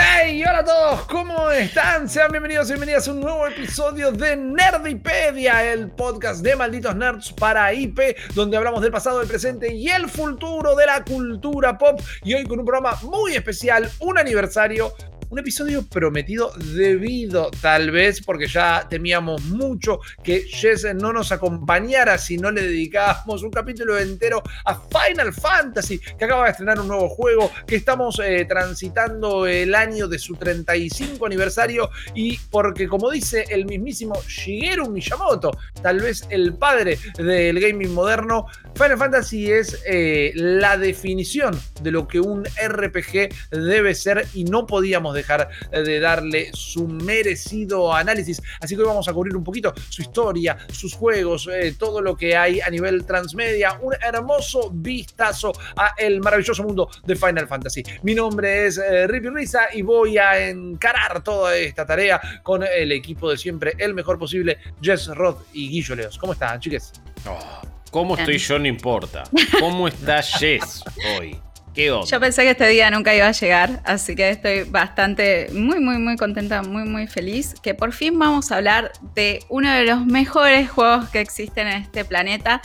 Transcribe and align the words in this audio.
¡Hey! 0.00 0.44
Hola 0.48 0.58
a 0.60 0.64
todos, 0.64 1.00
¿cómo 1.06 1.50
están? 1.50 2.08
Sean 2.08 2.30
bienvenidos 2.30 2.68
y 2.68 2.74
bienvenidas 2.74 3.08
a 3.08 3.12
un 3.12 3.20
nuevo 3.20 3.48
episodio 3.48 4.12
de 4.12 4.36
Nerdipedia, 4.36 5.72
el 5.72 5.90
podcast 5.90 6.40
de 6.40 6.54
malditos 6.54 6.94
nerds 6.94 7.32
para 7.32 7.72
IP, 7.72 7.98
donde 8.34 8.56
hablamos 8.56 8.80
del 8.80 8.92
pasado, 8.92 9.18
del 9.18 9.26
presente 9.26 9.74
y 9.74 9.88
el 9.88 10.08
futuro 10.08 10.76
de 10.76 10.86
la 10.86 11.02
cultura 11.02 11.76
pop. 11.76 12.00
Y 12.22 12.34
hoy 12.34 12.44
con 12.44 12.60
un 12.60 12.64
programa 12.64 12.96
muy 13.02 13.34
especial, 13.34 13.90
un 13.98 14.18
aniversario 14.18 14.94
un 15.30 15.38
episodio 15.38 15.86
prometido 15.86 16.52
debido 16.74 17.50
tal 17.60 17.90
vez 17.90 18.22
porque 18.22 18.46
ya 18.46 18.86
temíamos 18.88 19.44
mucho 19.44 20.00
que 20.22 20.42
Jess 20.42 20.86
no 20.94 21.12
nos 21.12 21.32
acompañara 21.32 22.16
si 22.18 22.38
no 22.38 22.50
le 22.50 22.62
dedicábamos 22.62 23.42
un 23.42 23.50
capítulo 23.50 23.98
entero 23.98 24.42
a 24.64 24.74
Final 24.74 25.32
Fantasy, 25.32 25.98
que 25.98 26.24
acaba 26.24 26.44
de 26.44 26.50
estrenar 26.52 26.80
un 26.80 26.88
nuevo 26.88 27.08
juego, 27.08 27.50
que 27.66 27.76
estamos 27.76 28.20
eh, 28.24 28.46
transitando 28.48 29.46
el 29.46 29.74
año 29.74 30.08
de 30.08 30.18
su 30.18 30.34
35 30.36 31.26
aniversario 31.26 31.90
y 32.14 32.38
porque 32.50 32.88
como 32.88 33.10
dice 33.10 33.44
el 33.50 33.66
mismísimo 33.66 34.14
Shigeru 34.26 34.88
Miyamoto, 34.88 35.50
tal 35.82 36.00
vez 36.00 36.26
el 36.30 36.54
padre 36.54 36.98
del 37.16 37.60
gaming 37.60 37.92
moderno, 37.92 38.46
Final 38.74 38.98
Fantasy 38.98 39.50
es 39.50 39.82
eh, 39.86 40.32
la 40.34 40.76
definición 40.76 41.58
de 41.82 41.90
lo 41.90 42.06
que 42.06 42.20
un 42.20 42.44
RPG 42.44 43.28
debe 43.50 43.94
ser 43.94 44.26
y 44.34 44.44
no 44.44 44.66
podíamos 44.66 45.14
dejar 45.14 45.48
de 45.70 46.00
darle 46.00 46.50
su 46.52 46.86
merecido 46.86 47.92
análisis. 47.92 48.40
Así 48.60 48.76
que 48.76 48.82
hoy 48.82 48.88
vamos 48.88 49.08
a 49.08 49.12
cubrir 49.12 49.36
un 49.36 49.44
poquito 49.44 49.74
su 49.88 50.02
historia, 50.02 50.56
sus 50.70 50.94
juegos, 50.94 51.48
eh, 51.52 51.74
todo 51.78 52.00
lo 52.00 52.16
que 52.16 52.36
hay 52.36 52.60
a 52.60 52.70
nivel 52.70 53.04
transmedia, 53.04 53.78
un 53.82 53.94
hermoso 54.00 54.70
vistazo 54.72 55.52
a 55.76 55.94
el 55.98 56.20
maravilloso 56.20 56.62
mundo 56.62 56.88
de 57.04 57.16
Final 57.16 57.48
Fantasy. 57.48 57.82
Mi 58.02 58.14
nombre 58.14 58.66
es 58.66 58.78
eh, 58.78 59.06
Rippy 59.06 59.28
Risa 59.28 59.68
y 59.72 59.82
voy 59.82 60.18
a 60.18 60.48
encarar 60.48 61.22
toda 61.22 61.56
esta 61.56 61.84
tarea 61.84 62.20
con 62.42 62.62
el 62.62 62.92
equipo 62.92 63.30
de 63.30 63.36
siempre, 63.36 63.74
el 63.78 63.94
mejor 63.94 64.18
posible, 64.18 64.58
Jess 64.80 65.08
Roth 65.08 65.46
y 65.52 65.68
Guillo 65.68 65.96
Leos. 65.96 66.18
¿Cómo 66.18 66.32
están, 66.32 66.60
chiques? 66.60 66.92
Oh, 67.26 67.67
¿Cómo 67.90 68.16
estoy 68.16 68.38
yo? 68.38 68.58
No 68.58 68.66
importa. 68.66 69.24
¿Cómo 69.60 69.88
está 69.88 70.22
Jess 70.22 70.84
hoy? 71.16 71.38
¿Qué 71.74 71.90
onda? 71.90 72.06
Yo 72.06 72.20
pensé 72.20 72.42
que 72.42 72.50
este 72.50 72.68
día 72.68 72.90
nunca 72.90 73.14
iba 73.14 73.26
a 73.26 73.32
llegar, 73.32 73.80
así 73.84 74.14
que 74.14 74.30
estoy 74.30 74.64
bastante, 74.64 75.48
muy, 75.52 75.78
muy, 75.80 75.98
muy 75.98 76.16
contenta, 76.16 76.62
muy, 76.62 76.84
muy 76.84 77.06
feliz 77.06 77.54
que 77.62 77.74
por 77.74 77.92
fin 77.92 78.18
vamos 78.18 78.50
a 78.50 78.56
hablar 78.56 78.92
de 79.14 79.40
uno 79.48 79.72
de 79.72 79.84
los 79.84 80.04
mejores 80.04 80.70
juegos 80.70 81.08
que 81.10 81.20
existen 81.20 81.68
en 81.68 81.82
este 81.82 82.04
planeta 82.04 82.60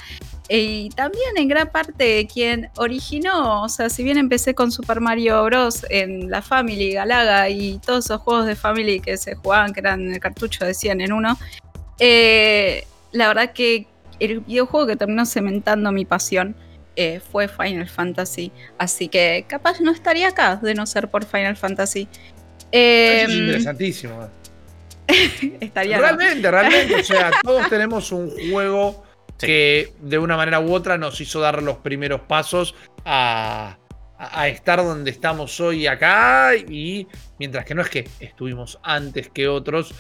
y 0.50 0.90
también 0.90 1.38
en 1.38 1.48
gran 1.48 1.70
parte 1.70 2.28
quien 2.32 2.70
originó, 2.78 3.64
o 3.64 3.70
sea, 3.70 3.90
si 3.90 4.04
bien 4.04 4.18
empecé 4.18 4.54
con 4.54 4.72
Super 4.72 5.00
Mario 5.00 5.44
Bros. 5.46 5.86
en 5.90 6.30
la 6.30 6.42
Family, 6.42 6.94
Galaga 6.94 7.50
y 7.50 7.80
todos 7.80 8.06
esos 8.06 8.22
juegos 8.22 8.46
de 8.46 8.56
Family 8.56 9.00
que 9.00 9.16
se 9.18 9.36
jugaban, 9.36 9.74
que 9.74 9.80
eran 9.80 10.12
el 10.12 10.20
cartucho 10.20 10.66
de 10.66 10.74
100 10.74 11.02
en 11.02 11.14
uno, 11.14 11.38
eh, 12.00 12.86
la 13.12 13.28
verdad 13.28 13.54
que 13.54 13.88
el 14.26 14.40
videojuego 14.42 14.88
que 14.88 14.96
terminó 14.96 15.26
cementando 15.26 15.92
mi 15.92 16.06
pasión 16.06 16.56
eh, 16.96 17.20
fue 17.32 17.48
Final 17.48 17.90
Fantasy. 17.90 18.52
Así 18.78 19.08
que 19.08 19.46
capaz 19.48 19.82
no 19.82 19.92
estaría 19.92 20.30
acá 20.30 20.58
de 20.58 20.76
no 20.76 20.86
ser 20.86 21.10
por 21.10 21.26
Final 21.26 21.56
Fantasy. 21.56 22.08
Eso 22.72 23.32
es 23.32 23.38
interesantísimo. 23.38 24.30
estaría 25.60 25.98
realmente, 25.98 26.50
realmente. 26.50 26.96
O 26.96 27.04
sea, 27.04 27.32
todos 27.44 27.70
tenemos 27.70 28.12
un 28.12 28.32
juego 28.52 29.04
que 29.38 29.94
de 30.02 30.18
una 30.18 30.38
manera 30.38 30.60
u 30.60 30.74
otra 30.74 30.98
nos 30.98 31.20
hizo 31.20 31.40
dar 31.40 31.62
los 31.62 31.78
primeros 31.78 32.22
pasos 32.22 32.76
a, 33.04 33.78
a 34.18 34.48
estar 34.48 34.84
donde 34.84 35.12
estamos 35.12 35.60
hoy 35.60 35.88
acá. 35.88 36.56
Y 36.56 37.08
mientras 37.40 37.66
que 37.66 37.76
no 37.76 37.82
es 37.82 37.90
que 37.90 38.08
estuvimos 38.20 38.80
antes 38.84 39.30
que 39.30 39.48
otros, 39.48 39.94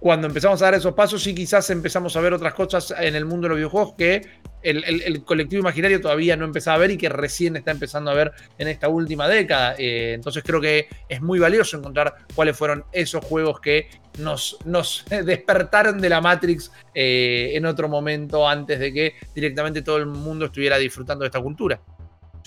cuando 0.00 0.26
empezamos 0.26 0.60
a 0.62 0.64
dar 0.64 0.74
esos 0.74 0.94
pasos 0.94 1.26
y 1.26 1.34
quizás 1.34 1.68
empezamos 1.68 2.16
a 2.16 2.20
ver 2.22 2.32
otras 2.32 2.54
cosas 2.54 2.94
en 2.98 3.14
el 3.14 3.26
mundo 3.26 3.44
de 3.44 3.48
los 3.50 3.56
videojuegos 3.56 3.94
que 3.98 4.22
el, 4.62 5.22
colectivo 5.24 5.60
imaginario 5.60 6.00
todavía 6.00 6.36
no 6.36 6.46
empezaba 6.46 6.76
a 6.76 6.78
ver 6.78 6.90
y 6.92 6.96
que 6.96 7.10
recién 7.10 7.56
está 7.56 7.70
empezando 7.70 8.10
a 8.10 8.14
ver 8.14 8.32
en 8.58 8.68
esta 8.68 8.88
última 8.88 9.28
década. 9.28 9.74
Eh, 9.78 10.12
entonces 10.14 10.42
creo 10.42 10.60
que 10.60 10.88
es 11.06 11.20
muy 11.20 11.38
valioso 11.38 11.76
encontrar 11.76 12.14
cuáles 12.34 12.56
fueron 12.56 12.84
esos 12.92 13.22
juegos 13.22 13.60
que 13.60 13.88
nos, 14.18 14.56
nos 14.64 15.04
despertaron 15.24 16.00
de 16.00 16.08
la 16.08 16.22
Matrix 16.22 16.72
eh, 16.94 17.50
en 17.54 17.66
otro 17.66 17.88
momento 17.88 18.48
antes 18.48 18.78
de 18.78 18.92
que 18.92 19.14
directamente 19.34 19.82
todo 19.82 19.98
el 19.98 20.06
mundo 20.06 20.46
estuviera 20.46 20.78
disfrutando 20.78 21.24
de 21.24 21.26
esta 21.26 21.40
cultura. 21.42 21.78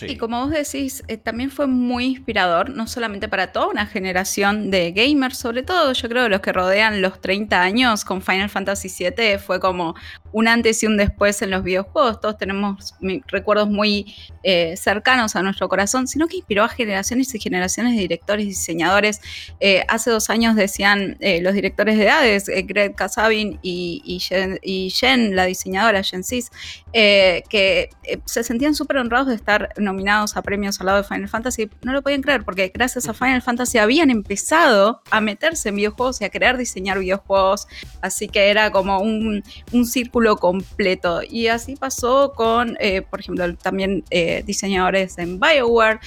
Y 0.01 0.17
como 0.17 0.41
vos 0.41 0.51
decís, 0.51 1.03
eh, 1.07 1.17
también 1.17 1.51
fue 1.51 1.67
muy 1.67 2.05
inspirador, 2.05 2.69
no 2.69 2.87
solamente 2.87 3.27
para 3.27 3.51
toda 3.51 3.67
una 3.67 3.85
generación 3.85 4.71
de 4.71 4.91
gamers, 4.91 5.37
sobre 5.37 5.61
todo 5.61 5.93
yo 5.93 6.09
creo 6.09 6.29
los 6.29 6.41
que 6.41 6.51
rodean 6.51 7.01
los 7.01 7.21
30 7.21 7.61
años 7.61 8.03
con 8.03 8.21
Final 8.21 8.49
Fantasy 8.49 8.89
VII, 8.89 9.37
fue 9.37 9.59
como 9.59 9.95
un 10.31 10.47
antes 10.47 10.81
y 10.81 10.87
un 10.87 10.97
después 10.97 11.41
en 11.43 11.51
los 11.51 11.63
videojuegos. 11.63 12.19
Todos 12.19 12.37
tenemos 12.37 12.95
recuerdos 13.27 13.69
muy 13.69 14.15
eh, 14.41 14.75
cercanos 14.77 15.35
a 15.35 15.43
nuestro 15.43 15.69
corazón, 15.69 16.07
sino 16.07 16.27
que 16.27 16.37
inspiró 16.37 16.63
a 16.63 16.69
generaciones 16.69 17.33
y 17.35 17.39
generaciones 17.39 17.93
de 17.93 18.01
directores 18.01 18.45
y 18.45 18.49
diseñadores. 18.49 19.21
Eh, 19.59 19.85
hace 19.87 20.09
dos 20.09 20.29
años 20.29 20.55
decían 20.55 21.17
los 21.41 21.53
directores 21.53 21.97
de 21.97 22.09
Hades, 22.09 22.45
Greg 22.65 22.95
Kasabin 22.95 23.59
y, 23.61 24.19
Jen, 24.19 25.35
la 25.35 25.45
diseñadora, 25.45 26.01
Jen 26.03 26.23
Cis, 26.23 26.49
que 26.91 27.89
se 28.25 28.43
sentían 28.43 28.73
súper 28.73 28.97
honrados 28.97 29.27
de 29.27 29.35
estar 29.35 29.69
nominados 29.83 30.37
a 30.37 30.41
premios 30.41 30.79
al 30.79 30.87
lado 30.87 30.97
de 30.99 31.03
Final 31.03 31.29
Fantasy, 31.29 31.69
no 31.83 31.93
lo 31.93 32.01
podían 32.01 32.21
creer 32.21 32.43
porque 32.43 32.71
gracias 32.73 33.07
a 33.07 33.13
Final 33.13 33.41
Fantasy 33.41 33.77
habían 33.77 34.09
empezado 34.09 35.01
a 35.11 35.21
meterse 35.21 35.69
en 35.69 35.75
videojuegos 35.75 36.21
y 36.21 36.25
a 36.25 36.29
querer 36.29 36.57
diseñar 36.57 36.99
videojuegos, 36.99 37.67
así 38.01 38.27
que 38.27 38.49
era 38.49 38.71
como 38.71 38.99
un, 38.99 39.43
círculo 39.85 40.37
completo. 40.37 41.21
Y 41.27 41.47
así 41.47 41.75
pasó 41.75 42.33
con, 42.33 42.77
eh, 42.79 43.01
por 43.01 43.19
ejemplo, 43.19 43.53
también 43.55 44.03
eh, 44.09 44.43
diseñadores 44.45 45.17
en 45.17 45.39
Bioware. 45.39 45.99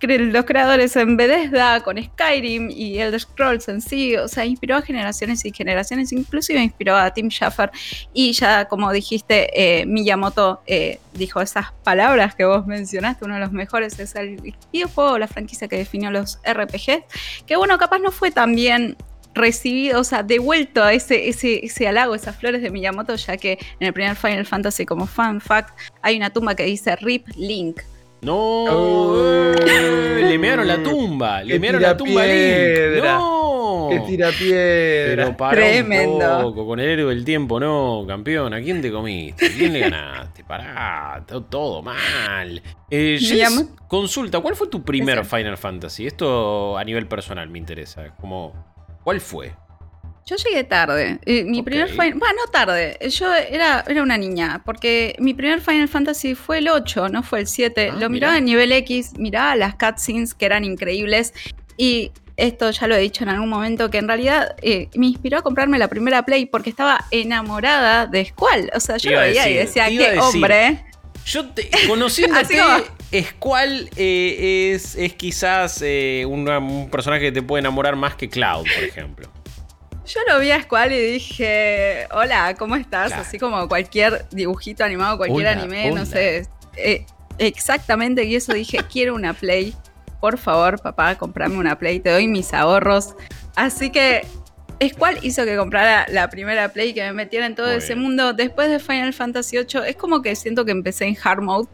Los 0.00 0.44
creadores 0.44 0.94
en 0.96 1.16
Bethesda 1.16 1.82
con 1.82 2.00
Skyrim 2.02 2.70
y 2.70 2.98
Elder 2.98 3.20
Scrolls 3.20 3.68
en 3.68 3.80
sí, 3.80 4.16
o 4.16 4.28
sea, 4.28 4.44
inspiró 4.44 4.76
a 4.76 4.82
generaciones 4.82 5.44
y 5.44 5.52
generaciones, 5.52 6.12
inclusive 6.12 6.62
inspiró 6.62 6.96
a 6.96 7.12
Tim 7.12 7.28
Schafer 7.28 7.70
y 8.12 8.32
ya 8.32 8.66
como 8.66 8.92
dijiste, 8.92 9.50
eh, 9.54 9.86
Miyamoto 9.86 10.62
eh, 10.66 11.00
dijo 11.14 11.40
esas 11.40 11.72
palabras 11.82 12.34
que 12.34 12.44
vos 12.44 12.66
mencionaste, 12.66 13.24
uno 13.24 13.34
de 13.34 13.40
los 13.40 13.52
mejores 13.52 13.98
es 13.98 14.14
el 14.14 14.54
videojuego, 14.72 15.18
la 15.18 15.26
franquicia 15.26 15.66
que 15.66 15.76
definió 15.76 16.10
los 16.10 16.38
RPGs, 16.48 17.02
que 17.46 17.56
bueno, 17.56 17.76
capaz 17.78 17.98
no 17.98 18.12
fue 18.12 18.30
tan 18.30 18.54
bien 18.54 18.96
recibido, 19.34 20.00
o 20.00 20.04
sea, 20.04 20.22
devuelto 20.22 20.82
a 20.82 20.92
ese, 20.92 21.28
ese, 21.28 21.64
ese 21.64 21.88
halago, 21.88 22.14
esas 22.14 22.36
flores 22.36 22.62
de 22.62 22.70
Miyamoto, 22.70 23.14
ya 23.16 23.36
que 23.36 23.58
en 23.80 23.86
el 23.86 23.92
primer 23.92 24.16
Final 24.16 24.46
Fantasy 24.46 24.84
como 24.84 25.06
fan 25.06 25.40
fact 25.40 25.78
hay 26.02 26.16
una 26.16 26.30
tumba 26.30 26.54
que 26.54 26.64
dice 26.64 26.96
RIP 26.96 27.28
Link. 27.36 27.80
No, 28.20 29.54
le 29.54 30.38
mearon 30.38 30.66
la 30.66 30.82
tumba, 30.82 31.42
le 31.42 31.58
mearon 31.60 31.80
la 31.80 31.96
tumba 31.96 32.24
piedra. 32.24 33.14
No, 33.18 33.88
que 33.90 34.00
tira 34.00 34.30
piedra. 34.30 35.24
Pero 35.24 35.36
para 35.36 35.52
Tremendo. 35.52 36.38
un 36.38 36.42
poco, 36.42 36.66
con 36.66 36.80
el 36.80 36.88
héroe 36.88 37.14
del 37.14 37.24
tiempo, 37.24 37.60
no, 37.60 38.04
campeón. 38.08 38.52
¿A 38.54 38.60
quién 38.60 38.82
te 38.82 38.90
comiste? 38.90 39.46
¿A 39.46 39.48
quién 39.50 39.72
le 39.72 39.80
ganaste? 39.80 40.42
Pará, 40.44 41.24
todo, 41.48 41.82
mal. 41.82 42.60
Eh, 42.90 43.18
consulta, 43.86 44.40
¿cuál 44.40 44.56
fue 44.56 44.66
tu 44.68 44.82
primer 44.82 45.24
Final 45.24 45.56
Fantasy? 45.56 46.06
Esto 46.06 46.76
a 46.76 46.82
nivel 46.84 47.06
personal 47.06 47.48
me 47.48 47.58
interesa. 47.58 48.14
Como, 48.20 48.52
¿cuál 49.04 49.20
fue? 49.20 49.52
Yo 50.28 50.36
llegué 50.36 50.62
tarde. 50.64 51.18
Eh, 51.24 51.44
mi 51.44 51.62
primer 51.62 51.88
Final. 51.88 52.14
Bueno, 52.14 52.34
no 52.44 52.52
tarde. 52.52 52.98
Yo 53.08 53.34
era, 53.34 53.82
era 53.88 54.02
una 54.02 54.18
niña. 54.18 54.60
Porque 54.62 55.16
mi 55.18 55.32
primer 55.32 55.62
Final 55.62 55.88
Fantasy 55.88 56.34
fue 56.34 56.58
el 56.58 56.68
8, 56.68 57.08
no 57.08 57.22
fue 57.22 57.40
el 57.40 57.46
7. 57.46 57.92
Ah, 57.92 57.96
Lo 57.98 58.10
miraba 58.10 58.36
en 58.36 58.44
nivel 58.44 58.70
X, 58.72 59.12
miraba 59.16 59.56
las 59.56 59.76
cutscenes 59.76 60.34
que 60.34 60.44
eran 60.44 60.64
increíbles. 60.64 61.32
Y 61.78 62.12
esto 62.36 62.70
ya 62.70 62.86
lo 62.88 62.96
he 62.96 63.00
dicho 63.00 63.24
en 63.24 63.30
algún 63.30 63.48
momento, 63.48 63.88
que 63.88 63.96
en 63.96 64.06
realidad 64.06 64.54
eh, 64.60 64.90
me 64.94 65.06
inspiró 65.06 65.38
a 65.38 65.42
comprarme 65.42 65.78
la 65.78 65.88
primera 65.88 66.22
Play 66.26 66.44
porque 66.44 66.68
estaba 66.68 67.06
enamorada 67.10 68.06
de 68.06 68.26
Squall. 68.26 68.70
O 68.74 68.80
sea, 68.80 68.98
yo 68.98 69.12
lo 69.12 69.20
veía 69.20 69.48
y 69.48 69.54
decía, 69.54 69.88
qué 69.88 70.18
hombre. 70.18 70.84
Yo 71.24 71.46
te, 71.48 71.70
conociéndote, 71.86 72.58
Squall 73.30 73.90
eh, 73.96 74.72
es, 74.74 74.94
es, 74.94 75.14
quizás 75.14 75.82
un 76.26 76.88
personaje 76.90 77.24
que 77.24 77.32
te 77.32 77.42
puede 77.42 77.60
enamorar 77.60 77.96
más 77.96 78.14
que 78.14 78.28
Cloud, 78.28 78.66
por 78.74 78.84
ejemplo. 78.84 79.37
Yo 80.08 80.20
lo 80.26 80.40
vi 80.40 80.50
a 80.50 80.62
Squall 80.62 80.92
y 80.92 81.12
dije, 81.12 82.08
hola, 82.12 82.54
¿cómo 82.58 82.76
estás? 82.76 83.12
Así 83.12 83.38
como 83.38 83.68
cualquier 83.68 84.24
dibujito 84.30 84.82
animado, 84.82 85.18
cualquier 85.18 85.48
anime, 85.48 85.90
no 85.90 86.06
sé. 86.06 86.46
Eh, 86.76 87.04
exactamente, 87.36 88.24
y 88.24 88.34
eso 88.34 88.54
dije, 88.54 88.78
quiero 88.90 89.14
una 89.14 89.34
Play. 89.34 89.74
Por 90.18 90.38
favor, 90.38 90.80
papá, 90.80 91.16
comprame 91.16 91.58
una 91.58 91.78
Play, 91.78 92.00
te 92.00 92.10
doy 92.10 92.26
mis 92.26 92.54
ahorros. 92.54 93.16
Así 93.54 93.90
que 93.90 94.26
Squall 94.82 95.18
hizo 95.22 95.44
que 95.44 95.56
comprara 95.58 96.06
la 96.08 96.30
primera 96.30 96.72
Play, 96.72 96.94
que 96.94 97.02
me 97.02 97.12
metiera 97.12 97.44
en 97.44 97.54
todo 97.54 97.70
ese 97.70 97.94
mundo. 97.94 98.32
Después 98.32 98.70
de 98.70 98.78
Final 98.78 99.12
Fantasy 99.12 99.58
VIII, 99.58 99.88
es 99.88 99.96
como 99.96 100.22
que 100.22 100.34
siento 100.36 100.64
que 100.64 100.70
empecé 100.72 101.04
en 101.04 101.18
hard 101.22 101.42
mode. 101.42 101.68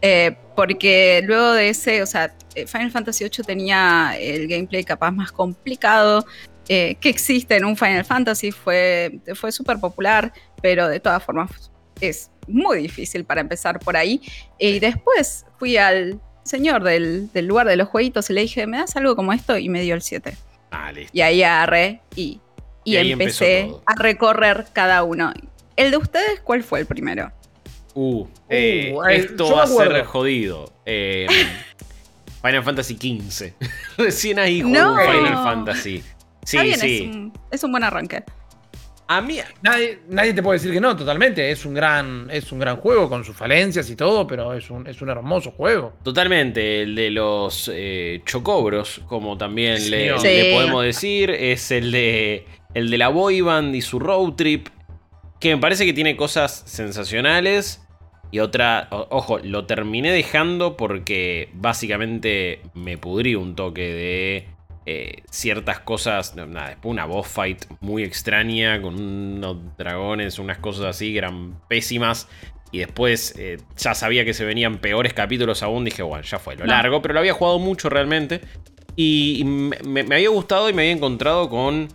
Eh, 0.00 0.36
porque 0.54 1.22
luego 1.24 1.52
de 1.52 1.70
ese, 1.70 2.02
o 2.02 2.06
sea, 2.06 2.32
eh, 2.54 2.66
Final 2.66 2.90
Fantasy 2.90 3.24
VIII 3.24 3.44
tenía 3.44 4.14
el 4.18 4.46
gameplay 4.46 4.84
capaz 4.84 5.10
más 5.10 5.32
complicado, 5.32 6.24
eh, 6.68 6.96
que 7.00 7.08
existe 7.08 7.56
en 7.56 7.64
un 7.64 7.76
Final 7.76 8.04
Fantasy, 8.04 8.52
fue, 8.52 9.20
fue 9.34 9.52
súper 9.52 9.78
popular, 9.78 10.32
pero 10.60 10.88
de 10.88 11.00
todas 11.00 11.22
formas 11.22 11.70
es 12.00 12.30
muy 12.46 12.78
difícil 12.78 13.24
para 13.24 13.40
empezar 13.40 13.78
por 13.78 13.96
ahí. 13.96 14.20
Y 14.58 14.78
después 14.78 15.46
fui 15.58 15.76
al 15.76 16.20
señor 16.42 16.82
del, 16.82 17.30
lugar 17.46 17.66
de 17.66 17.76
los 17.76 17.88
jueguitos 17.88 18.28
y 18.30 18.32
le 18.32 18.42
dije, 18.42 18.66
¿me 18.66 18.78
das 18.78 18.96
algo 18.96 19.16
como 19.16 19.32
esto? 19.32 19.56
Y 19.58 19.68
me 19.68 19.80
dio 19.82 19.94
el 19.94 20.02
7. 20.02 20.36
Ah, 20.70 20.92
y 21.12 21.20
ahí 21.22 21.42
agarré 21.42 22.02
y, 22.14 22.40
y, 22.84 22.96
empecé 22.96 23.70
a 23.86 23.94
recorrer 23.94 24.66
cada 24.72 25.02
uno. 25.02 25.32
¿El 25.76 25.90
de 25.90 25.96
ustedes 25.96 26.40
cuál 26.40 26.62
fue 26.62 26.80
el 26.80 26.86
primero? 26.86 27.32
Uh, 27.94 28.26
eh, 28.48 28.92
uh 28.94 29.04
esto 29.06 29.52
va 29.52 29.62
a 29.62 29.66
ser 29.66 30.04
jodido. 30.04 30.72
Eh, 30.84 31.26
Final 32.42 32.62
Fantasy 32.62 32.94
XV. 32.94 33.52
Recién 33.96 34.38
ahí 34.38 34.60
jugó 34.60 34.96
Final 34.98 35.34
Fantasy. 35.42 36.02
Sí, 36.48 36.72
sí. 36.74 37.30
Es 37.50 37.62
un, 37.62 37.72
buen 37.72 37.84
arranque. 37.84 38.24
A 39.06 39.20
mí. 39.20 39.38
Nadie, 39.60 40.32
te 40.32 40.42
puede 40.42 40.58
decir 40.58 40.72
que 40.72 40.80
no, 40.80 40.96
totalmente. 40.96 41.50
Es 41.50 41.66
un 41.66 41.74
gran, 41.74 42.28
es 42.30 42.50
un 42.52 42.58
gran 42.58 42.76
juego 42.76 43.08
con 43.10 43.22
sus 43.22 43.36
falencias 43.36 43.90
y 43.90 43.96
todo, 43.96 44.26
pero 44.26 44.54
es 44.54 44.70
un, 44.70 44.86
es 44.86 45.02
un 45.02 45.10
hermoso 45.10 45.50
juego. 45.50 45.92
Totalmente. 46.02 46.82
El 46.82 46.94
de 46.94 47.10
los 47.10 47.70
eh, 47.72 48.22
chocobros, 48.24 49.02
como 49.06 49.36
también 49.36 49.90
le, 49.90 50.14
podemos 50.14 50.84
decir, 50.84 51.30
es 51.30 51.70
el 51.70 51.92
de, 51.92 52.46
el 52.72 52.90
de 52.90 52.96
la 52.96 53.08
boy 53.08 53.42
band 53.42 53.74
y 53.74 53.82
su 53.82 53.98
road 53.98 54.32
trip. 54.32 54.68
Que 55.40 55.54
me 55.54 55.60
parece 55.60 55.84
que 55.84 55.92
tiene 55.92 56.16
cosas 56.16 56.62
sensacionales. 56.66 57.86
Y 58.30 58.38
otra, 58.38 58.88
ojo, 58.90 59.38
lo 59.38 59.66
terminé 59.66 60.12
dejando 60.12 60.78
porque 60.78 61.50
básicamente 61.54 62.62
me 62.74 62.96
pudrí 62.96 63.34
un 63.34 63.54
toque 63.54 63.92
de 63.92 64.57
eh, 64.90 65.22
ciertas 65.28 65.80
cosas, 65.80 66.34
nada, 66.34 66.70
después 66.70 66.90
una 66.90 67.04
boss 67.04 67.28
fight 67.28 67.66
muy 67.80 68.04
extraña 68.04 68.80
con 68.80 68.98
unos 68.98 69.76
dragones, 69.76 70.38
unas 70.38 70.56
cosas 70.56 70.86
así 70.86 71.12
que 71.12 71.18
eran 71.18 71.60
pésimas. 71.68 72.26
Y 72.72 72.78
después 72.78 73.34
eh, 73.36 73.58
ya 73.76 73.94
sabía 73.94 74.24
que 74.24 74.32
se 74.32 74.46
venían 74.46 74.78
peores 74.78 75.12
capítulos 75.12 75.62
aún. 75.62 75.84
Dije, 75.84 76.02
bueno, 76.02 76.24
ya 76.24 76.38
fue 76.38 76.56
lo 76.56 76.64
largo, 76.64 77.02
pero 77.02 77.12
lo 77.12 77.20
había 77.20 77.34
jugado 77.34 77.58
mucho 77.58 77.90
realmente. 77.90 78.40
Y 78.96 79.44
me, 79.44 80.00
había 80.00 80.30
gustado 80.30 80.70
y 80.70 80.72
me 80.72 80.80
había 80.82 80.92
encontrado 80.92 81.50
con 81.50 81.88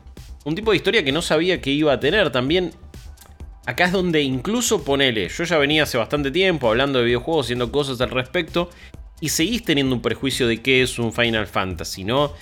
un 0.46 0.56
tipo 0.56 0.70
de 0.70 0.78
historia 0.78 1.04
que 1.04 1.12
no 1.12 1.24
sabía 1.24 1.60
que 1.62 1.72
iba 1.72 1.94
a 1.94 2.00
tener. 2.00 2.32
También 2.32 2.74
acá 3.66 3.86
es 3.86 3.92
donde 3.92 4.22
incluso 4.22 4.84
ponele, 4.84 5.30
yo 5.30 5.44
ya 5.46 5.58
venía 5.58 5.82
hace 5.82 5.98
bastante 5.98 6.30
tiempo 6.30 6.70
hablando 6.70 7.00
de 7.00 7.06
videojuegos, 7.06 7.48
haciendo 7.48 7.72
cosas 7.72 8.00
al 8.02 8.12
respecto, 8.12 8.70
y 9.20 9.30
seguís 9.30 9.64
teniendo 9.64 9.96
un 9.96 10.02
prejuicio 10.04 10.48
de 10.48 10.62
qué 10.62 10.84
es 10.84 11.00
un 11.00 11.12
Final 11.12 11.48
Fantasy, 11.48 12.04
¿no? 12.04 12.34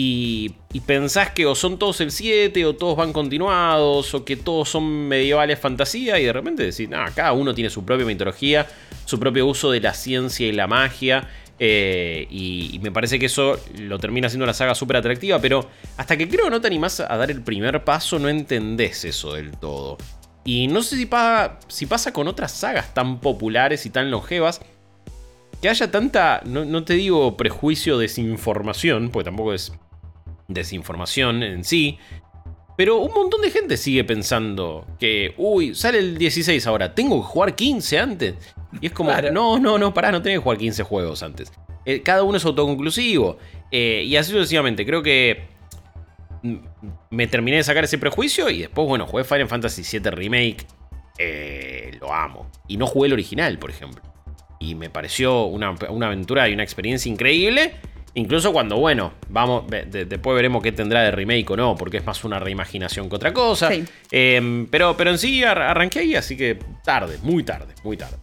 Y, 0.00 0.54
pensás 0.86 1.30
que 1.32 1.44
o 1.44 1.56
son 1.56 1.76
todos 1.76 2.00
el 2.00 2.12
7, 2.12 2.64
o 2.66 2.76
todos 2.76 2.96
van 2.96 3.12
continuados, 3.12 4.14
o 4.14 4.24
que 4.24 4.36
todos 4.36 4.68
son 4.68 5.08
medievales 5.08 5.58
fantasía, 5.58 6.20
y 6.20 6.24
de 6.24 6.32
repente 6.32 6.62
decís, 6.62 6.88
no, 6.88 6.98
cada 7.16 7.32
uno 7.32 7.52
tiene 7.52 7.68
su 7.68 7.84
propia 7.84 8.06
mitología, 8.06 8.68
su 9.04 9.18
propio 9.18 9.44
uso 9.46 9.72
de 9.72 9.80
la 9.80 9.94
ciencia 9.94 10.46
y 10.46 10.52
la 10.52 10.68
magia. 10.68 11.28
Eh, 11.58 12.28
y, 12.30 12.78
me 12.80 12.92
parece 12.92 13.18
que 13.18 13.26
eso 13.26 13.58
lo 13.76 13.98
termina 13.98 14.28
siendo 14.28 14.44
una 14.44 14.54
saga 14.54 14.76
súper 14.76 14.98
atractiva, 14.98 15.40
pero 15.40 15.68
hasta 15.96 16.16
que 16.16 16.28
creo 16.28 16.44
que 16.44 16.50
no 16.50 16.60
te 16.60 16.68
animás 16.68 17.00
a 17.00 17.16
dar 17.16 17.32
el 17.32 17.42
primer 17.42 17.82
paso, 17.82 18.20
no 18.20 18.28
entendés 18.28 19.04
eso 19.04 19.34
del 19.34 19.50
todo. 19.56 19.98
Y 20.44 20.68
no 20.68 20.84
sé 20.84 20.96
si, 20.96 21.10
si 21.66 21.86
pasa 21.86 22.12
con 22.12 22.28
otras 22.28 22.52
sagas 22.52 22.94
tan 22.94 23.18
populares 23.18 23.84
y 23.84 23.90
tan 23.90 24.12
longevas, 24.12 24.60
que 25.60 25.68
haya 25.68 25.90
tanta, 25.90 26.40
no, 26.44 26.64
no 26.64 26.84
te 26.84 26.94
digo 26.94 27.36
prejuicio, 27.36 27.98
desinformación, 27.98 29.10
porque 29.10 29.24
tampoco 29.24 29.54
es 29.54 29.72
desinformación 30.48 31.42
en 31.42 31.62
sí. 31.62 31.98
Pero 32.76 32.98
un 32.98 33.12
montón 33.12 33.40
de 33.42 33.50
gente 33.50 33.76
sigue 33.76 34.04
pensando 34.04 34.86
que, 34.98 35.34
uy, 35.36 35.74
sale 35.74 35.98
el 35.98 36.16
16 36.16 36.66
ahora, 36.66 36.94
tengo 36.94 37.20
que 37.20 37.26
jugar 37.26 37.54
15 37.54 37.98
antes. 37.98 38.34
Y 38.80 38.86
es 38.86 38.92
como, 38.92 39.12
no, 39.32 39.58
no, 39.58 39.78
no, 39.78 39.94
pará, 39.94 40.12
no 40.12 40.22
tenés 40.22 40.38
que 40.38 40.42
jugar 40.42 40.58
15 40.58 40.82
juegos 40.84 41.22
antes. 41.22 41.52
Eh, 41.84 42.02
cada 42.02 42.22
uno 42.22 42.36
es 42.36 42.44
autoconclusivo. 42.44 43.38
Eh, 43.70 44.04
y 44.06 44.16
así 44.16 44.30
sucesivamente, 44.30 44.86
creo 44.86 45.02
que 45.02 45.48
me 47.10 47.26
terminé 47.26 47.56
de 47.56 47.64
sacar 47.64 47.82
ese 47.82 47.98
prejuicio 47.98 48.48
y 48.48 48.60
después, 48.60 48.86
bueno, 48.86 49.06
jugué 49.06 49.24
Final 49.24 49.48
Fantasy 49.48 49.82
VII 49.98 50.10
Remake. 50.10 50.66
Eh, 51.18 51.96
lo 52.00 52.14
amo. 52.14 52.48
Y 52.68 52.76
no 52.76 52.86
jugué 52.86 53.08
el 53.08 53.14
original, 53.14 53.58
por 53.58 53.70
ejemplo. 53.70 54.02
Y 54.60 54.76
me 54.76 54.88
pareció 54.88 55.46
una, 55.46 55.74
una 55.90 56.06
aventura 56.06 56.48
y 56.48 56.54
una 56.54 56.62
experiencia 56.62 57.10
increíble. 57.10 57.74
Incluso 58.14 58.52
cuando, 58.52 58.76
bueno, 58.76 59.12
vamos, 59.28 59.64
después 59.68 60.34
veremos 60.34 60.62
qué 60.62 60.72
tendrá 60.72 61.02
de 61.02 61.10
remake 61.10 61.50
o 61.50 61.56
no, 61.56 61.76
porque 61.76 61.98
es 61.98 62.06
más 62.06 62.24
una 62.24 62.38
reimaginación 62.38 63.08
que 63.08 63.16
otra 63.16 63.32
cosa. 63.32 63.70
Em, 64.10 64.66
pero, 64.66 64.96
pero 64.96 65.10
en 65.10 65.18
sí 65.18 65.44
arranqué 65.44 66.00
ahí, 66.00 66.14
así 66.14 66.36
que 66.36 66.58
tarde, 66.84 67.18
muy 67.22 67.44
tarde, 67.44 67.74
muy 67.84 67.96
tarde. 67.96 68.16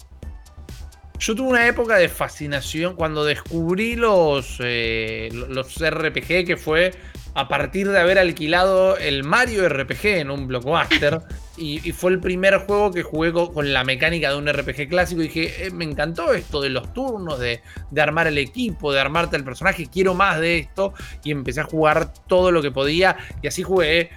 Yo 1.19 1.33
tuve 1.33 1.47
una 1.47 1.67
época 1.67 1.95
de 1.95 2.09
fascinación 2.09 2.95
cuando 2.95 3.23
descubrí 3.23 3.95
los, 3.95 4.57
eh, 4.59 5.29
los 5.31 5.77
RPG, 5.77 6.45
que 6.45 6.57
fue 6.57 6.91
a 7.33 7.47
partir 7.47 7.89
de 7.89 7.99
haber 7.99 8.19
alquilado 8.19 8.97
el 8.97 9.23
Mario 9.23 9.67
RPG 9.69 10.05
en 10.05 10.31
un 10.31 10.47
blockbuster. 10.47 11.19
Y, 11.57 11.79
fue 11.93 12.11
el 12.11 12.19
primer 12.19 12.57
juego 12.57 12.91
que 12.91 13.01
jugué 13.01 13.31
con, 13.31 13.73
la 13.73 13.83
mecánica 13.83 14.29
de 14.29 14.37
un 14.37 14.51
RPG 14.51 14.89
clásico. 14.89 15.21
Y 15.21 15.27
dije, 15.27 15.67
eh, 15.67 15.71
me 15.71 15.85
encantó 15.85 16.33
esto 16.33 16.61
de 16.61 16.69
los 16.69 16.93
turnos, 16.93 17.39
de, 17.39 17.61
de, 17.91 18.01
armar 18.01 18.27
el 18.27 18.37
equipo, 18.37 18.91
de 18.91 18.99
armarte 18.99 19.37
el 19.37 19.43
personaje. 19.43 19.87
Quiero 19.87 20.13
más 20.13 20.39
de 20.39 20.59
esto. 20.59 20.93
Y 21.23 21.31
empecé 21.31 21.61
a 21.61 21.63
jugar 21.63 22.13
todo 22.27 22.51
lo 22.51 22.61
que 22.61 22.71
podía. 22.71 23.15
Y 23.41 23.47
así 23.47 23.63
jugué 23.63 24.11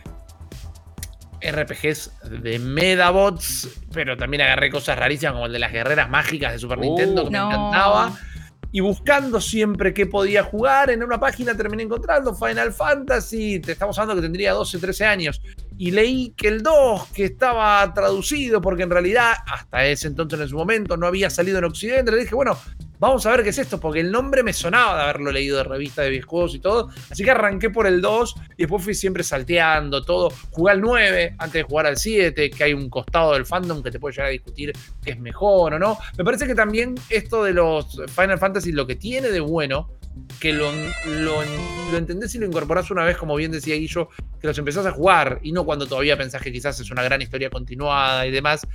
RPGs 1.41 2.13
de 2.43 2.59
Medabots, 2.59 3.69
pero 3.93 4.17
también 4.17 4.43
agarré 4.43 4.71
cosas 4.71 4.99
rarísimas 4.99 5.35
como 5.35 5.47
el 5.47 5.53
de 5.53 5.59
las 5.59 5.73
guerreras 5.73 6.11
mágicas 6.11 6.53
de 6.53 6.59
Super 6.59 6.79
Nintendo, 6.79 7.25
que 7.25 7.31
me 7.31 7.39
encantaba. 7.39 8.19
Y 8.71 8.81
buscando 8.81 9.41
siempre 9.41 9.95
qué 9.95 10.07
podía 10.07 10.43
jugar, 10.43 10.91
en 10.91 11.03
una 11.03 11.19
página 11.19 11.57
terminé 11.57 11.85
encontrando 11.85 12.35
Final 12.35 12.73
Fantasy, 12.73 13.61
te 13.61 13.73
estamos 13.73 13.99
hablando 13.99 14.21
que 14.21 14.27
tendría 14.27 14.53
12, 14.53 14.79
13 14.79 15.07
años, 15.07 15.41
y 15.79 15.93
leí 15.93 16.35
que 16.37 16.49
el 16.49 16.63
2, 16.63 17.07
que 17.15 17.25
estaba 17.25 17.95
traducido, 17.95 18.61
porque 18.61 18.83
en 18.83 18.91
realidad 18.91 19.33
hasta 19.47 19.87
ese 19.87 20.09
entonces 20.09 20.41
en 20.41 20.49
su 20.49 20.57
momento 20.57 20.97
no 20.97 21.07
había 21.07 21.31
salido 21.31 21.59
en 21.59 21.65
Occidente, 21.65 22.11
le 22.11 22.19
dije, 22.19 22.35
bueno, 22.35 22.59
vamos 22.99 23.25
a 23.27 23.31
ver 23.31 23.45
qué 23.45 23.51
es 23.51 23.59
esto, 23.59 23.79
porque 23.79 24.01
el 24.01 24.11
nombre 24.11 24.43
me 24.43 24.53
sonaba 24.53 24.97
de 24.97 25.03
haberlo 25.05 25.31
leído 25.31 25.57
de 25.59 25.65
revista 25.65 26.03
de 26.03 26.11
videojuegos 26.11 26.57
y 26.57 26.59
todo. 26.59 26.91
Así 27.11 27.23
que 27.23 27.31
arranqué 27.31 27.71
por 27.71 27.87
el 27.87 28.01
2 28.01 28.35
y 28.57 28.63
después 28.63 28.83
fui 28.83 28.95
siempre 28.95 29.23
salteando 29.23 30.03
todo. 30.03 30.33
Jugué 30.51 30.73
al 30.73 30.81
9 30.81 31.37
antes 31.39 31.53
de 31.53 31.63
jugar 31.63 31.87
al 31.87 31.97
7, 31.97 32.51
que 32.51 32.65
hay 32.65 32.75
un 32.75 32.91
costado 32.91 33.35
del 33.35 33.47
fandom 33.47 33.81
que 33.81 33.93
te 33.93 34.01
puede 34.01 34.15
llegar 34.15 34.29
a 34.29 34.31
discutir 34.33 34.73
que 35.03 35.13
es 35.13 35.21
mejor 35.21 35.75
o 35.75 35.79
no. 35.79 35.97
Me 36.17 36.25
parece 36.25 36.47
que 36.47 36.57
también 36.57 36.97
esto 37.09 37.45
de 37.45 37.53
los 37.53 38.03
Final 38.09 38.39
Fantasy 38.39 38.73
lo 38.73 38.87
que 38.87 38.97
tiene 38.97 39.29
de 39.29 39.41
bueno 39.41 39.91
que 40.41 40.53
lo, 40.53 40.71
lo, 41.07 41.43
entendés 41.97 42.35
y 42.35 42.39
lo 42.39 42.47
incorporás 42.47 42.91
una 42.91 43.05
vez, 43.05 43.17
como 43.17 43.37
bien 43.37 43.51
decía 43.51 43.75
Guillo, 43.75 44.09
que 44.41 44.47
los 44.47 44.59
empezás 44.59 44.87
a 44.87 44.93
jugar 44.93 45.41
y 45.43 45.53
no 45.53 45.65
cuando 45.65 45.87
todavía 45.87 46.17
pensás 46.17 46.43
que 46.43 46.53
quizás 46.53 46.79
es 46.81 46.91
una 46.91 47.03
gran 47.03 47.21
historia 47.23 47.51
continuada 47.51 48.27
y 48.27 48.31
demás, 48.31 48.67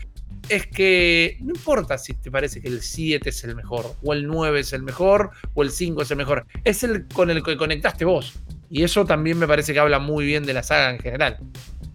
es 0.50 0.68
que 0.68 1.38
no 1.42 1.54
importa 1.54 1.98
si 1.98 2.14
te 2.14 2.30
parece 2.30 2.62
que 2.62 2.68
el 2.68 2.82
7 2.82 3.30
es 3.30 3.44
el 3.44 3.56
mejor, 3.56 3.96
o 4.04 4.14
el 4.14 4.28
9 4.28 4.60
es 4.60 4.74
el 4.74 4.84
mejor, 4.84 5.32
o 5.54 5.64
el 5.64 5.72
5 5.72 6.02
es 6.02 6.12
el 6.12 6.18
mejor, 6.18 6.46
es 6.64 6.84
el 6.84 7.08
con 7.08 7.30
el 7.30 7.44
que 7.44 7.56
conectaste 7.58 8.06
vos. 8.06 8.34
Y 8.70 8.84
eso 8.84 9.06
también 9.06 9.38
me 9.38 9.48
parece 9.48 9.72
que 9.74 9.80
habla 9.80 10.00
muy 10.00 10.26
bien 10.26 10.46
de 10.46 10.54
la 10.54 10.64
saga 10.64 10.92
en 10.92 11.00
general. 11.00 11.38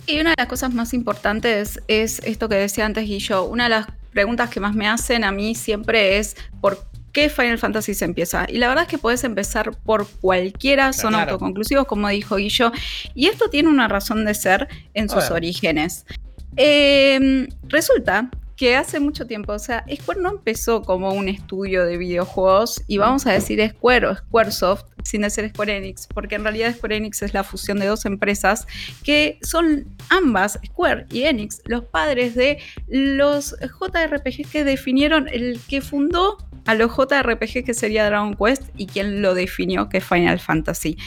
Y 0.07 0.21
una 0.21 0.31
de 0.31 0.37
las 0.38 0.47
cosas 0.47 0.73
más 0.73 0.95
importantes 0.95 1.81
es 1.88 2.21
esto 2.21 2.49
que 2.49 2.55
decía 2.55 2.87
antes 2.87 3.05
Guillo. 3.05 3.45
Una 3.45 3.64
de 3.64 3.71
las 3.71 3.87
preguntas 4.12 4.49
que 4.49 4.61
más 4.61 4.75
me 4.75 4.88
hacen 4.88 5.25
a 5.25 5.33
mí 5.33 5.55
siempre 5.55 6.19
es 6.19 6.37
¿por 6.61 6.78
qué 7.19 7.29
Final 7.29 7.59
Fantasy 7.59 7.95
se 7.95 8.05
empieza? 8.05 8.47
Y 8.49 8.59
la 8.59 8.69
verdad 8.69 8.85
es 8.85 8.91
que 8.91 8.99
puedes 8.99 9.25
empezar 9.25 9.73
por 9.85 10.09
cualquiera, 10.21 10.93
son 10.93 11.17
autoconclusivos, 11.17 11.87
como 11.87 12.09
dijo 12.09 12.37
Guillo. 12.37 12.71
Y 13.15 13.27
esto 13.27 13.51
tiene 13.51 13.69
una 13.69 13.89
razón 13.89 14.25
de 14.25 14.35
ser 14.35 14.69
en 14.95 15.09
sus 15.09 15.31
orígenes. 15.31 16.07
Em, 16.55 17.49
resulta 17.65 18.31
que 18.59 18.75
hace 18.75 18.99
mucho 18.99 19.25
tiempo, 19.25 19.53
o 19.53 19.59
sea, 19.59 19.85
Square 19.88 20.21
no 20.21 20.31
empezó 20.31 20.83
como 20.83 21.12
un 21.12 21.29
estudio 21.29 21.87
de 21.87 21.97
videojuegos 21.97 22.83
y 22.88 22.99
vamos 22.99 23.25
a 23.25 23.33
decir 23.33 23.65
Square 23.71 24.09
o 24.09 24.17
Squaresoft 24.17 24.85
sin 25.05 25.23
decir 25.23 25.49
Square 25.49 25.77
Enix, 25.77 26.09
porque 26.09 26.35
en 26.35 26.43
realidad 26.43 26.75
Square 26.75 26.97
Enix 26.97 27.23
es 27.23 27.33
la 27.33 27.45
fusión 27.45 27.79
de 27.79 27.87
dos 27.87 28.05
empresas 28.05 28.67
que 29.05 29.38
son 29.43 29.87
ambas, 30.11 30.59
Square 30.67 31.07
y 31.11 31.23
Enix, 31.23 31.62
los 31.67 31.85
padres 31.85 32.35
de 32.35 32.59
los 32.88 33.55
JRPGs 33.61 34.50
que 34.50 34.65
definieron 34.65 35.29
el 35.29 35.61
que 35.69 35.81
fundó 35.81 36.38
a 36.67 36.75
los 36.75 36.95
JRPG 36.95 37.65
que 37.65 37.73
sería 37.73 38.05
Dragon 38.05 38.35
Quest 38.35 38.65
y 38.77 38.87
quien 38.87 39.23
lo 39.23 39.35
definió 39.35 39.88
que 39.88 39.99
es 39.99 40.05
Final 40.05 40.38
Fantasy. 40.38 40.99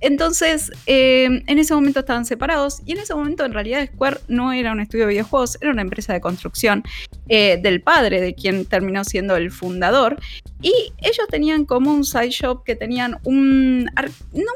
Entonces, 0.00 0.72
eh, 0.86 1.42
en 1.46 1.58
ese 1.58 1.74
momento 1.74 2.00
estaban 2.00 2.24
separados 2.24 2.80
y 2.86 2.92
en 2.92 2.98
ese 3.00 3.14
momento 3.14 3.44
en 3.44 3.52
realidad 3.52 3.86
Square 3.92 4.20
no 4.28 4.52
era 4.52 4.72
un 4.72 4.80
estudio 4.80 5.04
de 5.04 5.10
videojuegos, 5.10 5.58
era 5.60 5.72
una 5.72 5.82
empresa 5.82 6.14
de 6.14 6.22
construcción 6.22 6.84
eh, 7.28 7.58
del 7.62 7.82
padre 7.82 8.20
de 8.20 8.34
quien 8.34 8.64
terminó 8.64 9.04
siendo 9.04 9.36
el 9.36 9.50
fundador 9.50 10.18
y 10.62 10.92
ellos 10.98 11.26
tenían 11.30 11.64
como 11.64 11.92
un 11.92 12.04
side 12.04 12.30
shop 12.30 12.64
que 12.64 12.76
tenían 12.76 13.18
un... 13.24 13.84
No, 13.84 14.52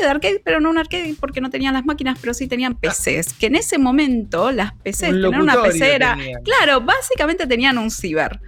de 0.00 0.06
arcade, 0.06 0.40
pero 0.44 0.60
no 0.60 0.70
un 0.70 0.78
arcade 0.78 1.14
porque 1.18 1.40
no 1.40 1.50
tenían 1.50 1.74
las 1.74 1.84
máquinas, 1.84 2.18
pero 2.20 2.34
sí 2.34 2.46
tenían 2.46 2.74
PCs. 2.74 3.32
Que 3.34 3.46
en 3.46 3.56
ese 3.56 3.78
momento 3.78 4.50
las 4.52 4.72
PCs, 4.74 5.00
tener 5.00 5.40
una 5.40 5.62
PC 5.62 5.94
era. 5.94 6.18
Claro, 6.44 6.80
básicamente 6.80 7.46
tenían 7.46 7.78
un 7.78 7.90
ciber. 7.90 8.40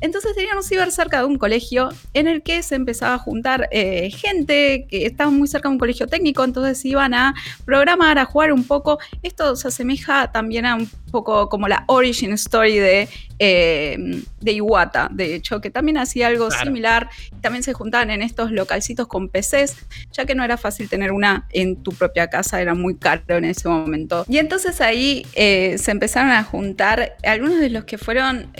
Entonces 0.00 0.34
tenían 0.34 0.56
un 0.56 0.64
ciber 0.64 0.90
cerca 0.90 1.20
de 1.20 1.26
un 1.26 1.38
colegio 1.38 1.90
en 2.12 2.26
el 2.26 2.42
que 2.42 2.64
se 2.64 2.74
empezaba 2.74 3.14
a 3.14 3.18
juntar 3.18 3.68
eh, 3.70 4.10
gente 4.10 4.88
que 4.90 5.06
estaba 5.06 5.30
muy 5.30 5.46
cerca 5.46 5.68
de 5.68 5.74
un 5.74 5.78
colegio 5.78 6.08
técnico, 6.08 6.42
entonces 6.42 6.84
iban 6.84 7.14
a 7.14 7.34
programar, 7.64 8.18
a 8.18 8.24
jugar 8.24 8.52
un 8.52 8.64
poco. 8.64 8.98
Esto 9.22 9.54
se 9.54 9.68
asemeja 9.68 10.32
también 10.32 10.66
a 10.66 10.74
un 10.74 10.90
poco 11.12 11.48
como 11.48 11.68
la 11.68 11.84
origin 11.86 12.32
story 12.32 12.78
de, 12.78 13.08
eh, 13.38 14.24
de 14.40 14.52
Iwata, 14.52 15.08
de 15.12 15.36
hecho, 15.36 15.60
que 15.60 15.70
también 15.70 15.98
hacía 15.98 16.26
algo 16.26 16.50
similar. 16.50 17.08
También 17.40 17.62
se 17.62 17.72
juntaban 17.72 18.10
en 18.10 18.22
estos 18.22 18.50
localcitos 18.50 19.06
con 19.06 19.28
PCs, 19.28 19.76
ya 20.10 20.24
que 20.24 20.34
no 20.34 20.42
era 20.42 20.56
fácil 20.56 20.88
tener 20.88 21.12
una 21.12 21.46
en 21.52 21.76
tu 21.76 21.92
propia 21.92 22.26
casa, 22.26 22.60
era 22.60 22.74
muy 22.74 22.96
caro 22.96 23.36
en 23.36 23.44
ese 23.44 23.68
momento. 23.68 24.24
Y 24.28 24.38
entonces 24.38 24.80
ahí 24.80 25.24
eh, 25.34 25.76
se 25.78 25.92
empezaron 25.92 26.32
a 26.32 26.42
juntar 26.42 27.16
algunos 27.22 27.60
de 27.60 27.70
los 27.70 27.84
que 27.84 27.98
fueron 27.98 28.50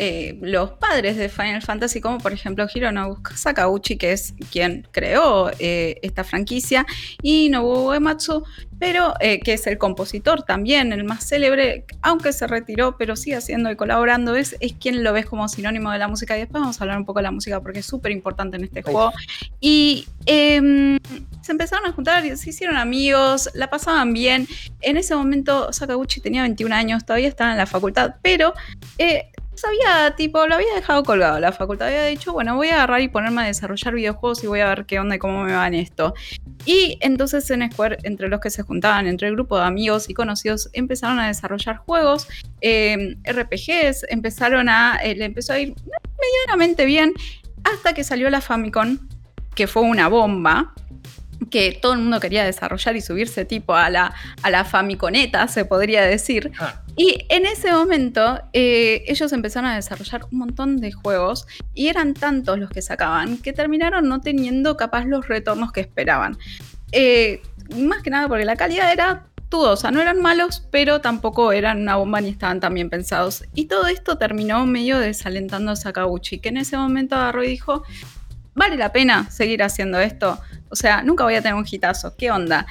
los 0.40 0.72
padres 0.72 1.16
de 1.16 1.28
Final 1.28 1.62
Fantasy, 1.62 2.00
como 2.00 2.18
por 2.18 2.32
ejemplo 2.32 2.66
Hironobu 2.72 3.18
Sakauchi, 3.34 3.96
que 3.96 4.12
es 4.12 4.34
quien 4.50 4.86
creó 4.90 5.50
eh, 5.58 5.98
esta 6.02 6.24
franquicia, 6.24 6.86
y 7.22 7.48
Nobuo 7.48 7.88
Uematsu, 7.88 8.44
pero 8.82 9.14
eh, 9.20 9.38
que 9.38 9.52
es 9.52 9.64
el 9.68 9.78
compositor 9.78 10.42
también, 10.42 10.92
el 10.92 11.04
más 11.04 11.24
célebre, 11.28 11.84
aunque 12.00 12.32
se 12.32 12.48
retiró, 12.48 12.96
pero 12.98 13.14
sigue 13.14 13.36
haciendo 13.36 13.70
y 13.70 13.76
colaborando, 13.76 14.34
es, 14.34 14.56
es 14.58 14.72
quien 14.72 15.04
lo 15.04 15.12
ves 15.12 15.24
como 15.24 15.46
sinónimo 15.46 15.92
de 15.92 16.00
la 16.00 16.08
música. 16.08 16.36
Y 16.36 16.40
después 16.40 16.60
vamos 16.60 16.80
a 16.80 16.82
hablar 16.82 16.98
un 16.98 17.04
poco 17.04 17.20
de 17.20 17.22
la 17.22 17.30
música 17.30 17.60
porque 17.60 17.78
es 17.78 17.86
súper 17.86 18.10
importante 18.10 18.56
en 18.56 18.64
este 18.64 18.82
juego. 18.82 19.12
Y 19.60 20.08
em, 20.26 20.98
se 21.42 21.52
empezaron 21.52 21.86
a 21.86 21.92
juntar, 21.92 22.24
se 22.36 22.50
hicieron 22.50 22.76
amigos, 22.76 23.50
la 23.54 23.70
pasaban 23.70 24.12
bien. 24.12 24.48
En 24.80 24.96
ese 24.96 25.14
momento 25.14 25.72
Sakaguchi 25.72 26.20
tenía 26.20 26.42
21 26.42 26.74
años, 26.74 27.06
todavía 27.06 27.28
estaba 27.28 27.52
en 27.52 27.58
la 27.58 27.66
facultad, 27.66 28.16
pero 28.20 28.52
eh, 28.98 29.30
sabía, 29.62 30.14
tipo, 30.16 30.46
lo 30.46 30.56
había 30.56 30.74
dejado 30.74 31.02
colgado. 31.04 31.38
La 31.38 31.52
facultad 31.52 31.88
había 31.88 32.04
dicho, 32.04 32.32
bueno, 32.32 32.56
voy 32.56 32.68
a 32.68 32.74
agarrar 32.74 33.00
y 33.00 33.08
ponerme 33.08 33.42
a 33.42 33.44
desarrollar 33.44 33.94
videojuegos 33.94 34.42
y 34.42 34.46
voy 34.48 34.60
a 34.60 34.68
ver 34.68 34.86
qué 34.86 34.98
onda 34.98 35.16
y 35.16 35.18
cómo 35.18 35.44
me 35.44 35.52
va 35.52 35.66
en 35.66 35.74
esto. 35.74 36.14
Y 36.64 36.98
entonces 37.00 37.48
en 37.50 37.70
Square, 37.70 37.98
entre 38.02 38.28
los 38.28 38.40
que 38.40 38.50
se 38.50 38.62
juntaban, 38.62 39.06
entre 39.06 39.28
el 39.28 39.34
grupo 39.34 39.58
de 39.58 39.64
amigos 39.64 40.10
y 40.10 40.14
conocidos, 40.14 40.68
empezaron 40.72 41.18
a 41.20 41.28
desarrollar 41.28 41.76
juegos, 41.76 42.28
eh, 42.60 43.16
RPGs, 43.24 44.06
empezaron 44.08 44.68
a, 44.68 44.96
eh, 45.02 45.14
le 45.14 45.24
empezó 45.24 45.52
a 45.52 45.60
ir 45.60 45.74
medianamente 46.20 46.84
bien 46.84 47.12
hasta 47.64 47.94
que 47.94 48.04
salió 48.04 48.30
la 48.30 48.40
Famicom, 48.40 48.98
que 49.54 49.66
fue 49.66 49.82
una 49.82 50.08
bomba 50.08 50.74
que 51.50 51.78
todo 51.80 51.92
el 51.92 52.00
mundo 52.00 52.20
quería 52.20 52.44
desarrollar 52.44 52.96
y 52.96 53.00
subirse 53.00 53.44
tipo 53.44 53.74
a 53.74 53.90
la, 53.90 54.14
a 54.42 54.50
la 54.50 54.64
Famiconeta, 54.64 55.48
se 55.48 55.64
podría 55.64 56.02
decir. 56.02 56.52
Ah. 56.58 56.82
Y 56.96 57.24
en 57.30 57.46
ese 57.46 57.72
momento 57.72 58.40
eh, 58.52 59.04
ellos 59.06 59.32
empezaron 59.32 59.70
a 59.70 59.76
desarrollar 59.76 60.26
un 60.30 60.38
montón 60.38 60.76
de 60.78 60.92
juegos 60.92 61.46
y 61.74 61.88
eran 61.88 62.14
tantos 62.14 62.58
los 62.58 62.70
que 62.70 62.82
sacaban 62.82 63.38
que 63.38 63.52
terminaron 63.52 64.08
no 64.08 64.20
teniendo 64.20 64.76
capaz 64.76 65.06
los 65.06 65.26
retornos 65.26 65.72
que 65.72 65.80
esperaban. 65.80 66.36
Eh, 66.92 67.40
más 67.76 68.02
que 68.02 68.10
nada 68.10 68.28
porque 68.28 68.44
la 68.44 68.56
calidad 68.56 68.92
era 68.92 69.26
dudosa, 69.52 69.90
no 69.90 70.00
eran 70.00 70.20
malos, 70.20 70.66
pero 70.70 71.00
tampoco 71.00 71.52
eran 71.52 71.82
una 71.82 71.96
bomba 71.96 72.20
ni 72.20 72.30
estaban 72.30 72.60
tan 72.60 72.74
bien 72.74 72.90
pensados. 72.90 73.44
Y 73.54 73.66
todo 73.66 73.86
esto 73.86 74.18
terminó 74.18 74.64
medio 74.66 74.98
desalentando 74.98 75.72
a 75.72 75.76
Sakaguchi, 75.76 76.38
que 76.38 76.48
en 76.48 76.56
ese 76.56 76.76
momento 76.76 77.14
agarró 77.16 77.44
y 77.44 77.48
dijo, 77.48 77.84
¿vale 78.54 78.76
la 78.76 78.92
pena 78.92 79.30
seguir 79.30 79.62
haciendo 79.62 80.00
esto? 80.00 80.38
O 80.68 80.76
sea, 80.76 81.02
nunca 81.02 81.24
voy 81.24 81.34
a 81.34 81.42
tener 81.42 81.54
un 81.54 81.66
hitazo, 81.70 82.16
¿qué 82.16 82.30
onda? 82.30 82.66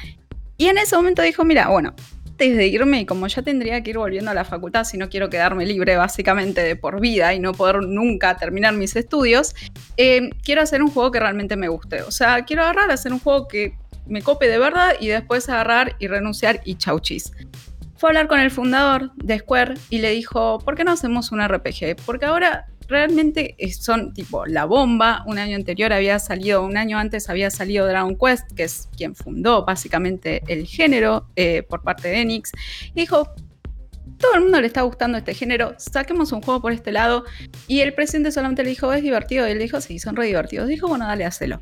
Y 0.58 0.68
en 0.68 0.78
ese 0.78 0.96
momento 0.96 1.22
dijo, 1.22 1.44
mira, 1.44 1.70
bueno, 1.70 1.96
antes 2.42 2.58
de 2.58 2.68
irme, 2.68 3.06
como 3.06 3.28
ya 3.28 3.44
tendría 3.44 3.84
que 3.84 3.92
ir 3.92 4.00
volviendo 4.00 4.32
a 4.32 4.34
la 4.34 4.44
facultad 4.44 4.84
si 4.84 4.98
no 4.98 5.10
quiero 5.10 5.30
quedarme 5.30 5.64
libre 5.64 5.96
básicamente 5.96 6.62
de 6.62 6.76
por 6.76 7.00
vida 7.00 7.36
y 7.36 7.40
no 7.40 7.54
poder 7.54 7.84
nunca 7.84 8.36
terminar 8.36 8.74
mis 8.74 8.96
estudios, 8.96 9.54
eh, 9.98 10.32
quiero 10.44 10.64
hacer 10.64 10.82
un 10.82 10.90
juego 10.90 11.12
que 11.12 11.20
realmente 11.20 11.56
me 11.56 11.68
guste. 11.68 12.02
O 12.02 12.10
sea, 12.10 12.44
quiero 12.44 12.64
agarrar, 12.64 12.90
hacer 12.90 13.14
un 13.14 13.20
juego 13.20 13.48
que 13.48 13.78
me 14.08 14.24
cope 14.24 14.48
de 14.48 14.58
verdad 14.58 14.94
y 15.00 15.10
después 15.10 15.48
agarrar 15.50 15.96
y 16.00 16.08
renunciar 16.08 16.62
y 16.66 16.76
chauchis. 16.76 17.32
Fue 17.98 18.10
a 18.10 18.12
hablar 18.12 18.28
con 18.28 18.40
el 18.40 18.50
fundador 18.50 19.12
de 19.18 19.38
Square 19.38 19.76
y 19.92 20.00
le 20.00 20.10
dijo, 20.10 20.58
¿por 20.66 20.76
qué 20.76 20.84
no 20.84 20.94
hacemos 20.94 21.32
un 21.32 21.48
RPG? 21.48 21.98
Porque 22.04 22.26
ahora 22.26 22.66
realmente 22.92 23.56
son 23.80 24.14
tipo 24.14 24.46
la 24.46 24.66
bomba. 24.66 25.24
Un 25.26 25.40
año 25.40 25.56
anterior 25.56 25.94
había 25.94 26.20
salido, 26.20 26.64
un 26.64 26.78
año 26.78 26.98
antes 26.98 27.30
había 27.30 27.50
salido 27.50 27.88
Dragon 27.88 28.16
Quest, 28.16 28.52
que 28.52 28.64
es 28.64 28.90
quien 28.96 29.16
fundó 29.16 29.66
básicamente 29.66 30.44
el 30.48 30.68
género 30.68 31.28
eh, 31.36 31.64
por 31.64 31.82
parte 31.82 32.10
de 32.10 32.22
Enix. 32.22 32.52
Y 32.94 33.00
dijo, 33.02 33.34
todo 34.18 34.36
el 34.36 34.42
mundo 34.42 34.62
le 34.62 34.68
está 34.68 34.82
gustando 34.82 35.18
este 35.18 35.34
género, 35.34 35.76
saquemos 35.78 36.32
un 36.32 36.42
juego 36.42 36.62
por 36.62 36.72
este 36.72 36.92
lado. 36.92 37.26
Y 37.68 37.82
el 37.82 37.94
presidente 37.94 38.32
solamente 38.32 38.64
le 38.64 38.70
dijo, 38.70 38.92
es 38.94 39.02
divertido. 39.02 39.48
Y 39.48 39.52
él 39.52 39.60
dijo, 39.60 39.82
sí, 39.82 40.00
son 40.00 40.16
re 40.16 40.26
divertidos. 40.26 40.68
Dijo, 40.68 40.88
bueno, 40.88 41.06
dale, 41.08 41.26
hacelo. 41.26 41.62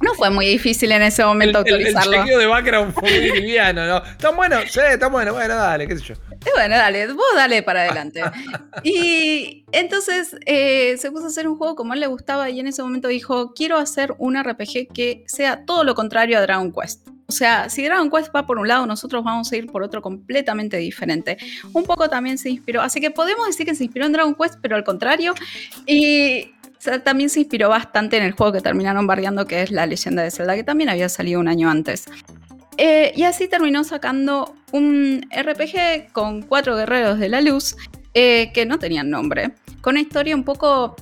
No 0.00 0.14
fue 0.14 0.30
muy 0.30 0.46
difícil 0.46 0.90
en 0.92 1.02
ese 1.02 1.24
momento 1.24 1.58
autorizarlo. 1.58 2.12
El, 2.12 2.20
chequeo 2.20 2.38
de 2.38 2.46
background 2.46 2.92
fue 2.94 3.02
muy 3.02 3.40
liviano, 3.40 3.86
¿no? 3.86 4.04
Está 4.04 4.30
bueno, 4.30 4.58
sí, 4.68 4.80
está 4.90 5.08
bueno, 5.08 5.32
bueno, 5.34 5.54
dale, 5.54 5.86
qué 5.86 5.96
sé 5.96 6.04
yo. 6.04 6.14
Bueno, 6.54 6.76
dale, 6.76 7.06
vos 7.12 7.24
dale 7.34 7.62
para 7.62 7.82
adelante. 7.82 8.22
Y 8.82 9.64
entonces 9.72 10.36
eh, 10.46 10.96
se 10.98 11.10
puso 11.10 11.24
a 11.24 11.28
hacer 11.28 11.48
un 11.48 11.56
juego 11.56 11.74
como 11.74 11.92
a 11.92 11.94
él 11.94 12.00
le 12.00 12.06
gustaba 12.06 12.48
y 12.48 12.60
en 12.60 12.68
ese 12.68 12.82
momento 12.82 13.08
dijo, 13.08 13.52
quiero 13.54 13.76
hacer 13.76 14.14
un 14.18 14.40
RPG 14.40 14.92
que 14.94 15.24
sea 15.26 15.64
todo 15.64 15.84
lo 15.84 15.94
contrario 15.94 16.38
a 16.38 16.42
Dragon 16.42 16.72
Quest. 16.72 17.08
O 17.30 17.32
sea, 17.32 17.68
si 17.68 17.84
Dragon 17.84 18.10
Quest 18.10 18.34
va 18.34 18.46
por 18.46 18.58
un 18.58 18.66
lado, 18.66 18.86
nosotros 18.86 19.22
vamos 19.22 19.52
a 19.52 19.56
ir 19.56 19.66
por 19.66 19.82
otro 19.82 20.00
completamente 20.00 20.78
diferente. 20.78 21.36
Un 21.74 21.84
poco 21.84 22.08
también 22.08 22.38
se 22.38 22.48
inspiró, 22.48 22.80
así 22.80 23.02
que 23.02 23.10
podemos 23.10 23.46
decir 23.46 23.66
que 23.66 23.74
se 23.74 23.84
inspiró 23.84 24.06
en 24.06 24.12
Dragon 24.12 24.34
Quest, 24.34 24.54
pero 24.62 24.76
al 24.76 24.82
contrario. 24.82 25.34
Y 25.84 26.52
también 27.04 27.28
se 27.28 27.40
inspiró 27.40 27.68
bastante 27.68 28.16
en 28.16 28.22
el 28.22 28.32
juego 28.32 28.54
que 28.54 28.62
terminaron 28.62 29.06
bardeando, 29.06 29.46
que 29.46 29.60
es 29.60 29.70
La 29.70 29.84
leyenda 29.84 30.22
de 30.22 30.30
Zelda, 30.30 30.54
que 30.54 30.64
también 30.64 30.88
había 30.88 31.10
salido 31.10 31.38
un 31.38 31.48
año 31.48 31.68
antes. 31.68 32.06
Eh, 32.78 33.12
y 33.14 33.24
así 33.24 33.46
terminó 33.46 33.84
sacando 33.84 34.54
un 34.72 35.26
RPG 35.30 36.12
con 36.12 36.40
cuatro 36.40 36.76
guerreros 36.76 37.18
de 37.18 37.28
la 37.28 37.42
luz 37.42 37.76
eh, 38.14 38.52
que 38.54 38.64
no 38.64 38.78
tenían 38.78 39.10
nombre, 39.10 39.52
con 39.82 39.94
una 39.94 40.00
historia 40.00 40.34
un 40.34 40.44
poco 40.44 40.96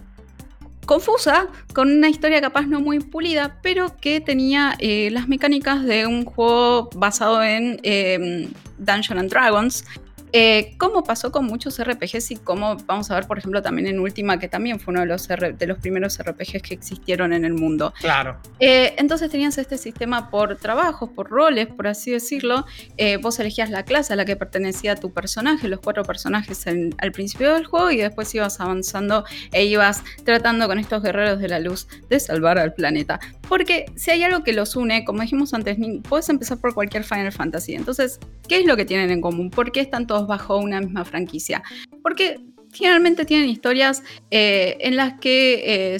confusa, 0.87 1.49
con 1.75 1.90
una 1.90 2.09
historia 2.09 2.40
capaz 2.40 2.66
no 2.66 2.81
muy 2.81 3.00
pulida, 3.00 3.59
pero 3.62 3.97
que 3.97 4.21
tenía 4.21 4.75
eh, 4.78 5.11
las 5.11 5.28
mecánicas 5.28 5.85
de 5.85 6.07
un 6.07 6.25
juego 6.25 6.88
basado 6.95 7.43
en 7.43 7.78
Dungeons 8.78 9.21
and 9.21 9.31
Dragons, 9.31 9.85
eh, 10.33 10.75
como 10.78 11.04
pasó 11.04 11.30
con 11.33 11.47
muchos 11.47 11.83
RPGs 11.83 12.33
y 12.33 12.37
como 12.37 12.76
vamos 12.87 13.11
a 13.11 13.14
ver, 13.14 13.26
por 13.26 13.38
ejemplo, 13.38 13.62
también 13.62 13.87
en 13.87 14.00
Última, 14.00 14.38
que 14.38 14.49
también 14.49 14.80
fue 14.80 14.92
uno 14.92 15.00
de 15.00 15.06
los, 15.06 15.28
de 15.28 15.66
los 15.66 15.78
primeros 15.78 16.18
RPGs 16.18 16.62
que 16.62 16.75
existieron 16.75 17.33
en 17.33 17.45
el 17.45 17.54
mundo. 17.54 17.92
Claro. 18.00 18.38
Eh, 18.61 18.95
entonces 18.99 19.30
tenías 19.30 19.59
este 19.59 19.78
sistema 19.78 20.30
por 20.30 20.56
trabajos, 20.56 21.11
por 21.11 21.30
roles, 21.30 21.68
por 21.68 21.87
así 21.87 22.11
decirlo. 22.11 22.66
Eh, 22.97 23.18
vos 23.18 23.38
elegías 23.38 23.71
la 23.71 23.85
clase 23.85 24.12
a 24.12 24.16
la 24.16 24.25
que 24.25 24.37
pertenecía 24.37 24.97
tu 24.97 25.12
personaje, 25.12 25.68
los 25.68 25.80
cuatro 25.80 26.04
personajes 26.04 26.66
al 26.66 27.12
principio 27.12 27.54
del 27.54 27.66
juego, 27.66 27.90
y 27.90 27.99
después 27.99 28.35
ibas 28.35 28.61
avanzando 28.61 29.25
e 29.52 29.64
ibas 29.64 30.02
tratando 30.25 30.66
con 30.66 30.78
estos 30.78 31.02
guerreros 31.02 31.40
de 31.40 31.49
la 31.49 31.61
luz 31.61 31.87
de 32.09 32.21
salvar 32.21 32.59
al 32.59 32.75
planeta. 32.75 33.21
Porque 33.49 33.87
si 33.95 34.11
hay 34.11 34.23
algo 34.25 34.42
que 34.42 34.52
los 34.52 34.76
une, 34.76 35.04
como 35.04 35.23
dijimos 35.23 35.54
antes, 35.54 35.76
puedes 36.09 36.28
empezar 36.28 36.59
por 36.59 36.75
cualquier 36.75 37.04
Final 37.04 37.33
Fantasy. 37.33 37.75
Entonces, 37.75 38.18
¿qué 38.49 38.59
es 38.59 38.66
lo 38.66 38.76
que 38.76 38.85
tienen 38.85 39.11
en 39.11 39.21
común? 39.21 39.50
¿Por 39.50 39.71
qué 39.71 39.80
están 39.80 40.06
todos 40.06 40.15
bajo 40.25 40.56
una 40.58 40.80
misma 40.80 41.04
franquicia. 41.04 41.62
Porque 42.02 42.40
finalmente 42.73 43.25
tienen 43.25 43.49
historias 43.49 44.02
eh, 44.30 44.76
en 44.80 44.96
las 44.96 45.18
que 45.20 45.94
eh, 45.94 45.99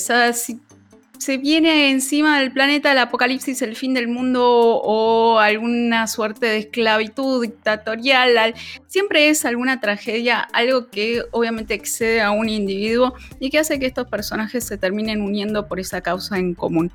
se 1.18 1.38
viene 1.38 1.90
encima 1.90 2.38
del 2.40 2.52
planeta 2.52 2.92
el 2.92 2.99
apocalipsis, 2.99 3.62
el 3.62 3.76
fin 3.76 3.94
del 3.94 4.08
mundo 4.08 4.42
o 4.44 5.38
alguna 5.38 6.06
suerte 6.06 6.46
de 6.46 6.58
esclavitud 6.58 7.42
dictatorial. 7.42 8.54
Siempre 8.87 9.28
es 9.30 9.44
alguna 9.44 9.80
tragedia, 9.80 10.40
algo 10.40 10.88
que 10.88 11.23
obviamente 11.32 11.75
excede 11.75 12.20
a 12.20 12.30
un 12.30 12.49
individuo 12.49 13.14
y 13.40 13.50
que 13.50 13.58
hace 13.58 13.78
que 13.78 13.87
estos 13.87 14.08
personajes 14.08 14.64
se 14.64 14.78
terminen 14.78 15.23
uniendo 15.23 15.68
por 15.68 15.80
esa 15.80 16.00
causa 16.00 16.38
en 16.38 16.54
común. 16.54 16.92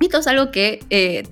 Esto 0.00 0.18
es 0.18 0.26
algo 0.26 0.50
que, 0.50 0.80
eh, 0.90 1.22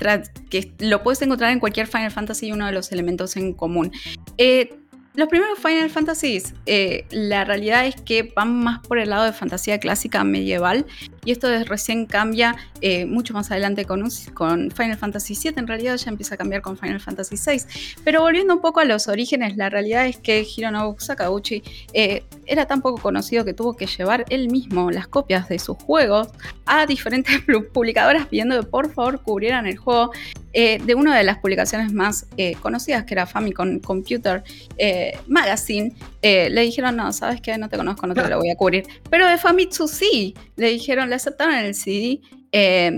que 0.48 0.72
lo 0.78 1.02
puedes 1.02 1.20
encontrar 1.22 1.50
en 1.50 1.58
cualquier 1.60 1.86
Final 1.86 2.10
Fantasy, 2.10 2.52
uno 2.52 2.66
de 2.66 2.72
los 2.72 2.92
elementos 2.92 3.36
en 3.36 3.54
común. 3.54 3.90
Eh, 4.38 4.70
los 5.14 5.28
primeros 5.28 5.58
Final 5.58 5.90
Fantasies, 5.90 6.54
eh, 6.64 7.04
la 7.10 7.44
realidad 7.44 7.86
es 7.86 7.96
que 7.96 8.32
van 8.34 8.62
más 8.64 8.80
por 8.86 8.98
el 8.98 9.10
lado 9.10 9.24
de 9.24 9.32
fantasía 9.32 9.78
clásica 9.78 10.24
medieval 10.24 10.86
y 11.24 11.32
esto 11.32 11.48
recién 11.64 12.06
cambia 12.06 12.56
eh, 12.80 13.04
mucho 13.04 13.34
más 13.34 13.50
adelante 13.50 13.84
con, 13.84 14.02
con, 14.32 14.70
Final 14.70 14.96
Fantasy 14.96 15.34
VII, 15.34 15.52
en 15.58 15.66
realidad 15.66 15.96
ya 15.96 16.10
empieza 16.10 16.34
a 16.34 16.38
cambiar 16.38 16.62
con 16.62 16.78
Final 16.78 16.98
Fantasy 16.98 17.36
VI. 17.36 17.62
Pero 18.04 18.22
volviendo 18.22 18.54
un 18.54 18.60
poco 18.60 18.80
a 18.80 18.84
los 18.84 19.06
orígenes, 19.06 19.56
la 19.56 19.68
realidad 19.68 20.06
es 20.06 20.16
que 20.16 20.44
Hironobu 20.44 20.98
Sakauchi 20.98 21.62
eh, 21.92 22.24
era 22.46 22.66
tan 22.66 22.80
poco 22.80 23.00
conocido 23.00 23.44
que 23.44 23.52
tuvo 23.52 23.76
que 23.76 23.86
llevar 23.86 24.24
él 24.30 24.48
mismo 24.50 24.90
las 24.90 25.08
copias 25.08 25.48
de 25.48 25.58
sus 25.58 25.76
juegos 25.76 26.28
a 26.64 26.86
diferentes 26.86 27.42
publicadoras 27.72 28.26
pidiendo 28.26 28.60
que 28.60 28.66
por 28.66 28.92
favor 28.92 29.22
cubrieran 29.22 29.66
el 29.66 29.76
juego 29.76 30.10
eh, 30.52 30.78
de 30.84 30.94
una 30.94 31.16
de 31.16 31.24
las 31.24 31.38
publicaciones 31.38 31.92
más 31.92 32.26
eh, 32.36 32.54
conocidas, 32.60 33.04
que 33.04 33.14
era 33.14 33.26
Famicom 33.26 33.80
Computer 33.80 34.42
eh, 34.76 35.18
Magazine, 35.26 35.94
le 36.22 36.60
dijeron, 36.60 36.96
no, 36.96 37.12
sabes 37.12 37.40
que 37.40 37.56
no 37.58 37.68
te 37.68 37.76
conozco, 37.76 38.06
no 38.06 38.14
te 38.14 38.28
lo 38.28 38.38
voy 38.38 38.50
a 38.50 38.56
cubrir. 38.56 38.84
Pero 39.10 39.26
de 39.26 39.38
Famitsu 39.38 39.88
sí, 39.88 40.34
le 40.56 40.68
dijeron, 40.68 41.10
le 41.10 41.16
aceptaron 41.16 41.54
el 41.54 41.74
CD, 41.74 42.20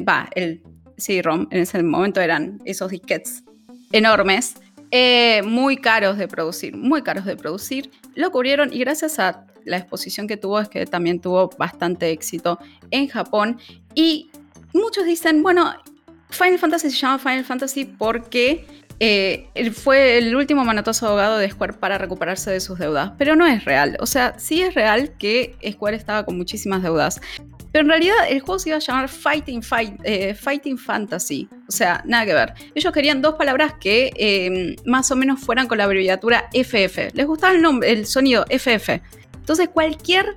va, 0.06 0.28
el 0.34 0.62
CD-ROM, 0.98 1.48
en 1.50 1.58
ese 1.60 1.82
momento 1.82 2.20
eran 2.20 2.60
esos 2.64 2.90
disquets 2.90 3.42
enormes, 3.92 4.56
muy 5.44 5.76
caros 5.78 6.18
de 6.18 6.28
producir, 6.28 6.76
muy 6.76 7.02
caros 7.02 7.24
de 7.24 7.36
producir, 7.36 7.90
lo 8.14 8.30
cubrieron 8.30 8.72
y 8.72 8.78
gracias 8.80 9.18
a 9.18 9.46
la 9.64 9.78
exposición 9.78 10.26
que 10.26 10.36
tuvo 10.36 10.60
es 10.60 10.68
que 10.68 10.86
también 10.86 11.20
tuvo 11.20 11.50
bastante 11.58 12.10
éxito 12.10 12.58
en 12.90 13.08
Japón. 13.08 13.58
Y 13.94 14.30
muchos 14.72 15.06
dicen, 15.06 15.42
bueno, 15.42 15.72
Final 16.34 16.58
Fantasy 16.58 16.90
se 16.90 16.96
llama 16.96 17.18
Final 17.18 17.44
Fantasy 17.44 17.84
porque 17.84 18.66
eh, 19.00 19.48
fue 19.72 20.18
el 20.18 20.34
último 20.36 20.64
manotazo 20.64 21.08
abogado 21.08 21.38
de 21.38 21.50
Square 21.50 21.74
para 21.74 21.98
recuperarse 21.98 22.50
de 22.50 22.60
sus 22.60 22.78
deudas. 22.78 23.12
Pero 23.18 23.36
no 23.36 23.46
es 23.46 23.64
real. 23.64 23.96
O 24.00 24.06
sea, 24.06 24.38
sí 24.38 24.62
es 24.62 24.74
real 24.74 25.16
que 25.18 25.56
Square 25.70 25.96
estaba 25.96 26.24
con 26.24 26.36
muchísimas 26.36 26.82
deudas. 26.82 27.20
Pero 27.72 27.82
en 27.82 27.88
realidad 27.88 28.16
el 28.28 28.40
juego 28.40 28.58
se 28.60 28.68
iba 28.68 28.76
a 28.76 28.80
llamar 28.80 29.08
Fighting, 29.08 29.62
Fight, 29.62 30.00
eh, 30.04 30.34
Fighting 30.34 30.78
Fantasy. 30.78 31.48
O 31.68 31.72
sea, 31.72 32.02
nada 32.06 32.24
que 32.24 32.34
ver. 32.34 32.54
Ellos 32.74 32.92
querían 32.92 33.20
dos 33.20 33.34
palabras 33.34 33.74
que 33.80 34.12
em, 34.16 34.76
más 34.84 35.10
o 35.10 35.16
menos 35.16 35.40
fueran 35.40 35.66
con 35.66 35.78
la 35.78 35.84
abreviatura 35.84 36.48
FF. 36.52 37.10
Les 37.14 37.26
gustaba 37.26 37.52
el 37.52 37.62
nombre, 37.62 37.90
el 37.90 38.06
sonido 38.06 38.44
FF. 38.48 39.00
Entonces 39.34 39.68
cualquier 39.68 40.36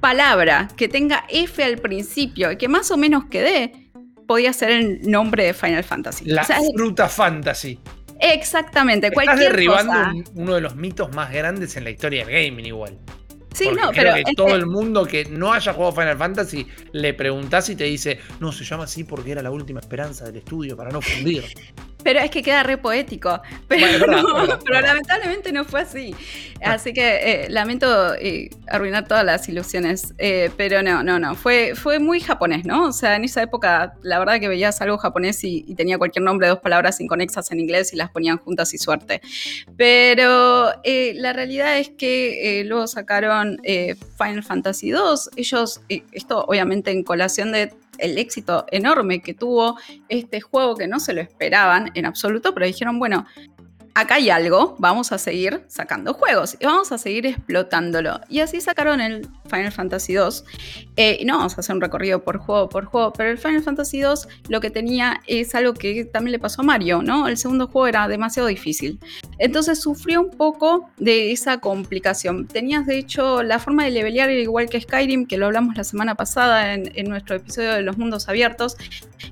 palabra 0.00 0.68
que 0.76 0.88
tenga 0.88 1.24
F 1.28 1.62
al 1.62 1.78
principio 1.78 2.52
y 2.52 2.56
que 2.56 2.68
más 2.68 2.90
o 2.90 2.96
menos 2.96 3.24
quede, 3.26 3.89
podía 4.30 4.52
ser 4.52 4.70
el 4.70 5.10
nombre 5.10 5.44
de 5.44 5.52
Final 5.52 5.82
Fantasy. 5.82 6.24
La 6.26 6.44
fruta 6.44 7.08
fantasy. 7.08 7.80
Exactamente. 8.20 9.08
Estás 9.08 9.40
derribando 9.40 9.92
uno 10.36 10.54
de 10.54 10.60
los 10.60 10.76
mitos 10.76 11.12
más 11.12 11.32
grandes 11.32 11.76
en 11.76 11.82
la 11.82 11.90
historia 11.90 12.24
del 12.24 12.32
gaming 12.32 12.66
igual. 12.66 12.96
Sí, 13.52 13.70
no, 13.76 13.90
pero 13.90 14.14
que 14.14 14.22
todo 14.36 14.54
el 14.54 14.66
mundo 14.66 15.04
que 15.04 15.24
no 15.24 15.52
haya 15.52 15.72
jugado 15.72 15.90
Final 15.94 16.16
Fantasy 16.16 16.64
le 16.92 17.12
preguntás 17.12 17.70
y 17.70 17.74
te 17.74 17.82
dice, 17.82 18.20
no, 18.38 18.52
se 18.52 18.62
llama 18.62 18.84
así 18.84 19.02
porque 19.02 19.32
era 19.32 19.42
la 19.42 19.50
última 19.50 19.80
esperanza 19.80 20.26
del 20.26 20.36
estudio 20.36 20.76
para 20.76 20.90
no 20.90 21.00
fundir. 21.00 21.42
Pero 22.02 22.20
es 22.20 22.30
que 22.30 22.42
queda 22.42 22.62
re 22.62 22.78
poético. 22.78 23.40
Pero, 23.68 24.80
lamentablemente 24.80 25.52
no 25.52 25.64
fue 25.64 25.80
así. 25.82 26.14
Ah. 26.62 26.74
Así 26.74 26.92
que 26.92 27.44
eh, 27.44 27.50
lamento 27.50 28.14
eh, 28.14 28.50
arruinar 28.68 29.06
todas 29.08 29.24
las 29.24 29.48
ilusiones. 29.48 30.14
Eh, 30.18 30.50
pero 30.56 30.82
no, 30.82 31.02
no, 31.02 31.18
no. 31.18 31.34
Fue, 31.34 31.74
fue 31.74 31.98
muy 31.98 32.20
japonés, 32.20 32.64
¿no? 32.64 32.88
O 32.88 32.92
sea, 32.92 33.16
en 33.16 33.24
esa 33.24 33.42
época, 33.42 33.94
la 34.02 34.18
verdad 34.18 34.40
que 34.40 34.48
veías 34.48 34.80
algo 34.80 34.98
japonés 34.98 35.42
y, 35.44 35.62
tenía 35.74 35.96
cualquier 35.96 36.24
nombre 36.24 36.48
dos 36.48 36.58
palabras 36.58 37.00
inconexas 37.00 37.50
en 37.52 37.60
inglés 37.60 37.92
y 37.94 37.96
las 37.96 38.10
ponían 38.10 38.36
juntas 38.36 38.74
y 38.74 38.78
suerte. 38.78 39.22
Pero 39.76 40.72
la 40.84 41.32
realidad 41.32 41.78
es 41.78 41.88
que 41.90 42.62
luego 42.66 42.86
sacaron 42.86 43.58
Final 43.64 44.42
Fantasy 44.42 44.88
II. 44.88 44.96
Ellos, 45.36 45.80
esto 45.88 46.44
obviamente 46.46 46.90
en 46.90 47.02
colación 47.02 47.52
de 47.52 47.72
el 48.00 48.18
éxito 48.18 48.66
enorme 48.70 49.20
que 49.20 49.34
tuvo 49.34 49.78
este 50.08 50.40
juego 50.40 50.76
que 50.76 50.88
no 50.88 51.00
se 51.00 51.12
lo 51.12 51.20
esperaban 51.20 51.90
en 51.94 52.06
absoluto, 52.06 52.52
pero 52.54 52.66
dijeron, 52.66 52.98
bueno, 52.98 53.26
acá 53.94 54.16
hay 54.16 54.30
algo, 54.30 54.76
vamos 54.78 55.12
a 55.12 55.18
seguir 55.18 55.62
sacando 55.68 56.14
juegos 56.14 56.56
y 56.60 56.66
vamos 56.66 56.92
a 56.92 56.98
seguir 56.98 57.26
explotándolo. 57.26 58.20
Y 58.28 58.40
así 58.40 58.60
sacaron 58.60 59.00
el 59.00 59.28
Final 59.48 59.72
Fantasy 59.72 60.14
II. 60.14 60.20
Eh, 60.96 61.22
no 61.24 61.38
vamos 61.38 61.56
a 61.56 61.60
hacer 61.60 61.74
un 61.74 61.80
recorrido 61.80 62.22
por 62.22 62.38
juego 62.38 62.68
por 62.68 62.84
juego, 62.84 63.12
pero 63.12 63.30
el 63.30 63.38
Final 63.38 63.62
Fantasy 63.62 63.98
II 63.98 64.06
lo 64.48 64.60
que 64.60 64.70
tenía 64.70 65.20
es 65.26 65.54
algo 65.54 65.74
que 65.74 66.04
también 66.04 66.32
le 66.32 66.38
pasó 66.38 66.62
a 66.62 66.64
Mario, 66.64 67.02
¿no? 67.02 67.28
El 67.28 67.36
segundo 67.36 67.66
juego 67.66 67.86
era 67.86 68.08
demasiado 68.08 68.48
difícil. 68.48 68.98
Entonces 69.38 69.80
sufrió 69.80 70.20
un 70.20 70.30
poco 70.30 70.90
de 70.98 71.32
esa 71.32 71.58
complicación. 71.58 72.46
Tenías 72.46 72.86
de 72.86 72.98
hecho 72.98 73.42
la 73.42 73.58
forma 73.58 73.84
de 73.84 73.90
levelear 73.90 74.30
igual 74.30 74.68
que 74.68 74.80
Skyrim, 74.80 75.26
que 75.26 75.36
lo 75.36 75.46
hablamos 75.46 75.76
la 75.76 75.84
semana 75.84 76.14
pasada 76.14 76.74
en, 76.74 77.10
nuestro 77.10 77.36
episodio 77.36 77.72
de 77.72 77.82
los 77.82 77.98
mundos 77.98 78.28
abiertos, 78.28 78.76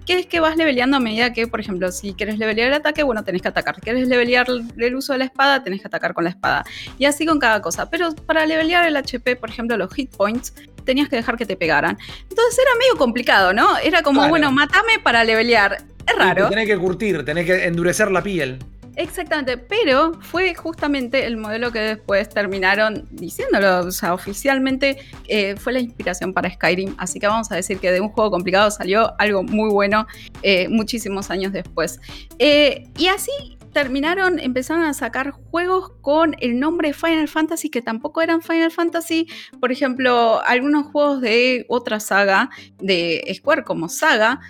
que 0.05 0.19
es 0.19 0.27
que 0.27 0.41
vas 0.41 0.57
leveleando 0.57 0.97
a 0.97 1.01
medida 1.01 1.33
que, 1.33 1.47
por 1.47 1.61
ejemplo, 1.61 1.93
si 1.93 2.15
quieres 2.15 2.39
levelear 2.39 2.69
el 2.69 2.75
ataque, 2.75 3.03
bueno, 3.03 3.23
tenés 3.23 3.43
que 3.43 3.49
atacar. 3.49 3.81
¿Quieres 3.81 4.09
levelear 4.09 4.49
el 4.77 4.95
uso 4.95 5.13
de 5.13 5.21
la 5.21 5.25
espada? 5.25 5.63
Tenés 5.63 5.81
que 5.81 5.89
atacar 5.89 6.15
con 6.15 6.25
la 6.25 6.31
espada. 6.31 6.65
Y 6.99 7.05
así 7.05 7.27
con 7.27 7.39
cada 7.39 7.63
cosa. 7.63 7.91
Pero 7.91 8.15
para 8.15 8.47
levelear 8.47 8.87
el 8.87 8.97
HP, 8.97 9.37
por 9.37 9.51
ejemplo, 9.51 9.77
los 9.77 9.93
hit 9.95 10.15
points, 10.17 10.55
tenías 10.85 11.09
que 11.09 11.17
dejar 11.17 11.37
que 11.37 11.47
te 11.47 11.57
pegaran. 11.57 11.99
Entonces 12.29 12.59
era 12.59 12.71
medio 12.79 12.97
complicado, 12.97 13.53
¿no? 13.53 13.77
Era 13.79 14.03
como, 14.03 14.29
bueno, 14.29 14.51
matame 14.53 14.99
para 15.03 15.25
levelear. 15.25 15.79
Es 16.07 16.17
raro. 16.17 16.49
tenés 16.49 16.67
que 16.67 16.79
curtir, 16.79 17.25
tenés 17.25 17.45
que 17.45 17.67
endurecer 17.67 18.11
la 18.11 18.23
piel. 18.23 18.59
Exactamente, 18.99 19.57
pero 19.59 20.15
fue 20.21 20.55
justamente 20.57 21.25
el 21.25 21.37
modelo 21.37 21.71
que 21.71 21.79
después 21.79 22.29
terminaron 22.29 23.07
diciéndolo, 23.13 23.87
o 23.87 23.93
sea, 23.93 24.13
oficialmente 24.13 24.99
eh, 25.29 25.55
fue 25.55 25.73
la 25.73 25.79
inspiración 25.79 26.35
para 26.35 26.51
Skyrim, 26.51 26.97
así 26.99 27.21
que 27.21 27.29
vamos 27.29 27.53
a 27.53 27.55
decir 27.55 27.79
que 27.79 27.93
de 27.93 28.01
un 28.01 28.09
juego 28.09 28.33
complicado 28.33 28.73
salió 28.73 29.15
algo 29.21 29.45
muy 29.45 29.71
bueno 29.71 30.09
eh, 30.43 30.69
muchísimos 30.69 31.31
años 31.31 31.53
después. 31.53 32.01
Eh, 32.41 32.89
y 32.99 33.07
así 33.07 33.58
terminaron, 33.79 34.41
empezaron 34.41 34.83
a 34.83 34.93
sacar 34.93 35.31
juegos 35.31 35.93
con 36.01 36.35
el 36.41 36.59
nombre 36.59 36.93
Final 36.93 37.29
Fantasy 37.29 37.71
que 37.71 37.81
tampoco 37.81 38.21
eran 38.21 38.43
Final 38.43 38.73
Fantasy. 38.73 39.29
Por 39.61 39.71
ejemplo, 39.71 40.43
algunos 40.45 40.87
juegos 40.87 41.21
de 41.21 41.65
otra 41.69 42.01
saga 42.01 42.51
de 42.79 43.25
Square 43.37 43.63
como 43.63 43.89
Saga. 43.89 44.41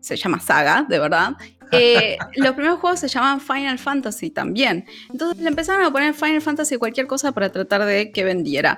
se 0.00 0.16
llama 0.16 0.38
Saga, 0.38 0.84
de 0.86 0.98
verdad, 0.98 1.32
eh, 1.72 2.18
los 2.36 2.52
primeros 2.52 2.78
juegos 2.78 3.00
se 3.00 3.08
llamaban 3.08 3.40
Final 3.40 3.78
Fantasy 3.78 4.28
también. 4.28 4.84
Entonces 5.10 5.42
le 5.42 5.48
empezaron 5.48 5.82
a 5.82 5.90
poner 5.90 6.12
Final 6.12 6.42
Fantasy 6.42 6.76
cualquier 6.76 7.06
cosa 7.06 7.32
para 7.32 7.50
tratar 7.50 7.86
de 7.86 8.12
que 8.12 8.22
vendiera. 8.22 8.76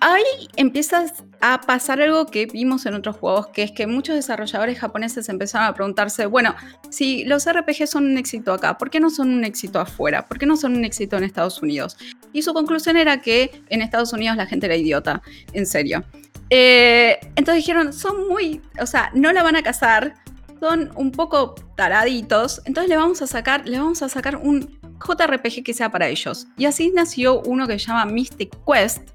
Ahí 0.00 0.48
empiezas 0.56 1.24
a 1.40 1.60
pasar 1.60 2.00
algo 2.00 2.26
que 2.26 2.46
vimos 2.46 2.86
en 2.86 2.94
otros 2.94 3.16
juegos, 3.16 3.48
que 3.48 3.64
es 3.64 3.72
que 3.72 3.86
muchos 3.86 4.14
desarrolladores 4.14 4.78
japoneses 4.78 5.28
empezaron 5.28 5.66
a 5.66 5.74
preguntarse, 5.74 6.26
bueno, 6.26 6.54
si 6.88 7.24
los 7.24 7.50
RPG 7.50 7.88
son 7.88 8.06
un 8.06 8.16
éxito 8.16 8.52
acá, 8.52 8.78
¿por 8.78 8.90
qué 8.90 9.00
no 9.00 9.10
son 9.10 9.30
un 9.30 9.44
éxito 9.44 9.80
afuera? 9.80 10.26
¿Por 10.26 10.38
qué 10.38 10.46
no 10.46 10.56
son 10.56 10.76
un 10.76 10.84
éxito 10.84 11.16
en 11.16 11.24
Estados 11.24 11.60
Unidos? 11.62 11.96
Y 12.32 12.42
su 12.42 12.54
conclusión 12.54 12.96
era 12.96 13.20
que 13.20 13.62
en 13.70 13.82
Estados 13.82 14.12
Unidos 14.12 14.36
la 14.36 14.46
gente 14.46 14.66
era 14.66 14.76
idiota, 14.76 15.20
en 15.52 15.66
serio. 15.66 16.04
Eh, 16.50 17.18
entonces 17.34 17.64
dijeron, 17.64 17.92
son 17.92 18.28
muy, 18.28 18.60
o 18.80 18.86
sea, 18.86 19.10
no 19.14 19.32
la 19.32 19.42
van 19.42 19.56
a 19.56 19.62
casar, 19.62 20.14
son 20.60 20.90
un 20.94 21.10
poco 21.10 21.54
taraditos, 21.76 22.62
entonces 22.64 22.88
le 22.88 22.96
vamos 22.96 23.20
a 23.22 23.26
sacar, 23.26 23.68
le 23.68 23.78
vamos 23.78 24.02
a 24.02 24.08
sacar 24.08 24.36
un 24.36 24.78
JRPG 25.04 25.62
que 25.64 25.74
sea 25.74 25.90
para 25.90 26.08
ellos. 26.08 26.46
Y 26.56 26.66
así 26.66 26.92
nació 26.94 27.40
uno 27.42 27.66
que 27.66 27.78
se 27.78 27.86
llama 27.86 28.06
Mystic 28.06 28.56
Quest, 28.66 29.08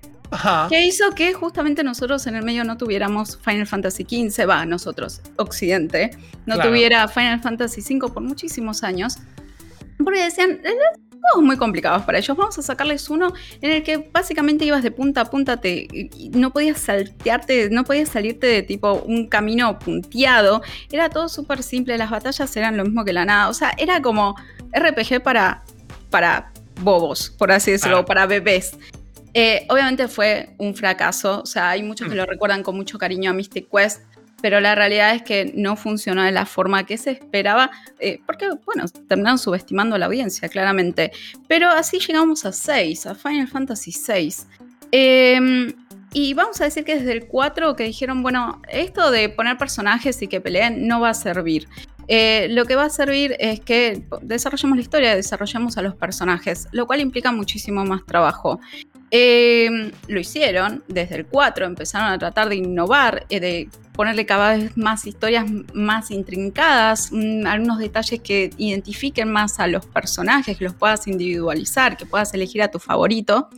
que 0.69 0.85
hizo 0.85 1.11
que 1.11 1.33
justamente 1.33 1.83
nosotros 1.83 2.25
en 2.27 2.35
el 2.35 2.43
medio 2.43 2.63
no 2.63 2.77
tuviéramos 2.77 3.37
Final 3.37 3.67
Fantasy 3.67 4.03
XV, 4.03 4.49
va, 4.49 4.65
nosotros, 4.65 5.21
Occidente, 5.37 6.17
no 6.45 6.59
tuviera 6.59 7.07
Final 7.07 7.41
Fantasy 7.41 7.81
V 7.81 8.11
por 8.11 8.23
muchísimos 8.23 8.83
años. 8.83 9.17
Porque 10.03 10.23
decían, 10.23 10.59
muy 11.41 11.57
complicados 11.57 12.03
para 12.03 12.17
ellos. 12.17 12.35
Vamos 12.37 12.57
a 12.59 12.61
sacarles 12.61 13.09
uno 13.09 13.33
en 13.61 13.71
el 13.71 13.83
que 13.83 14.09
básicamente 14.11 14.65
ibas 14.65 14.83
de 14.83 14.91
punta 14.91 15.21
a 15.21 15.25
punta, 15.25 15.57
te, 15.57 16.09
no 16.31 16.51
podías 16.51 16.79
saltearte, 16.79 17.69
no 17.69 17.83
podías 17.83 18.09
salirte 18.09 18.47
de 18.47 18.63
tipo 18.63 18.93
un 18.93 19.27
camino 19.27 19.79
punteado. 19.79 20.61
Era 20.91 21.09
todo 21.09 21.29
súper 21.29 21.63
simple, 21.63 21.97
las 21.97 22.11
batallas 22.11 22.55
eran 22.55 22.77
lo 22.77 22.83
mismo 22.83 23.03
que 23.03 23.13
la 23.13 23.25
nada. 23.25 23.49
O 23.49 23.53
sea, 23.53 23.71
era 23.77 24.01
como 24.01 24.35
RPG 24.71 25.23
para, 25.23 25.63
para 26.09 26.51
bobos, 26.81 27.29
por 27.31 27.51
así 27.51 27.71
decirlo, 27.71 28.05
para 28.05 28.25
bebés. 28.25 28.77
Eh, 29.33 29.65
obviamente 29.69 30.07
fue 30.07 30.55
un 30.59 30.75
fracaso, 30.75 31.41
o 31.41 31.45
sea, 31.45 31.71
hay 31.71 31.81
muchos 31.81 32.07
que 32.07 32.13
mm. 32.13 32.17
lo 32.17 32.25
recuerdan 32.25 32.61
con 32.61 32.75
mucho 32.75 32.97
cariño 32.97 33.31
a 33.31 33.33
Mystic 33.33 33.67
Quest, 33.69 34.01
pero 34.43 34.59
la 34.59 34.75
realidad 34.75 35.15
es 35.15 35.21
que 35.23 35.53
no 35.55 35.77
funcionó 35.77 36.21
de 36.23 36.31
la 36.31 36.45
forma 36.45 36.85
que 36.85 36.97
se 36.97 37.11
esperaba, 37.11 37.71
eh, 37.99 38.19
porque, 38.25 38.49
bueno, 38.65 38.83
terminaron 39.07 39.39
subestimando 39.39 39.95
a 39.95 39.99
la 39.99 40.07
audiencia, 40.07 40.49
claramente. 40.49 41.13
Pero 41.47 41.69
así 41.69 41.99
llegamos 41.99 42.45
a 42.45 42.51
6, 42.51 43.05
a 43.05 43.15
Final 43.15 43.47
Fantasy 43.47 43.93
VI. 44.05 44.35
Em, 44.91 45.73
y 46.11 46.33
vamos 46.33 46.59
a 46.59 46.65
decir 46.65 46.83
que 46.83 46.95
desde 46.95 47.13
el 47.13 47.25
4 47.25 47.77
que 47.77 47.85
dijeron, 47.85 48.21
bueno, 48.21 48.61
esto 48.67 49.11
de 49.11 49.29
poner 49.29 49.57
personajes 49.57 50.21
y 50.21 50.27
que 50.27 50.41
peleen 50.41 50.87
no 50.87 50.99
va 50.99 51.11
a 51.11 51.13
servir. 51.13 51.69
Eh, 52.07 52.47
lo 52.49 52.65
que 52.65 52.75
va 52.75 52.85
a 52.85 52.89
servir 52.89 53.35
es 53.39 53.61
que 53.61 54.03
desarrollemos 54.21 54.77
la 54.77 54.81
historia, 54.81 55.15
desarrollemos 55.15 55.77
a 55.77 55.81
los 55.81 55.95
personajes, 55.95 56.67
lo 56.71 56.85
cual 56.85 56.99
implica 56.99 57.31
muchísimo 57.31 57.85
más 57.85 58.05
trabajo. 58.05 58.59
Em, 59.15 59.91
lo 60.07 60.19
hicieron 60.19 60.83
desde 60.87 61.17
el 61.17 61.27
4, 61.27 61.67
empezaron 61.67 62.09
a 62.09 62.17
tratar 62.17 62.49
de 62.49 62.55
innovar, 62.55 63.27
eh, 63.29 63.39
de 63.39 63.69
ponerle 63.93 64.25
cada 64.25 64.57
vez 64.57 64.75
más 64.75 65.05
historias 65.05 65.45
más 65.75 66.09
intrincadas, 66.09 67.11
mm, 67.11 67.45
algunos 67.45 67.77
detalles 67.77 68.21
que 68.21 68.49
identifiquen 68.57 69.31
más 69.31 69.59
a 69.59 69.67
los 69.67 69.85
personajes, 69.85 70.57
que 70.57 70.63
los 70.63 70.73
puedas 70.73 71.05
individualizar, 71.05 71.95
que 71.95 72.07
puedas 72.07 72.33
elegir 72.33 72.63
a 72.63 72.69
tu 72.69 72.79
favorito. 72.79 73.49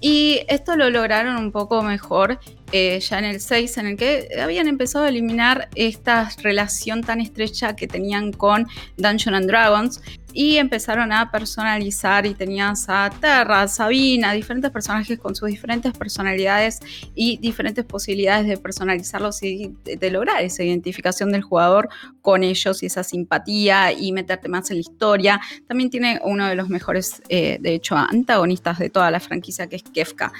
Y 0.00 0.40
esto 0.48 0.74
lo 0.74 0.90
lograron 0.90 1.36
un 1.36 1.52
poco 1.52 1.80
mejor 1.84 2.40
eh, 2.72 2.98
ya 2.98 3.20
en 3.20 3.26
el 3.26 3.40
6, 3.40 3.78
en 3.78 3.86
el 3.86 3.96
que 3.96 4.30
habían 4.42 4.66
empezado 4.66 5.04
a 5.04 5.10
eliminar 5.10 5.68
esta 5.76 6.28
relación 6.42 7.02
tan 7.02 7.20
estrecha 7.20 7.76
que 7.76 7.86
tenían 7.86 8.32
con 8.32 8.66
Dungeons 8.96 9.36
and 9.36 9.46
Dragons 9.46 10.02
y 10.32 10.56
empezaron 10.56 11.12
a 11.12 11.30
personalizar 11.30 12.26
y 12.26 12.34
tenías 12.34 12.86
a 12.88 13.10
Terra, 13.20 13.68
Sabina, 13.68 14.32
diferentes 14.32 14.70
personajes 14.70 15.18
con 15.18 15.34
sus 15.34 15.48
diferentes 15.48 15.92
personalidades 15.92 16.80
y 17.14 17.38
diferentes 17.38 17.84
posibilidades 17.84 18.46
de 18.46 18.56
personalizarlos 18.56 19.42
y 19.42 19.74
de, 19.84 20.10
lograr 20.10 20.42
esa 20.42 20.62
identificación 20.62 21.32
del 21.32 21.42
jugador 21.42 21.88
con 22.20 22.42
ellos 22.42 22.82
y 22.82 22.86
esa 22.86 23.02
simpatía 23.02 23.92
y 23.92 24.12
meterte 24.12 24.48
más 24.48 24.70
en 24.70 24.76
la 24.76 24.80
historia. 24.80 25.40
También 25.66 25.90
tiene 25.90 26.20
uno 26.24 26.46
de 26.46 26.54
los 26.54 26.68
mejores, 26.68 27.22
eh, 27.28 27.58
de 27.60 27.74
hecho, 27.74 27.96
antagonistas 27.96 28.78
de 28.78 28.90
toda 28.90 29.10
la 29.10 29.20
franquicia 29.20 29.66
que 29.66 29.76
es 29.76 29.82
Kefka. 29.82 30.32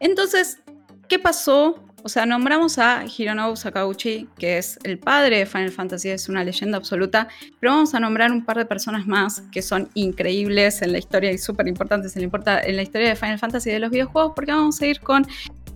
Entonces, 0.00 0.58
¿qué 1.08 1.18
pasó 1.18 1.87
o 2.02 2.08
sea, 2.08 2.26
nombramos 2.26 2.78
a 2.78 3.04
Hironobu 3.04 3.56
Sakauchi, 3.56 4.28
que 4.38 4.58
es 4.58 4.78
el 4.84 4.98
padre 4.98 5.38
de 5.38 5.46
Final 5.46 5.70
Fantasy, 5.70 6.10
es 6.10 6.28
una 6.28 6.44
leyenda 6.44 6.78
absoluta, 6.78 7.28
pero 7.60 7.72
vamos 7.72 7.94
a 7.94 8.00
nombrar 8.00 8.32
un 8.32 8.44
par 8.44 8.56
de 8.56 8.66
personas 8.66 9.06
más 9.06 9.42
que 9.52 9.62
son 9.62 9.88
increíbles 9.94 10.82
en 10.82 10.92
la 10.92 10.98
historia 10.98 11.32
y 11.32 11.38
súper 11.38 11.68
importantes 11.68 12.16
en 12.16 12.28
en 12.28 12.76
la 12.76 12.82
historia 12.82 13.08
de 13.08 13.16
Final 13.16 13.38
Fantasy 13.38 13.70
de 13.70 13.78
los 13.78 13.90
videojuegos, 13.90 14.32
porque 14.34 14.52
vamos 14.52 14.80
a 14.80 14.86
ir 14.86 15.00
con 15.00 15.26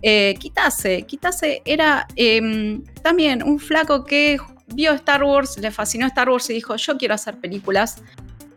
eh, 0.01 0.35
Kitase. 0.39 1.03
Kitase 1.03 1.61
era 1.65 2.07
em, 2.15 2.83
también 3.01 3.41
un 3.41 3.59
flaco 3.59 4.03
que 4.03 4.37
vio 4.67 4.91
Star 4.93 5.23
Wars, 5.23 5.57
le 5.57 5.71
fascinó 5.71 6.07
Star 6.07 6.29
Wars 6.29 6.49
y 6.49 6.53
dijo, 6.53 6.75
yo 6.75 6.97
quiero 6.97 7.13
hacer 7.13 7.37
películas 7.37 8.01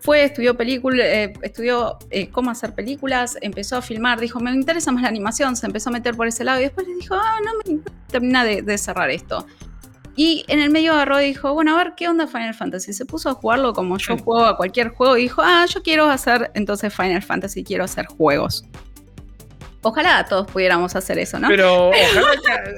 fue, 0.07 0.23
estudió 0.23 0.57
película, 0.57 1.05
eh, 1.05 1.33
estudió 1.43 1.99
eh, 2.11 2.31
cómo 2.31 2.53
hacer 2.53 2.77
películas, 2.77 3.37
empezó 3.41 3.77
a 3.77 3.83
filmar, 3.83 4.21
dijo, 4.21 4.39
me 4.39 4.53
interesa 4.53 4.93
más 4.93 5.03
la 5.03 5.09
animación, 5.09 5.57
se 5.57 5.67
empezó 5.67 5.91
a 5.91 5.93
meter 5.95 6.15
por 6.15 6.29
ese 6.29 6.45
lado 6.45 6.61
y 6.61 6.63
después 6.63 6.87
le 6.87 6.95
dijo, 6.95 7.17
ah, 7.17 7.41
no 7.45 7.51
me 7.75 7.81
termina 8.07 8.45
de, 8.45 8.79
cerrar 8.79 9.11
esto. 9.11 9.45
Y 10.15 10.45
en 10.47 10.61
el 10.61 10.71
medio 10.71 10.93
agarró 10.93 11.21
y 11.21 11.25
dijo, 11.25 11.53
bueno, 11.55 11.75
a 11.75 11.79
ver, 11.83 11.95
¿qué 11.97 12.09
onda 12.09 12.29
Final 12.29 12.55
Fantasy? 12.55 12.93
Se 12.93 13.05
puso 13.05 13.31
a 13.31 13.35
jugarlo 13.35 13.73
como 13.73 13.99
yo 13.99 14.17
juego 14.17 14.45
a 14.45 14.57
cualquier 14.57 14.91
juego 14.91 15.17
y 15.17 15.23
dijo, 15.23 15.43
ah, 15.45 15.67
yo 15.67 15.83
quiero 15.83 16.05
hacer 16.09 16.53
entonces 16.55 16.95
Final 16.95 17.23
Fantasy, 17.23 17.65
quiero 17.65 17.83
hacer 17.83 18.07
juegos. 18.07 18.65
Ojalá 19.89 20.25
todos 20.25 20.51
pudiéramos 20.51 20.97
hacer 20.97 21.17
eso, 21.21 21.39
¿no? 21.39 21.47
Pero 21.47 21.89
ojalá 21.91 22.35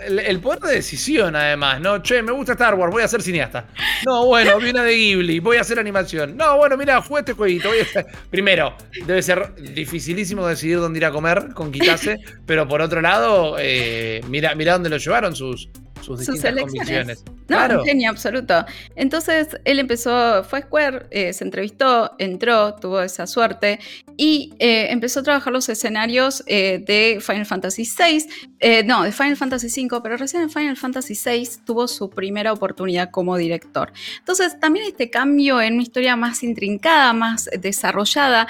el, 0.06 0.40
poder 0.40 0.60
de 0.60 0.74
decisión, 0.74 1.34
además, 1.34 1.80
¿no? 1.80 2.02
Che, 2.02 2.20
me 2.20 2.32
gusta 2.32 2.52
Star 2.52 2.74
Wars, 2.74 2.92
voy 2.92 3.02
a 3.02 3.08
ser 3.08 3.22
cineasta. 3.22 3.64
No, 4.04 4.26
bueno, 4.26 4.58
viene 4.58 4.82
de 4.82 4.94
Ghibli, 4.94 5.40
voy 5.40 5.56
a 5.56 5.62
hacer 5.62 5.78
animación. 5.78 6.36
No, 6.36 6.58
bueno, 6.58 6.76
mira, 6.76 7.00
jugué 7.00 7.20
este 7.20 7.32
jueguito. 7.32 7.70
Voy 7.70 7.78
a 7.78 8.06
Primero, 8.30 8.76
debe 9.06 9.22
ser 9.22 9.54
dificilísimo 9.54 10.46
decidir 10.46 10.80
dónde 10.80 10.98
ir 10.98 11.06
a 11.06 11.10
comer 11.10 11.54
con 11.54 11.72
Kitase, 11.72 12.18
pero 12.44 12.68
por 12.68 12.82
otro 12.82 13.00
lado, 13.00 13.56
eh, 13.58 14.20
mira, 14.28 14.54
mira 14.54 14.74
dónde 14.74 14.90
lo 14.90 14.98
llevaron 14.98 15.34
sus, 15.34 15.70
sus 16.02 16.20
distintas 16.20 16.54
convicciones. 16.60 17.24
No, 17.48 17.80
un 17.80 17.84
genio 17.84 18.10
absoluto. 18.10 18.64
Entonces 18.94 19.48
él 19.64 19.78
empezó, 19.78 20.44
fue 20.44 20.58
a 20.58 20.62
Square, 20.62 21.06
eh, 21.10 21.32
se 21.32 21.44
entrevistó, 21.44 22.12
entró, 22.18 22.74
tuvo 22.74 23.00
esa 23.00 23.26
suerte 23.26 23.78
y 24.16 24.52
eh, 24.58 24.88
empezó 24.90 25.20
a 25.20 25.22
trabajar 25.22 25.52
los 25.52 25.68
escenarios 25.68 26.42
eh, 26.46 26.82
de 26.86 27.20
Final 27.20 27.46
Fantasy 27.46 27.84
VI, 27.84 28.84
no, 28.84 29.02
de 29.02 29.12
Final 29.12 29.36
Fantasy 29.36 29.86
V, 29.86 30.00
pero 30.02 30.16
recién 30.16 30.42
en 30.42 30.50
Final 30.50 30.76
Fantasy 30.76 31.14
VI 31.14 31.48
tuvo 31.64 31.88
su 31.88 32.10
primera 32.10 32.52
oportunidad 32.52 33.10
como 33.10 33.36
director. 33.36 33.92
Entonces 34.18 34.58
también 34.60 34.86
este 34.86 35.08
cambio 35.08 35.60
en 35.62 35.74
una 35.74 35.82
historia 35.82 36.16
más 36.16 36.42
intrincada, 36.42 37.12
más 37.12 37.48
desarrollada, 37.58 38.46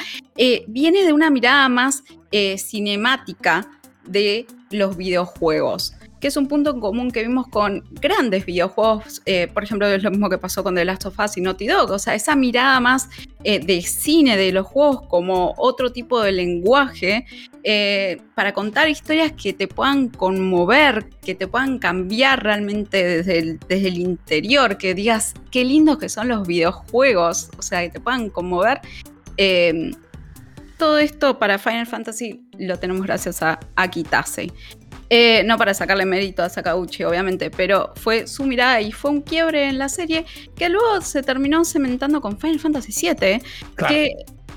viene 0.66 1.04
de 1.04 1.12
una 1.12 1.30
mirada 1.30 1.68
más 1.68 2.02
cinemática 2.56 3.68
de 4.04 4.46
los 4.70 4.96
videojuegos 4.96 5.94
que 6.20 6.28
es 6.28 6.36
un 6.36 6.48
punto 6.48 6.70
en 6.70 6.80
común 6.80 7.10
que 7.10 7.22
vimos 7.22 7.46
con 7.48 7.84
grandes 7.92 8.44
videojuegos, 8.44 9.22
eh, 9.26 9.48
por 9.52 9.62
ejemplo, 9.62 9.86
es 9.86 10.02
lo 10.02 10.10
mismo 10.10 10.28
que 10.28 10.38
pasó 10.38 10.64
con 10.64 10.74
The 10.74 10.84
Last 10.84 11.06
of 11.06 11.18
Us 11.18 11.36
y 11.36 11.40
Naughty 11.40 11.66
Dog, 11.66 11.90
o 11.90 11.98
sea, 11.98 12.14
esa 12.14 12.34
mirada 12.34 12.80
más 12.80 13.08
eh, 13.44 13.60
de 13.60 13.82
cine 13.82 14.36
de 14.36 14.52
los 14.52 14.66
juegos 14.66 15.06
como 15.06 15.54
otro 15.56 15.92
tipo 15.92 16.20
de 16.20 16.32
lenguaje 16.32 17.26
eh, 17.62 18.20
para 18.34 18.52
contar 18.52 18.88
historias 18.88 19.32
que 19.32 19.52
te 19.52 19.68
puedan 19.68 20.08
conmover, 20.08 21.08
que 21.22 21.34
te 21.34 21.46
puedan 21.46 21.78
cambiar 21.78 22.42
realmente 22.42 23.04
desde 23.04 23.38
el, 23.38 23.58
desde 23.68 23.88
el 23.88 23.98
interior, 23.98 24.76
que 24.76 24.94
digas 24.94 25.34
qué 25.50 25.64
lindos 25.64 25.98
que 25.98 26.08
son 26.08 26.28
los 26.28 26.46
videojuegos, 26.46 27.50
o 27.58 27.62
sea, 27.62 27.82
que 27.82 27.90
te 27.90 28.00
puedan 28.00 28.30
conmover. 28.30 28.80
todo 30.78 30.98
esto 30.98 31.38
para 31.38 31.58
Final 31.58 31.86
Fantasy 31.86 32.40
lo 32.58 32.78
tenemos 32.78 33.04
gracias 33.06 33.42
a, 33.42 33.60
a 33.76 33.90
Kitase. 33.90 34.52
Eh, 35.10 35.42
no 35.44 35.56
para 35.56 35.72
sacarle 35.72 36.04
mérito 36.04 36.42
a 36.42 36.48
Sakauchi, 36.48 37.04
obviamente, 37.04 37.50
pero 37.50 37.92
fue 37.96 38.26
su 38.26 38.44
mirada 38.44 38.80
y 38.80 38.92
fue 38.92 39.10
un 39.10 39.22
quiebre 39.22 39.68
en 39.68 39.78
la 39.78 39.88
serie 39.88 40.26
que 40.54 40.68
luego 40.68 41.00
se 41.00 41.22
terminó 41.22 41.64
cementando 41.64 42.20
con 42.20 42.38
Final 42.38 42.60
Fantasy 42.60 42.92
VII, 42.92 43.40
que 43.88 44.10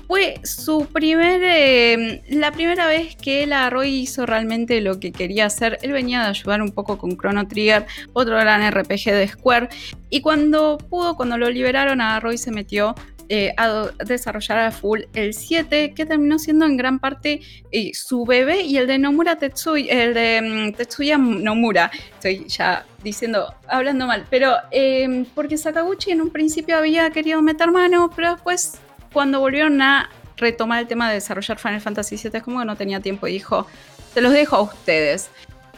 fue 0.06 0.34
su 0.42 0.86
primer, 0.92 1.40
eh, 1.42 2.22
la 2.28 2.52
primera 2.52 2.86
vez 2.86 3.16
que 3.16 3.44
él 3.44 3.52
agarró 3.54 3.82
y 3.82 4.00
hizo 4.00 4.26
realmente 4.26 4.82
lo 4.82 5.00
que 5.00 5.10
quería 5.10 5.46
hacer. 5.46 5.78
Él 5.80 5.92
venía 5.92 6.20
de 6.20 6.28
ayudar 6.28 6.60
un 6.60 6.72
poco 6.72 6.98
con 6.98 7.16
Chrono 7.16 7.48
Trigger, 7.48 7.86
otro 8.12 8.36
gran 8.36 8.60
RPG 8.70 9.04
de 9.06 9.28
Square, 9.28 9.70
y 10.10 10.20
cuando 10.20 10.76
pudo, 10.76 11.16
cuando 11.16 11.38
lo 11.38 11.48
liberaron, 11.48 12.02
agarró 12.02 12.30
y 12.30 12.36
se 12.36 12.50
metió 12.50 12.94
eh, 13.28 13.54
a 13.56 13.90
desarrollar 14.04 14.58
a 14.58 14.70
full 14.70 15.00
el 15.14 15.34
7, 15.34 15.92
que 15.94 16.06
terminó 16.06 16.38
siendo 16.38 16.66
en 16.66 16.76
gran 16.76 16.98
parte 16.98 17.40
eh, 17.70 17.92
su 17.94 18.24
bebé 18.24 18.62
y 18.62 18.76
el 18.76 18.86
de 18.86 18.98
Nomura 18.98 19.36
Tetsuya, 19.36 20.04
el 20.04 20.14
de 20.14 20.42
mm, 20.42 20.76
Tetsuya 20.76 21.18
Nomura. 21.18 21.90
Estoy 22.14 22.46
ya 22.48 22.84
diciendo, 23.02 23.54
hablando 23.68 24.06
mal, 24.06 24.26
pero 24.30 24.54
em, 24.70 25.24
porque 25.34 25.58
Sakaguchi 25.58 26.10
en 26.10 26.20
un 26.20 26.30
principio 26.30 26.76
había 26.76 27.10
querido 27.10 27.42
meter 27.42 27.70
mano, 27.70 28.10
pero 28.14 28.32
después 28.32 28.78
cuando 29.12 29.40
volvieron 29.40 29.80
a 29.82 30.10
retomar 30.36 30.80
el 30.80 30.88
tema 30.88 31.08
de 31.08 31.14
desarrollar 31.14 31.58
Final 31.58 31.80
Fantasy 31.80 32.16
VII, 32.16 32.30
es 32.34 32.42
como 32.42 32.60
que 32.60 32.64
no 32.64 32.76
tenía 32.76 33.00
tiempo 33.00 33.26
y 33.26 33.32
dijo, 33.32 33.66
te 34.14 34.20
los 34.20 34.32
dejo 34.32 34.56
a 34.56 34.62
ustedes. 34.62 35.30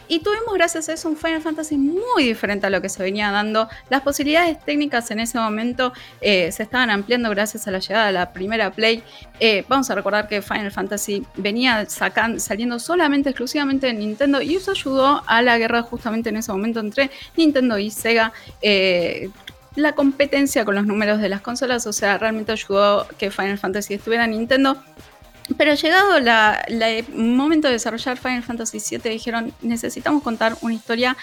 Y 0.07 0.19
tuvimos 0.19 0.53
gracias 0.53 0.89
a 0.89 0.93
eso 0.93 1.09
un 1.09 1.17
Final 1.17 1.41
Fantasy 1.41 1.77
muy 1.77 2.23
diferente 2.23 2.67
a 2.67 2.69
lo 2.69 2.81
que 2.81 2.89
se 2.89 3.01
venía 3.01 3.31
dando. 3.31 3.67
Las 3.89 4.01
posibilidades 4.01 4.59
técnicas 4.63 5.09
en 5.11 5.19
ese 5.19 5.39
momento 5.39 5.93
eh, 6.21 6.51
se 6.51 6.63
estaban 6.63 6.89
ampliando 6.89 7.29
gracias 7.29 7.67
a 7.67 7.71
la 7.71 7.79
llegada 7.79 8.07
de 8.07 8.13
la 8.13 8.31
primera 8.31 8.71
Play. 8.71 9.03
Eh, 9.39 9.63
vamos 9.67 9.89
a 9.89 9.95
recordar 9.95 10.27
que 10.27 10.41
Final 10.41 10.71
Fantasy 10.71 11.25
venía 11.35 11.85
saliendo 11.87 12.79
solamente, 12.79 13.29
exclusivamente 13.29 13.87
de 13.87 13.93
Nintendo 13.93 14.41
y 14.41 14.55
eso 14.55 14.71
ayudó 14.71 15.23
a 15.25 15.41
la 15.41 15.57
guerra 15.57 15.81
justamente 15.81 16.29
en 16.29 16.37
ese 16.37 16.51
momento 16.51 16.79
entre 16.79 17.09
Nintendo 17.35 17.77
y 17.77 17.91
Sega. 17.91 18.31
Eh, 18.61 19.29
la 19.75 19.93
competencia 19.93 20.63
con 20.63 20.75
los 20.75 20.85
números 20.85 21.19
de 21.19 21.27
las 21.27 21.41
consolas, 21.41 21.85
o 21.85 21.91
sea, 21.91 22.17
realmente 22.17 22.53
ayudó 22.53 23.07
que 23.17 23.29
Final 23.29 23.57
Fantasy 23.57 23.95
estuviera 23.95 24.23
en 24.23 24.31
Nintendo 24.31 24.81
pero 25.57 25.73
llegado 25.73 26.17
el 26.17 27.05
momento 27.13 27.67
de 27.67 27.73
desarrollar 27.73 28.17
Final 28.17 28.43
Fantasy 28.43 28.79
VII, 28.79 29.11
dijeron, 29.11 29.53
necesitamos 29.61 30.23
contar 30.23 30.57
una 30.61 30.73
historia 30.73 31.15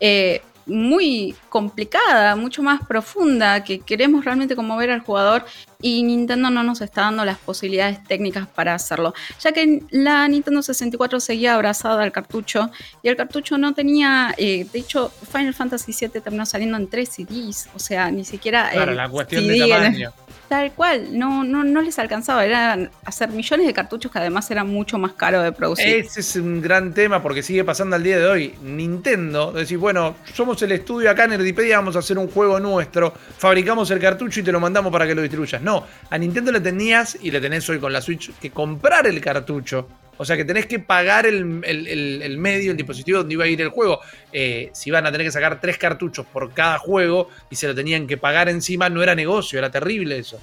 eh, 0.00 0.42
muy 0.66 1.34
complicada, 1.48 2.34
mucho 2.34 2.62
más 2.62 2.80
profunda, 2.86 3.62
que 3.62 3.78
queremos 3.78 4.24
realmente 4.24 4.56
conmover 4.56 4.90
al 4.90 5.00
jugador 5.00 5.44
y 5.80 6.02
Nintendo 6.02 6.50
no 6.50 6.64
nos 6.64 6.80
está 6.80 7.02
dando 7.02 7.24
las 7.24 7.38
posibilidades 7.38 8.02
técnicas 8.02 8.48
para 8.48 8.74
hacerlo, 8.74 9.14
ya 9.40 9.52
que 9.52 9.80
la 9.90 10.26
Nintendo 10.26 10.62
64 10.62 11.20
seguía 11.20 11.54
abrazada 11.54 12.02
al 12.02 12.10
cartucho 12.10 12.70
y 13.02 13.08
el 13.08 13.16
cartucho 13.16 13.58
no 13.58 13.74
tenía, 13.74 14.34
eh, 14.38 14.66
de 14.72 14.78
hecho 14.78 15.12
Final 15.30 15.54
Fantasy 15.54 15.92
VII 15.98 16.20
terminó 16.20 16.44
saliendo 16.44 16.76
en 16.76 16.88
tres 16.88 17.10
CDs, 17.10 17.68
o 17.74 17.78
sea, 17.78 18.10
ni 18.10 18.24
siquiera... 18.24 18.70
Claro, 18.70 18.92
la 18.92 19.08
cuestión 19.08 19.46
de 19.46 19.60
tamaño. 19.60 20.12
Tal 20.48 20.72
cual, 20.72 21.18
no, 21.18 21.42
no, 21.42 21.64
no 21.64 21.82
les 21.82 21.98
alcanzaba, 21.98 22.44
eran 22.44 22.90
hacer 23.04 23.30
millones 23.30 23.66
de 23.66 23.72
cartuchos 23.72 24.12
que 24.12 24.18
además 24.18 24.48
eran 24.50 24.68
mucho 24.68 24.96
más 24.96 25.12
caros 25.14 25.42
de 25.42 25.50
producir. 25.50 25.86
Ese 25.86 26.20
es 26.20 26.36
un 26.36 26.62
gran 26.62 26.94
tema 26.94 27.20
porque 27.20 27.42
sigue 27.42 27.64
pasando 27.64 27.96
al 27.96 28.02
día 28.02 28.18
de 28.18 28.26
hoy. 28.26 28.54
Nintendo, 28.62 29.50
decir, 29.50 29.78
bueno, 29.78 30.14
somos 30.32 30.62
el 30.62 30.70
estudio 30.72 31.10
acá 31.10 31.24
en 31.24 31.30
Nerdipedia, 31.30 31.78
vamos 31.78 31.96
a 31.96 31.98
hacer 31.98 32.16
un 32.16 32.28
juego 32.28 32.60
nuestro, 32.60 33.12
fabricamos 33.38 33.90
el 33.90 33.98
cartucho 33.98 34.40
y 34.40 34.42
te 34.44 34.52
lo 34.52 34.60
mandamos 34.60 34.92
para 34.92 35.06
que 35.06 35.16
lo 35.16 35.22
distribuyas. 35.22 35.60
No, 35.62 35.84
a 36.10 36.16
Nintendo 36.16 36.52
le 36.52 36.60
tenías, 36.60 37.18
y 37.20 37.30
le 37.30 37.40
tenés 37.40 37.68
hoy 37.68 37.80
con 37.80 37.92
la 37.92 38.00
Switch, 38.00 38.32
que 38.38 38.50
comprar 38.50 39.06
el 39.06 39.20
cartucho. 39.20 39.88
O 40.18 40.24
sea 40.24 40.36
que 40.36 40.44
tenés 40.44 40.66
que 40.66 40.78
pagar 40.78 41.26
el, 41.26 41.44
medio, 41.44 42.70
el 42.70 42.76
dispositivo 42.76 43.18
donde 43.18 43.34
iba 43.34 43.44
a 43.44 43.48
ir 43.48 43.60
el 43.60 43.68
juego. 43.68 44.00
Eh, 44.32 44.70
si 44.72 44.90
iban 44.90 45.06
a 45.06 45.12
tener 45.12 45.26
que 45.26 45.32
sacar 45.32 45.60
tres 45.60 45.78
cartuchos 45.78 46.26
por 46.26 46.52
cada 46.52 46.78
juego 46.78 47.28
y 47.50 47.56
se 47.56 47.66
lo 47.66 47.74
tenían 47.74 48.06
que 48.06 48.16
pagar 48.16 48.48
encima, 48.48 48.88
no 48.88 49.02
era 49.02 49.14
negocio, 49.14 49.58
era 49.58 49.70
terrible 49.70 50.18
eso. 50.18 50.40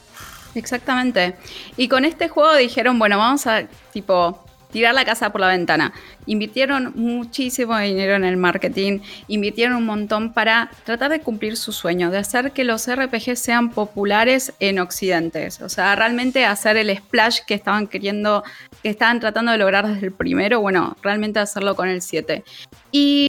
Exactamente. 0.56 1.36
Y 1.78 1.88
con 1.88 2.06
este 2.06 2.30
juego 2.30 2.56
dijeron, 2.56 3.00
bueno, 3.00 3.18
vamos 3.18 3.48
a 3.48 3.68
tipo 3.92 4.46
tirar 4.74 4.94
la 4.94 5.06
casa 5.06 5.32
por 5.32 5.40
la 5.40 5.48
ventana. 5.48 5.94
Invirtieron 6.26 6.92
muchísimo 6.96 7.78
dinero 7.78 8.16
en 8.16 8.26
el 8.26 8.36
marketing, 8.36 9.00
invirtieron 9.28 9.78
un 9.78 9.86
montón 9.86 10.34
para 10.34 10.72
tratar 10.84 11.12
de 11.12 11.22
cumplir 11.22 11.56
su 11.56 11.72
sueño, 11.72 12.10
de 12.12 12.18
hacer 12.18 12.52
que 12.52 12.64
los 12.64 12.94
RPG 12.94 13.38
sean 13.38 13.70
populares 13.70 14.54
en 14.60 14.80
Occidente. 14.80 15.48
O 15.62 15.70
sea, 15.70 15.96
realmente 15.96 16.46
hacer 16.46 16.76
el 16.76 16.98
splash 16.98 17.40
que 17.48 17.54
estaban 17.54 17.88
queriendo, 17.88 18.44
que 18.82 18.90
estaban 18.90 19.20
tratando 19.20 19.52
de 19.52 19.60
lograr 19.60 19.88
desde 19.88 20.08
el 20.08 20.12
primero, 20.12 20.60
bueno, 20.60 20.98
realmente 21.04 21.40
hacerlo 21.40 21.76
con 21.76 21.88
el 21.88 22.02
7. 22.02 22.44
Y 22.92 23.28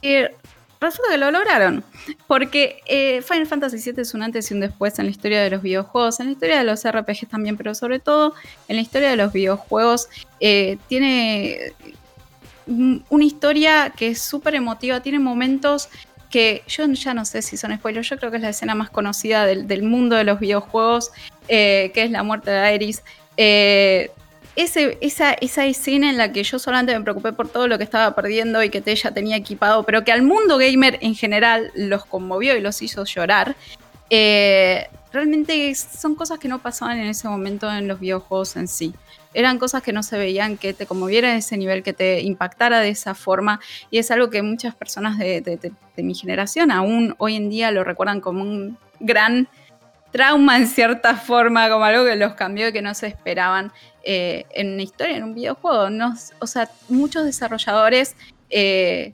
resulta 0.79 1.11
que 1.11 1.17
lo 1.17 1.31
lograron. 1.31 1.83
Porque 2.27 2.81
eh, 2.85 3.21
Final 3.21 3.47
Fantasy 3.47 3.77
VII 3.77 4.01
es 4.01 4.13
un 4.13 4.23
antes 4.23 4.49
y 4.51 4.53
un 4.53 4.59
después 4.59 4.97
en 4.99 5.05
la 5.05 5.11
historia 5.11 5.41
de 5.41 5.49
los 5.49 5.61
videojuegos, 5.61 6.19
en 6.19 6.27
la 6.27 6.31
historia 6.33 6.57
de 6.57 6.63
los 6.63 6.83
RPGs 6.87 7.27
también, 7.29 7.57
pero 7.57 7.75
sobre 7.75 7.99
todo 7.99 8.33
en 8.67 8.75
la 8.75 8.81
historia 8.81 9.09
de 9.09 9.15
los 9.15 9.33
videojuegos. 9.33 10.07
Eh, 10.39 10.77
tiene 10.87 11.73
una 12.67 13.23
historia 13.23 13.93
que 13.95 14.07
es 14.09 14.21
súper 14.21 14.55
emotiva, 14.55 14.99
tiene 15.01 15.19
momentos 15.19 15.89
que 16.29 16.63
yo 16.67 16.85
ya 16.85 17.13
no 17.13 17.23
sé 17.23 17.41
si 17.41 17.57
son 17.57 17.75
spoilers, 17.75 18.09
yo 18.09 18.17
creo 18.17 18.31
que 18.31 18.37
es 18.37 18.43
la 18.43 18.49
escena 18.49 18.75
más 18.75 18.89
conocida 18.89 19.45
del, 19.45 19.83
mundo 19.83 20.15
de 20.15 20.23
los 20.23 20.39
videojuegos, 20.39 21.11
eh, 21.47 21.91
que 21.93 22.03
es 22.03 22.11
la 22.11 22.23
muerte 22.23 22.51
de 22.51 22.59
Esa, 24.55 25.33
escena 25.65 26.09
en 26.09 26.17
la 26.17 26.31
que 26.31 26.43
yo 26.43 26.59
solamente 26.59 26.97
me 26.97 27.03
preocupé 27.03 27.33
por 27.33 27.49
todo 27.49 27.67
lo 27.67 27.77
que 27.77 27.83
estaba 27.83 28.15
perdiendo 28.15 28.63
y 28.63 28.69
que 28.69 28.81
ella 28.85 29.11
tenía 29.11 29.35
equipado, 29.35 29.83
pero 29.83 30.05
que 30.05 30.13
al 30.13 30.21
mundo 30.21 30.57
gamer 30.57 30.97
en 31.01 31.13
general 31.13 31.71
los 31.75 32.05
conmovió 32.05 32.55
y 32.55 32.61
los 32.61 32.81
hizo 32.81 33.03
llorar, 33.03 33.55
eh, 34.09 34.87
realmente 35.11 35.75
son 35.75 36.15
cosas 36.15 36.39
que 36.39 36.47
no 36.47 36.59
pasaban 36.59 36.99
en 36.99 37.07
ese 37.07 37.27
momento 37.27 37.69
en 37.69 37.89
los 37.89 37.99
videojuegos 37.99 38.55
en 38.55 38.69
sí. 38.69 38.93
Eran 39.33 39.59
cosas 39.59 39.83
que 39.83 39.91
no 39.91 40.03
se 40.03 40.17
veían, 40.17 40.55
que 40.55 40.73
te 40.73 40.85
conmoviera 40.85 41.33
a 41.33 41.35
ese 41.35 41.57
nivel, 41.57 41.83
que 41.83 41.91
te 41.91 42.21
impactara 42.21 42.79
de 42.79 42.87
esa 42.87 43.13
forma. 43.13 43.59
Y 43.91 43.97
es 43.97 44.09
algo 44.09 44.29
que 44.29 44.41
muchas 44.41 44.73
personas 44.73 45.17
de, 45.17 45.41
de 45.41 46.03
mi 46.03 46.15
generación 46.15 46.71
aún 46.71 47.15
hoy 47.17 47.35
en 47.35 47.49
día 47.49 47.71
lo 47.71 47.83
recuerdan 47.83 48.21
como 48.21 48.41
un 48.41 48.77
gran 49.01 49.49
trauma 50.15 50.55
en 50.55 50.67
cierta 50.67 51.15
forma, 51.17 51.69
como 51.69 51.83
algo 51.83 52.05
que 52.05 52.15
los 52.15 52.35
cambió 52.35 52.69
y 52.69 52.71
que 52.71 52.81
no 52.81 52.93
se 52.93 53.07
esperaban 53.07 53.73
eh, 54.07 54.45
en 54.53 54.73
una 54.73 54.83
historia, 54.83 55.17
en 55.17 55.23
un 55.23 55.33
videojuego. 55.33 55.89
O 56.37 56.45
sea, 56.45 56.69
muchos 56.89 57.25
desarrolladores, 57.25 58.15
eh, 58.51 59.13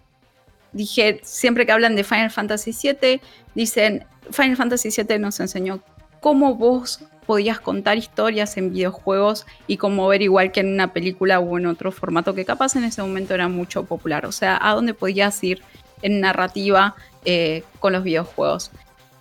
dije, 0.73 1.21
siempre 1.23 1.65
que 1.65 1.71
hablan 1.71 1.95
de 1.95 2.04
Final 2.04 2.30
Fantasy 2.30 2.73
VII, 2.73 3.21
dicen, 3.56 4.06
Final 4.32 4.58
Fantasy 4.58 4.89
VII 4.89 5.17
nos 5.17 5.39
enseñó 5.39 5.82
cómo 6.19 6.56
vos 6.56 7.06
podías 7.25 7.62
contar 7.62 7.97
historias 7.97 8.58
en 8.58 8.73
videojuegos 8.73 9.45
y 9.65 9.77
cómo 9.77 10.10
ver 10.10 10.23
igual 10.23 10.51
que 10.51 10.60
en 10.60 10.73
una 10.73 10.91
película 10.91 11.39
o 11.39 11.58
en 11.58 11.67
otro 11.67 11.93
formato 11.93 12.36
que 12.36 12.43
capaz 12.43 12.75
en 12.75 12.84
ese 12.84 13.01
momento 13.01 13.34
era 13.34 13.47
mucho 13.47 13.86
popular. 13.86 14.25
O 14.25 14.34
sea, 14.34 14.60
a 14.62 14.73
dónde 14.75 14.93
podías 14.93 15.41
ir 15.41 15.62
en 16.01 16.19
narrativa 16.19 16.95
eh, 17.23 17.63
con 17.80 17.93
los 17.93 18.04
videojuegos. 18.04 18.71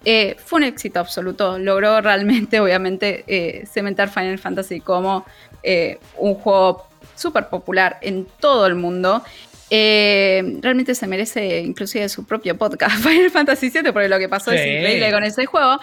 Fue 0.02 0.56
un 0.56 0.64
éxito 0.64 0.98
absoluto. 0.98 1.61
Logró 1.61 2.00
realmente, 2.00 2.59
obviamente, 2.61 3.64
cementar 3.70 4.09
Final 4.09 4.38
Fantasy 4.38 4.80
como 4.80 5.24
eh, 5.62 5.99
un 6.16 6.35
juego 6.35 6.87
súper 7.14 7.49
popular 7.49 7.99
en 8.01 8.27
todo 8.38 8.66
el 8.66 8.75
mundo. 8.75 9.23
realmente 9.70 10.94
se 10.94 11.07
merece 11.07 11.61
inclusive 11.61 12.09
su 12.09 12.25
propio 12.25 12.57
podcast, 12.57 12.96
Final 13.03 13.31
Fantasy 13.31 13.70
VII, 13.70 13.92
porque 13.92 14.09
lo 14.09 14.18
que 14.18 14.29
pasó 14.29 14.53
es 14.53 14.61
increíble 14.61 15.12
con 15.12 15.25
ese 15.25 15.46
juego. 15.46 15.79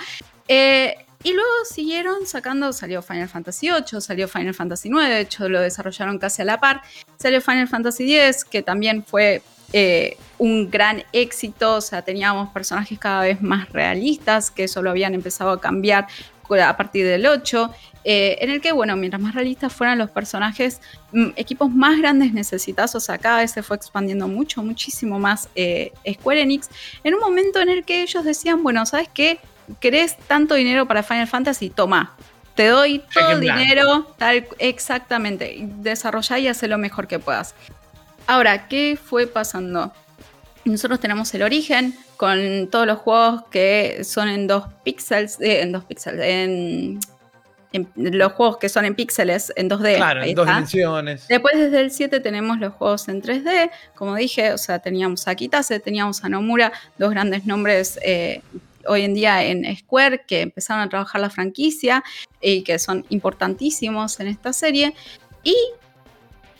y 0.47 1.33
luego 1.33 1.49
siguieron 1.69 2.25
sacando, 2.25 2.73
salió 2.73 3.01
Final 3.01 3.29
Fantasy 3.29 3.69
VIII, 3.69 4.01
salió 4.01 4.27
Final 4.27 4.53
Fantasy 4.53 4.89
IX, 4.89 5.09
de 5.09 5.19
hecho 5.21 5.49
lo 5.49 5.61
desarrollaron 5.61 6.19
casi 6.19 6.41
a 6.41 6.45
la 6.45 6.59
par. 6.59 6.81
Salió 7.17 7.41
Final 7.41 7.67
Fantasy 7.67 8.15
X, 8.15 8.43
que 8.43 8.61
también 8.61 9.03
fue 9.03 9.41
eh, 9.73 10.17
un 10.37 10.69
gran 10.69 11.03
éxito, 11.11 11.75
o 11.75 11.81
sea, 11.81 12.01
teníamos 12.01 12.49
personajes 12.53 12.97
cada 12.97 13.23
vez 13.23 13.41
más 13.41 13.69
realistas, 13.69 14.49
que 14.49 14.63
eso 14.65 14.81
lo 14.81 14.91
habían 14.91 15.13
empezado 15.13 15.51
a 15.51 15.59
cambiar 15.59 16.07
a 16.63 16.77
partir 16.77 17.05
del 17.05 17.25
8, 17.25 17.69
eh, 18.09 18.37
en 18.39 18.49
el 18.51 18.61
que, 18.61 18.71
bueno, 18.71 18.95
mientras 18.95 19.21
más 19.21 19.35
realistas 19.35 19.73
fueran 19.73 19.97
los 19.97 20.09
personajes, 20.09 20.79
mm, 21.11 21.31
equipos 21.35 21.69
más 21.69 21.99
grandes 21.99 22.31
necesitas, 22.31 22.95
o 22.95 23.01
sea, 23.01 23.17
cada 23.17 23.39
vez 23.39 23.51
se 23.51 23.63
fue 23.63 23.75
expandiendo 23.75 24.29
mucho, 24.29 24.63
muchísimo 24.63 25.19
más 25.19 25.49
eh, 25.55 25.91
Square 26.09 26.41
Enix, 26.41 26.69
en 27.03 27.15
un 27.15 27.19
momento 27.19 27.59
en 27.59 27.67
el 27.67 27.83
que 27.83 28.03
ellos 28.03 28.23
decían, 28.23 28.63
bueno, 28.63 28.85
¿sabes 28.85 29.09
qué? 29.13 29.39
¿Querés 29.81 30.15
tanto 30.19 30.55
dinero 30.55 30.85
para 30.85 31.03
Final 31.03 31.27
Fantasy? 31.27 31.69
Toma, 31.69 32.15
te 32.55 32.67
doy 32.67 33.03
todo 33.13 33.31
el 33.31 33.41
dinero, 33.41 34.15
tal, 34.17 34.47
exactamente, 34.57 35.57
desarrolla 35.59 36.39
y 36.39 36.47
hace 36.47 36.69
lo 36.69 36.77
mejor 36.77 37.09
que 37.09 37.19
puedas. 37.19 37.55
Ahora, 38.25 38.69
¿qué 38.69 38.97
fue 38.97 39.27
pasando? 39.27 39.91
Nosotros 40.63 41.01
tenemos 41.01 41.33
el 41.33 41.43
origen 41.43 41.93
con 42.15 42.69
todos 42.71 42.87
los 42.87 42.99
juegos 42.99 43.43
que 43.51 44.05
son 44.05 44.29
en 44.29 44.47
dos 44.47 44.63
píxeles, 44.85 45.41
eh, 45.41 45.59
en 45.59 45.73
dos 45.73 45.83
píxeles, 45.83 46.25
en, 46.25 46.99
los 47.95 48.31
juegos 48.33 48.57
que 48.57 48.69
son 48.69 48.85
en 48.85 48.95
píxeles, 48.95 49.51
en 49.55 49.69
2D. 49.69 49.97
Claro, 49.97 50.23
en 50.23 50.35
dos 50.35 50.47
dimensiones. 50.47 51.27
Después 51.27 51.57
desde 51.57 51.81
el 51.81 51.91
7 51.91 52.19
tenemos 52.19 52.59
los 52.59 52.73
juegos 52.73 53.07
en 53.07 53.21
3D, 53.21 53.69
como 53.95 54.15
dije, 54.15 54.53
o 54.53 54.57
sea, 54.57 54.79
teníamos 54.79 55.27
a 55.27 55.35
Kitase, 55.35 55.79
teníamos 55.79 56.23
a 56.23 56.29
Nomura, 56.29 56.71
dos 56.97 57.11
grandes 57.11 57.45
nombres 57.45 57.99
eh, 58.03 58.41
hoy 58.87 59.03
en 59.03 59.13
día 59.13 59.43
en 59.43 59.75
Square 59.75 60.23
que 60.25 60.41
empezaron 60.41 60.81
a 60.83 60.89
trabajar 60.89 61.21
la 61.21 61.29
franquicia 61.29 62.03
y 62.41 62.63
que 62.63 62.79
son 62.79 63.05
importantísimos 63.09 64.19
en 64.19 64.27
esta 64.27 64.53
serie. 64.53 64.93
Y 65.43 65.55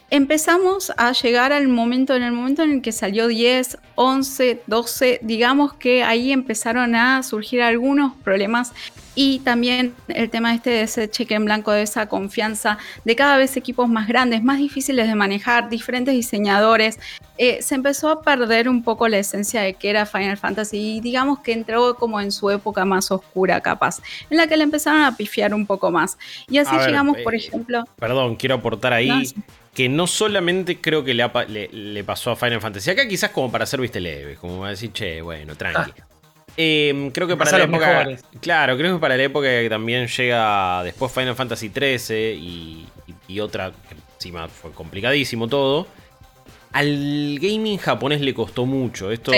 empezamos 0.09 0.91
a 0.97 1.11
llegar 1.11 1.51
al 1.53 1.67
momento, 1.67 2.15
en 2.15 2.23
el 2.23 2.31
momento 2.31 2.63
en 2.63 2.71
el 2.71 2.81
que 2.81 2.91
salió 2.91 3.27
10, 3.27 3.77
11, 3.95 4.61
12, 4.67 5.19
digamos 5.21 5.73
que 5.73 6.03
ahí 6.03 6.31
empezaron 6.31 6.95
a 6.95 7.23
surgir 7.23 7.61
algunos 7.61 8.13
problemas 8.23 8.73
y 9.15 9.39
también 9.39 9.95
el 10.09 10.29
tema 10.29 10.53
este 10.53 10.69
de 10.69 10.81
ese 10.83 11.09
cheque 11.09 11.33
en 11.33 11.45
blanco, 11.45 11.71
de 11.71 11.81
esa 11.81 12.07
confianza, 12.07 12.77
de 13.03 13.15
cada 13.15 13.37
vez 13.37 13.57
equipos 13.57 13.89
más 13.89 14.07
grandes, 14.07 14.43
más 14.43 14.59
difíciles 14.59 15.07
de 15.07 15.15
manejar, 15.15 15.69
diferentes 15.69 16.13
diseñadores, 16.13 16.99
eh, 17.39 17.63
se 17.63 17.73
empezó 17.73 18.09
a 18.09 18.21
perder 18.21 18.69
un 18.69 18.83
poco 18.83 19.07
la 19.07 19.17
esencia 19.17 19.61
de 19.61 19.73
que 19.73 19.89
era 19.89 20.05
Final 20.05 20.37
Fantasy 20.37 20.97
y 20.97 21.01
digamos 21.01 21.39
que 21.39 21.51
entró 21.51 21.95
como 21.95 22.21
en 22.21 22.31
su 22.31 22.51
época 22.51 22.85
más 22.85 23.09
oscura 23.09 23.59
capaz, 23.61 24.01
en 24.29 24.37
la 24.37 24.45
que 24.45 24.55
le 24.55 24.63
empezaron 24.63 25.01
a 25.01 25.17
pifiar 25.17 25.53
un 25.53 25.65
poco 25.65 25.89
más. 25.89 26.17
Y 26.47 26.59
así 26.59 26.75
llegamos, 26.75 27.17
por 27.23 27.33
eh, 27.33 27.37
ejemplo... 27.37 27.85
Perdón, 27.97 28.35
quiero 28.35 28.55
aportar 28.55 28.93
ahí 28.93 29.33
que 29.77 29.89
no 29.89 30.07
solamente 30.07 30.81
creo 30.81 31.03
que 31.03 31.13
le, 31.13 32.03
pasó 32.03 32.31
a 32.31 32.35
Final 32.35 32.59
Fantasy, 32.59 32.89
acá 32.89 33.07
quizás 33.07 33.29
como 33.29 33.51
para 33.51 33.65
hacer 33.65 33.79
viste 33.79 33.99
leve, 33.99 34.35
como 34.35 34.57
para 34.57 34.71
decir, 34.71 34.91
che, 34.91 35.21
bueno, 35.21 35.55
tranqui. 35.55 35.91
Ah. 35.99 36.07
Em, 36.57 37.11
creo 37.11 37.27
que 37.27 37.37
para 37.37 37.51
la 37.55 37.63
época. 37.65 38.07
Claro, 38.41 38.75
creo 38.75 38.95
que 38.95 38.99
para 38.99 39.15
la 39.15 39.21
época 39.21 39.47
que 39.47 39.69
también 39.69 40.07
llega 40.07 40.81
después 40.83 41.11
Final 41.11 41.35
Fantasy 41.35 41.69
XIII 41.69 42.87
y, 43.27 43.39
otra, 43.39 43.71
que 43.87 43.95
encima 44.15 44.47
fue 44.47 44.71
complicadísimo 44.71 45.47
todo. 45.47 45.85
Al 46.71 47.37
gaming 47.39 47.77
japonés 47.77 48.21
le 48.21 48.33
costó 48.33 48.65
mucho. 48.65 49.11
Esto 49.11 49.31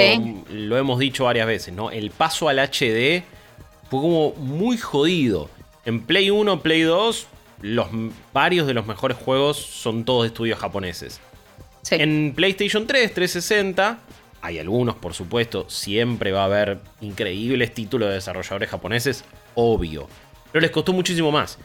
lo 0.53 0.77
hemos 0.77 0.99
dicho 0.99 1.25
varias 1.25 1.47
veces, 1.47 1.73
¿no? 1.73 1.91
El 1.91 2.11
paso 2.11 2.47
al 2.47 2.59
HD 2.59 3.23
fue 3.89 3.99
como 3.99 4.31
muy 4.35 4.77
jodido. 4.77 5.49
En 5.83 5.99
Play 5.99 6.29
1, 6.29 6.61
Play 6.61 6.83
2, 6.83 7.27
los, 7.61 7.87
varios 8.33 8.67
de 8.67 8.73
los 8.73 8.85
mejores 8.85 9.17
juegos 9.17 9.57
son 9.57 10.05
todos 10.05 10.23
de 10.23 10.27
estudios 10.27 10.59
japoneses. 10.59 11.21
En 11.91 12.33
PlayStation 12.35 12.85
3, 12.85 13.13
360, 13.13 13.99
hay 14.41 14.59
algunos, 14.59 14.95
por 14.95 15.13
supuesto, 15.13 15.65
siempre 15.69 16.31
va 16.31 16.41
a 16.41 16.45
haber 16.45 16.79
increíbles 17.01 17.73
títulos 17.73 18.09
de 18.09 18.15
desarrolladores 18.15 18.69
japoneses, 18.69 19.25
obvio. 19.55 20.07
Pero 20.51 20.61
les 20.61 20.71
costó 20.71 20.93
muchísimo 20.93 21.31
más. 21.31 21.57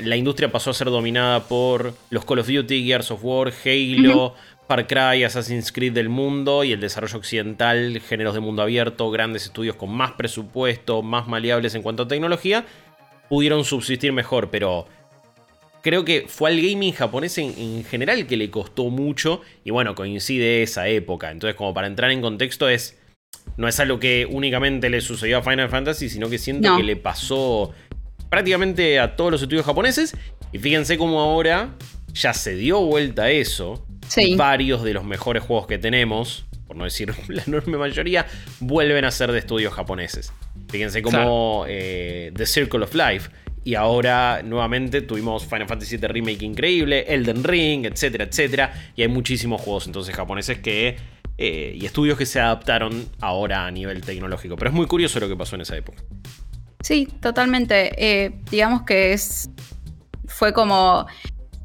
La 0.00 0.16
industria 0.16 0.52
pasó 0.52 0.70
a 0.70 0.74
ser 0.74 0.88
dominada 0.88 1.44
por 1.44 1.94
los 2.10 2.24
Call 2.24 2.40
of 2.40 2.48
Duty, 2.48 2.84
Gears 2.84 3.10
of 3.10 3.24
War, 3.24 3.52
Halo, 3.64 4.34
Far 4.66 4.86
Cry, 4.86 5.24
Assassin's 5.24 5.72
Creed 5.72 5.94
del 5.94 6.10
mundo 6.10 6.62
y 6.62 6.72
el 6.72 6.80
desarrollo 6.80 7.16
occidental, 7.16 7.98
géneros 8.06 8.34
de 8.34 8.40
mundo 8.40 8.60
abierto, 8.62 9.10
grandes 9.10 9.44
estudios 9.44 9.76
con 9.76 9.90
más 9.90 10.12
presupuesto, 10.12 11.02
más 11.02 11.26
maleables 11.26 11.74
en 11.74 11.82
cuanto 11.82 12.02
a 12.02 12.08
tecnología 12.08 12.66
pudieron 13.28 13.64
subsistir 13.64 14.12
mejor, 14.12 14.50
pero 14.50 14.86
creo 15.82 16.04
que 16.04 16.26
fue 16.28 16.50
al 16.50 16.60
gaming 16.60 16.92
japonés 16.92 17.38
en, 17.38 17.84
general 17.84 18.26
que 18.26 18.36
le 18.36 18.50
costó 18.50 18.90
mucho 18.90 19.42
y 19.64 19.70
bueno, 19.70 19.94
coincide 19.94 20.62
esa 20.62 20.88
época. 20.88 21.30
Entonces, 21.30 21.56
como 21.56 21.74
para 21.74 21.86
entrar 21.86 22.10
en 22.10 22.20
contexto, 22.20 22.68
es 22.68 22.98
no 23.56 23.68
es 23.68 23.80
algo 23.80 23.98
que 23.98 24.26
únicamente 24.30 24.90
le 24.90 25.00
sucedió 25.00 25.38
a 25.38 25.42
Final 25.42 25.68
Fantasy, 25.68 26.08
sino 26.08 26.30
que 26.30 26.38
siento 26.38 26.76
que 26.76 26.82
le 26.82 26.96
pasó 26.96 27.72
prácticamente 28.30 29.00
a 29.00 29.16
todos 29.16 29.32
los 29.32 29.42
estudios 29.42 29.66
japoneses. 29.66 30.16
Y 30.52 30.58
fíjense 30.58 30.96
cómo 30.96 31.20
ahora 31.20 31.74
ya 32.12 32.34
se 32.34 32.54
dio 32.54 32.80
vuelta 32.80 33.24
a 33.24 33.30
eso. 33.30 33.84
Varios 34.36 34.82
de 34.82 34.94
los 34.94 35.04
mejores 35.04 35.42
juegos 35.42 35.66
que 35.66 35.78
tenemos, 35.78 36.46
por 36.66 36.76
no 36.76 36.84
decir 36.84 37.12
la 37.28 37.42
enorme 37.44 37.76
mayoría, 37.76 38.26
vuelven 38.60 39.04
a 39.04 39.10
ser 39.10 39.32
de 39.32 39.38
estudios 39.38 39.74
japoneses. 39.74 40.32
Fíjense 40.70 41.02
cómo 41.02 41.64
eh, 41.66 42.32
The 42.34 42.46
Circle 42.46 42.84
of 42.84 42.94
Life 42.94 43.30
y 43.64 43.74
ahora 43.74 44.42
nuevamente 44.42 45.02
tuvimos 45.02 45.46
Final 45.46 45.68
Fantasy 45.68 45.96
VII 45.96 46.08
Remake 46.08 46.44
increíble, 46.44 47.04
Elden 47.08 47.44
Ring, 47.44 47.86
etcétera, 47.86 48.24
etcétera. 48.24 48.72
Y 48.96 49.02
hay 49.02 49.08
muchísimos 49.08 49.60
juegos 49.60 49.86
entonces 49.86 50.14
japoneses 50.14 50.58
que... 50.58 50.96
Eh, 51.40 51.78
y 51.80 51.86
estudios 51.86 52.18
que 52.18 52.26
se 52.26 52.40
adaptaron 52.40 53.08
ahora 53.20 53.64
a 53.64 53.70
nivel 53.70 54.00
tecnológico. 54.00 54.56
Pero 54.56 54.70
es 54.70 54.74
muy 54.74 54.86
curioso 54.86 55.20
lo 55.20 55.28
que 55.28 55.36
pasó 55.36 55.54
en 55.54 55.60
esa 55.60 55.76
época. 55.76 56.02
Sí, 56.82 57.06
totalmente. 57.20 57.92
Eh, 57.96 58.40
digamos 58.50 58.82
que 58.82 59.12
es. 59.12 59.48
Fue 60.26 60.52
como 60.52 61.06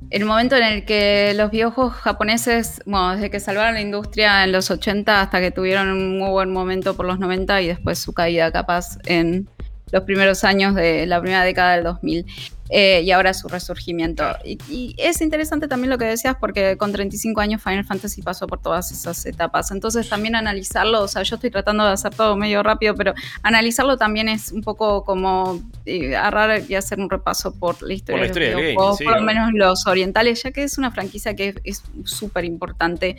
el 0.09 0.25
momento 0.25 0.55
en 0.55 0.63
el 0.63 0.85
que 0.85 1.33
los 1.35 1.49
videojuegos 1.49 1.93
japoneses, 1.93 2.81
bueno, 2.85 3.13
desde 3.13 3.31
que 3.31 3.39
salvaron 3.39 3.73
la 3.73 3.81
industria 3.81 4.43
en 4.43 4.51
los 4.51 4.69
80 4.69 5.21
hasta 5.21 5.39
que 5.39 5.49
tuvieron 5.49 5.89
un 5.89 6.19
muy 6.19 6.29
buen 6.29 6.51
momento 6.51 6.95
por 6.95 7.07
los 7.07 7.17
90 7.17 7.61
y 7.61 7.67
después 7.67 7.97
su 7.97 8.13
caída 8.13 8.51
capaz 8.51 8.97
en 9.05 9.49
los 9.93 10.03
primeros 10.03 10.43
años 10.43 10.73
de 10.73 11.05
la 11.05 11.21
primera 11.21 11.43
década 11.43 11.75
del 11.75 11.83
2000. 11.83 12.25
Eh, 12.69 13.01
y 13.03 13.11
ahora 13.11 13.35
su 13.35 13.47
resurgimiento. 13.47 14.23
Y, 14.43 14.95
es 14.97 15.21
interesante 15.21 15.67
también 15.67 15.91
lo 15.91 15.99
que 15.99 16.05
decías 16.05 16.35
porque 16.39 16.75
con 16.75 16.91
35 16.91 17.39
años 17.39 17.61
Final 17.61 17.85
Fantasy 17.85 18.23
pasó 18.23 18.47
por 18.47 18.59
todas 18.61 18.91
esas 18.91 19.23
etapas. 19.27 19.69
Entonces 19.69 20.09
también 20.09 20.35
analizarlo, 20.35 21.03
o 21.03 21.07
sea, 21.07 21.21
yo 21.21 21.35
estoy 21.35 21.51
tratando 21.51 21.85
de 21.85 21.91
hacer 21.91 22.15
todo 22.15 22.35
medio 22.35 22.63
rápido, 22.63 22.95
pero 22.95 23.13
analizarlo 23.43 23.97
también 23.97 24.27
es 24.27 24.51
un 24.51 24.61
poco 24.61 25.03
como 25.03 25.61
eh, 25.85 26.15
agarrar 26.15 26.63
y 26.67 26.73
hacer 26.73 26.99
un 26.99 27.11
repaso 27.11 27.53
por 27.53 27.79
la 27.83 27.93
historia, 27.93 28.25
por, 28.27 28.33
de 28.33 28.73
por 28.75 29.17
lo 29.17 29.21
menos 29.21 29.51
los 29.53 29.85
orientales, 29.85 30.41
ya 30.41 30.49
que 30.49 30.63
es 30.63 30.79
una 30.79 30.89
franquicia 30.89 31.35
que 31.35 31.53
es 31.63 31.83
súper 32.05 32.43
importante 32.43 33.17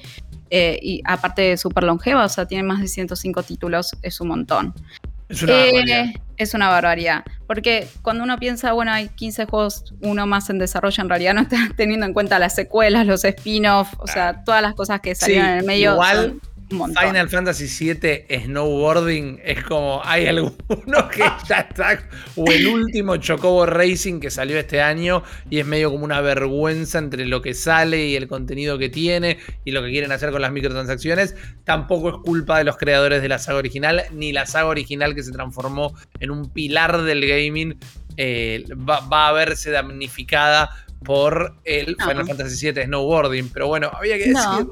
eh, 0.50 0.80
y 0.82 1.00
aparte 1.04 1.42
de 1.42 1.56
súper 1.56 1.84
longeva, 1.84 2.24
o 2.24 2.28
sea, 2.28 2.46
tiene 2.46 2.64
más 2.64 2.80
de 2.80 2.88
105 2.88 3.44
títulos, 3.44 3.96
es 4.02 4.20
un 4.20 4.28
montón. 4.28 4.74
Es 5.34 5.42
una, 5.42 5.54
barbaridad. 5.54 6.04
es 6.36 6.54
una 6.54 6.68
barbaridad. 6.68 7.24
Porque 7.46 7.88
cuando 8.02 8.24
uno 8.24 8.38
piensa, 8.38 8.72
bueno, 8.72 8.92
hay 8.92 9.08
15 9.08 9.46
juegos, 9.46 9.94
uno 10.00 10.26
más 10.26 10.48
en 10.50 10.58
desarrollo, 10.58 11.02
en 11.02 11.08
realidad 11.08 11.34
no 11.34 11.42
está 11.42 11.56
teniendo 11.76 12.06
en 12.06 12.12
cuenta 12.12 12.38
las 12.38 12.54
secuelas, 12.54 13.06
los 13.06 13.24
spin-offs, 13.24 13.96
o 13.98 14.06
sea, 14.06 14.44
todas 14.44 14.62
las 14.62 14.74
cosas 14.74 15.00
que 15.00 15.14
salieron 15.14 15.48
en 15.48 15.58
el 15.58 15.64
medio. 15.64 15.92
Igual, 15.92 16.40
Final 16.68 17.28
Fantasy 17.28 17.66
VII 17.66 18.26
Snowboarding 18.44 19.40
es 19.44 19.62
como 19.64 20.00
hay 20.04 20.26
alguno 20.26 21.08
que 21.10 21.22
ya 21.48 21.60
está 21.60 22.08
o 22.36 22.50
el 22.50 22.66
último 22.66 23.16
Chocobo 23.16 23.66
Racing 23.66 24.18
que 24.20 24.30
salió 24.30 24.58
este 24.58 24.80
año 24.80 25.22
y 25.50 25.58
es 25.58 25.66
medio 25.66 25.90
como 25.90 26.04
una 26.04 26.20
vergüenza 26.20 26.98
entre 26.98 27.26
lo 27.26 27.42
que 27.42 27.54
sale 27.54 28.06
y 28.06 28.16
el 28.16 28.28
contenido 28.28 28.78
que 28.78 28.88
tiene 28.88 29.38
y 29.64 29.72
lo 29.72 29.82
que 29.82 29.90
quieren 29.90 30.12
hacer 30.12 30.30
con 30.30 30.42
las 30.42 30.52
microtransacciones. 30.52 31.34
Tampoco 31.64 32.08
es 32.08 32.16
culpa 32.24 32.58
de 32.58 32.64
los 32.64 32.76
creadores 32.76 33.22
de 33.22 33.28
la 33.28 33.38
saga 33.38 33.58
original 33.58 34.02
ni 34.12 34.32
la 34.32 34.46
saga 34.46 34.68
original 34.68 35.14
que 35.14 35.22
se 35.22 35.32
transformó 35.32 35.94
en 36.20 36.30
un 36.30 36.50
pilar 36.50 37.02
del 37.02 37.26
gaming 37.26 37.78
eh, 38.16 38.64
va, 38.88 39.28
a 39.28 39.32
verse 39.32 39.70
damnificada 39.70 40.70
por 41.04 41.56
el 41.64 41.96
Final 41.96 42.26
Fantasy 42.26 42.72
VII 42.72 42.84
Snowboarding. 42.84 43.50
Pero 43.50 43.68
bueno 43.68 43.90
había 43.92 44.16
que 44.16 44.28
decir 44.28 44.66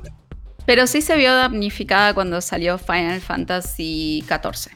pero 0.66 0.86
sí 0.86 1.02
se 1.02 1.16
vio 1.16 1.34
damnificada 1.34 2.14
cuando 2.14 2.40
salió 2.40 2.78
Final 2.78 3.20
Fantasy 3.20 4.24
XIV. 4.26 4.72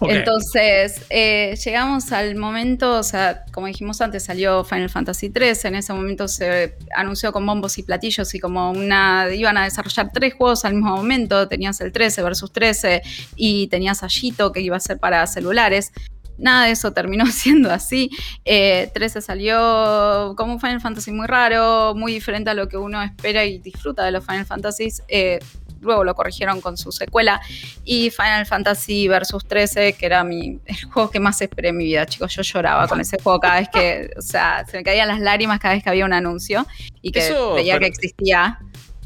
Entonces, 0.00 1.02
eh, 1.10 1.56
llegamos 1.64 2.12
al 2.12 2.36
momento, 2.36 2.98
o 2.98 3.02
sea, 3.02 3.44
como 3.52 3.66
dijimos 3.66 4.00
antes, 4.00 4.24
salió 4.24 4.64
Final 4.64 4.90
Fantasy 4.90 5.32
XIII, 5.34 5.68
en 5.68 5.74
ese 5.76 5.92
momento 5.92 6.28
se 6.28 6.76
anunció 6.94 7.32
con 7.32 7.44
bombos 7.46 7.78
y 7.78 7.82
platillos 7.82 8.34
y 8.34 8.40
como 8.40 8.70
una, 8.70 9.28
iban 9.34 9.56
a 9.56 9.64
desarrollar 9.64 10.10
tres 10.12 10.34
juegos 10.34 10.64
al 10.64 10.74
mismo 10.74 10.96
momento, 10.96 11.48
tenías 11.48 11.80
el 11.80 11.92
13 11.92 12.22
versus 12.22 12.52
13 12.52 13.02
y 13.36 13.68
tenías 13.68 14.02
a 14.02 14.08
que 14.52 14.60
iba 14.60 14.76
a 14.76 14.80
ser 14.80 14.98
para 14.98 15.26
celulares. 15.26 15.92
Nada 16.38 16.66
de 16.66 16.72
eso 16.72 16.92
terminó 16.92 17.26
siendo 17.32 17.72
así. 17.72 18.10
13 18.44 18.90
eh, 19.00 19.22
salió 19.22 20.34
como 20.36 20.54
un 20.54 20.60
Final 20.60 20.80
Fantasy 20.80 21.12
muy 21.12 21.26
raro, 21.26 21.94
muy 21.94 22.12
diferente 22.12 22.50
a 22.50 22.54
lo 22.54 22.68
que 22.68 22.76
uno 22.76 23.02
espera 23.02 23.44
y 23.44 23.58
disfruta 23.58 24.04
de 24.04 24.10
los 24.12 24.24
Final 24.24 24.46
Fantasies. 24.46 25.02
Eh, 25.08 25.40
luego 25.80 26.04
lo 26.04 26.14
corrigieron 26.14 26.60
con 26.60 26.76
su 26.76 26.92
secuela. 26.92 27.40
Y 27.84 28.10
Final 28.10 28.46
Fantasy 28.46 29.08
Versus 29.08 29.46
13, 29.46 29.94
que 29.94 30.06
era 30.06 30.24
mi, 30.24 30.58
el 30.66 30.84
juego 30.90 31.10
que 31.10 31.20
más 31.20 31.40
esperé 31.40 31.70
en 31.70 31.78
mi 31.78 31.84
vida, 31.84 32.06
chicos. 32.06 32.34
Yo 32.34 32.42
lloraba 32.42 32.86
con 32.88 33.00
ese 33.00 33.18
juego 33.22 33.40
cada 33.40 33.60
vez 33.60 33.68
que, 33.72 34.10
o 34.16 34.22
sea, 34.22 34.64
se 34.68 34.78
me 34.78 34.84
caían 34.84 35.08
las 35.08 35.20
lágrimas 35.20 35.58
cada 35.58 35.74
vez 35.74 35.82
que 35.82 35.90
había 35.90 36.04
un 36.04 36.12
anuncio 36.12 36.66
y 37.02 37.12
que 37.12 37.34
veía 37.54 37.78
que 37.78 37.86
existía. 37.86 38.58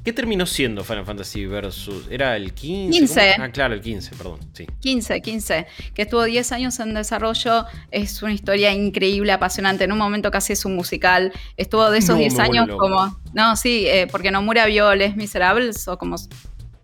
¿Qué 0.04 0.14
terminó 0.14 0.46
siendo 0.46 0.82
Final 0.82 1.04
Fantasy 1.04 1.44
Versus? 1.44 2.06
¿Era 2.10 2.34
el 2.34 2.54
15? 2.54 2.98
15. 2.98 3.34
Ah, 3.38 3.50
claro, 3.50 3.74
el 3.74 3.82
15, 3.82 4.16
perdón. 4.16 4.40
Sí. 4.54 4.66
15, 4.80 5.20
15. 5.20 5.66
Que 5.92 6.02
estuvo 6.02 6.24
10 6.24 6.52
años 6.52 6.80
en 6.80 6.94
desarrollo. 6.94 7.66
Es 7.90 8.22
una 8.22 8.32
historia 8.32 8.72
increíble, 8.72 9.30
apasionante. 9.32 9.84
En 9.84 9.92
un 9.92 9.98
momento 9.98 10.30
casi 10.30 10.54
es 10.54 10.64
un 10.64 10.74
musical. 10.74 11.32
Estuvo 11.58 11.90
de 11.90 11.98
esos 11.98 12.16
10 12.16 12.38
años 12.38 12.68
como. 12.78 13.20
No, 13.34 13.56
sí, 13.56 13.86
eh, 13.86 14.06
porque 14.10 14.30
Nomura 14.30 14.64
vio 14.66 14.94
Les 14.94 15.16
Miserables 15.16 15.86
o 15.86 15.98
como 15.98 16.16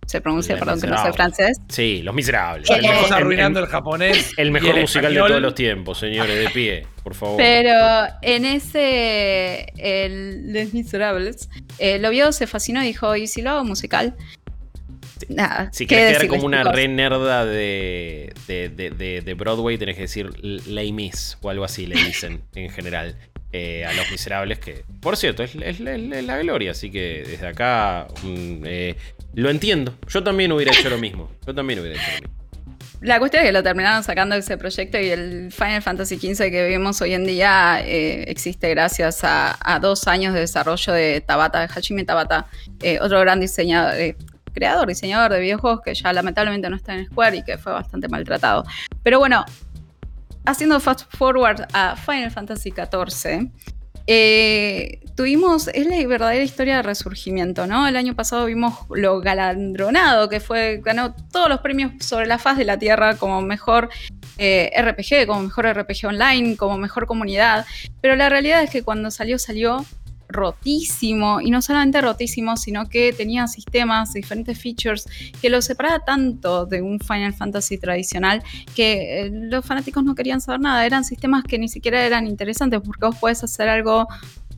se 0.06 0.20
pronuncia, 0.20 0.56
perdón, 0.56 0.80
que 0.80 0.86
no 0.86 1.02
sé 1.04 1.12
francés. 1.12 1.58
Sí, 1.68 2.00
Los 2.02 2.14
Miserables. 2.14 2.70
Estamos 2.70 3.10
arruinando 3.10 3.60
el, 3.60 3.66
japonés. 3.66 4.32
El 4.36 4.52
mejor 4.52 4.80
musical 4.80 5.12
de 5.12 5.20
todos 5.20 5.42
los 5.42 5.54
tiempos, 5.54 5.98
señores, 5.98 6.38
de 6.38 6.50
pie, 6.50 6.86
por 7.02 7.14
favor. 7.14 7.36
Pero 7.36 8.06
en 8.22 8.44
ese, 8.44 9.66
el 9.76 10.52
Les 10.52 10.72
Miserables, 10.72 11.50
eh, 11.78 11.98
lo 11.98 12.10
vio, 12.10 12.32
se 12.32 12.46
fascinó 12.46 12.82
y 12.82 12.86
dijo, 12.86 13.14
¿y 13.16 13.26
si 13.26 13.42
lo 13.42 13.50
hago 13.50 13.64
musical? 13.64 14.14
Nada, 15.28 15.70
si 15.72 15.86
quieres 15.86 16.18
quedar 16.18 16.28
como 16.28 16.44
una 16.44 16.62
re 16.62 16.88
nerda 16.88 17.46
de, 17.46 18.32
de, 18.46 19.34
Broadway, 19.34 19.78
tenés 19.78 19.96
que 19.96 20.02
decir 20.02 20.30
Les 20.42 20.92
Miss 20.92 21.38
o 21.40 21.50
algo 21.50 21.64
así, 21.64 21.86
le 21.86 21.96
dicen 21.96 22.42
en 22.54 22.70
general. 22.70 23.16
Eh, 23.52 23.86
a 23.86 23.94
los 23.94 24.10
miserables, 24.10 24.58
que 24.58 24.84
por 25.00 25.16
cierto 25.16 25.42
es, 25.42 25.54
la 25.80 26.38
gloria, 26.38 26.72
así 26.72 26.90
que 26.90 27.24
desde 27.26 27.46
acá 27.46 28.06
eh, 28.24 28.96
lo 29.34 29.48
entiendo. 29.50 29.94
Yo 30.08 30.22
también 30.22 30.52
hubiera 30.52 30.72
hecho 30.72 30.90
lo 30.90 30.98
mismo. 30.98 31.30
Yo 31.46 31.54
también 31.54 31.78
hubiera 31.78 31.96
hecho 31.96 32.22
lo 32.22 32.28
mismo. 32.28 32.36
La 33.00 33.18
cuestión 33.18 33.42
es 33.42 33.48
que 33.48 33.52
lo 33.52 33.62
terminaron 33.62 34.02
sacando 34.02 34.34
ese 34.34 34.58
proyecto 34.58 34.98
y 34.98 35.10
el 35.10 35.52
Final 35.52 35.80
Fantasy 35.80 36.16
XV 36.16 36.50
que 36.50 36.62
vemos 36.64 37.00
hoy 37.00 37.14
en 37.14 37.24
día 37.24 37.80
eh, 37.82 38.24
existe 38.28 38.68
gracias 38.70 39.20
a, 39.22 39.78
dos 39.80 40.08
años 40.08 40.34
de 40.34 40.40
desarrollo 40.40 40.92
de 40.92 41.20
Tabata, 41.20 41.60
de 41.60 41.66
Hajime 41.66 42.04
Tabata, 42.04 42.48
otro 43.00 43.20
gran 43.20 43.38
diseñador, 43.38 44.16
creador, 44.56 44.88
diseñador 44.88 45.30
de 45.32 45.40
videojuegos 45.40 45.82
que 45.82 45.94
ya 45.94 46.12
lamentablemente 46.12 46.68
no 46.68 46.76
está 46.76 46.94
en 46.94 47.06
Square 47.06 47.36
y 47.36 47.44
que 47.44 47.58
fue 47.58 47.72
bastante 47.72 48.08
maltratado. 48.08 48.64
Pero 49.02 49.18
bueno, 49.18 49.44
haciendo 50.46 50.80
fast 50.80 51.02
forward 51.16 51.66
a 51.72 51.96
Final 51.96 52.30
Fantasy 52.30 52.70
XIV, 52.70 53.50
eh, 54.08 55.00
tuvimos, 55.16 55.68
es 55.68 55.86
la 55.86 56.06
verdadera 56.06 56.44
historia 56.44 56.76
de 56.76 56.82
resurgimiento, 56.82 57.66
¿no? 57.66 57.88
El 57.88 57.96
año 57.96 58.14
pasado 58.14 58.46
vimos 58.46 58.74
lo 58.90 59.20
galandronado 59.20 60.28
que 60.28 60.38
fue, 60.38 60.80
ganó 60.84 61.14
todos 61.14 61.48
los 61.48 61.60
premios 61.60 61.92
sobre 62.04 62.26
la 62.26 62.38
faz 62.38 62.56
de 62.56 62.64
la 62.64 62.78
Tierra 62.78 63.16
como 63.16 63.42
mejor 63.42 63.88
eh, 64.38 64.70
RPG, 64.78 65.26
como 65.26 65.42
mejor 65.42 65.66
RPG 65.66 66.06
online, 66.06 66.56
como 66.56 66.78
mejor 66.78 67.06
comunidad, 67.06 67.66
pero 68.00 68.14
la 68.14 68.28
realidad 68.28 68.62
es 68.62 68.70
que 68.70 68.84
cuando 68.84 69.10
salió, 69.10 69.38
salió 69.38 69.84
rotísimo, 70.28 71.40
y 71.40 71.50
no 71.50 71.62
solamente 71.62 72.00
rotísimo, 72.00 72.56
sino 72.56 72.88
que 72.88 73.12
tenía 73.12 73.46
sistemas, 73.46 74.12
diferentes 74.12 74.58
features, 74.58 75.06
que 75.40 75.50
lo 75.50 75.62
separaba 75.62 76.04
tanto 76.04 76.66
de 76.66 76.82
un 76.82 76.98
Final 77.00 77.32
Fantasy 77.34 77.78
tradicional 77.78 78.42
que 78.74 79.20
eh, 79.20 79.30
los 79.32 79.64
fanáticos 79.64 80.04
no 80.04 80.14
querían 80.14 80.40
saber 80.40 80.60
nada, 80.60 80.84
eran 80.84 81.04
sistemas 81.04 81.44
que 81.44 81.58
ni 81.58 81.68
siquiera 81.68 82.04
eran 82.04 82.26
interesantes 82.26 82.80
porque 82.84 83.06
vos 83.06 83.16
podés 83.16 83.42
hacer 83.44 83.68
algo 83.68 84.06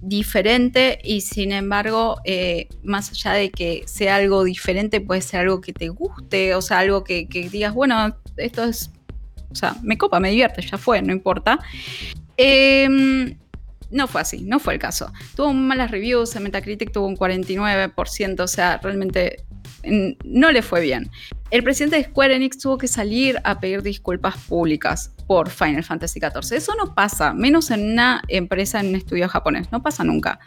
diferente 0.00 0.98
y 1.02 1.22
sin 1.22 1.52
embargo, 1.52 2.20
eh, 2.24 2.68
más 2.82 3.10
allá 3.10 3.32
de 3.32 3.50
que 3.50 3.82
sea 3.86 4.16
algo 4.16 4.44
diferente, 4.44 5.00
puede 5.00 5.20
ser 5.20 5.40
algo 5.40 5.60
que 5.60 5.72
te 5.72 5.88
guste, 5.88 6.54
o 6.54 6.62
sea, 6.62 6.78
algo 6.78 7.04
que, 7.04 7.26
digas, 7.50 7.74
bueno, 7.74 8.16
esto 8.36 8.64
es, 8.64 8.90
o 9.50 9.54
sea, 9.54 9.76
me 9.82 9.98
copa, 9.98 10.20
me 10.20 10.30
divierte, 10.30 10.62
ya 10.62 10.78
fue, 10.78 11.02
no 11.02 11.12
importa. 11.12 11.58
Eh, 12.36 13.36
no 13.90 14.06
fue 14.06 14.20
así, 14.20 14.42
no 14.42 14.58
fue 14.58 14.74
el 14.74 14.80
caso. 14.80 15.12
Tuvo 15.34 15.52
malas 15.52 15.90
reviews, 15.90 16.34
en 16.36 16.42
Metacritic 16.44 16.92
tuvo 16.92 17.06
un 17.06 17.16
49%, 17.16 18.40
o 18.40 18.46
sea, 18.46 18.78
realmente 18.82 19.44
no 20.24 20.50
le 20.50 20.62
fue 20.62 20.80
bien. 20.80 21.10
el 21.50 21.62
presidente 21.62 21.96
de 21.96 22.04
Square 22.04 22.34
Enix 22.34 22.58
tuvo 22.58 22.76
que 22.78 22.88
salir 22.88 23.40
a 23.44 23.58
pedir 23.58 23.82
disculpas 23.82 24.36
públicas 24.36 25.14
por 25.26 25.48
Final 25.48 25.84
Fantasy 25.84 26.20
XIV. 26.20 26.56
Eso 26.56 26.74
no 26.74 26.94
pasa, 26.94 27.32
menos 27.32 27.70
en 27.70 27.92
una 27.92 28.22
empresa, 28.28 28.80
en 28.80 28.88
un 28.88 28.96
estudio 28.96 29.28
japonés, 29.28 29.70
no 29.72 29.82
pasa 29.82 30.04
nunca. 30.04 30.40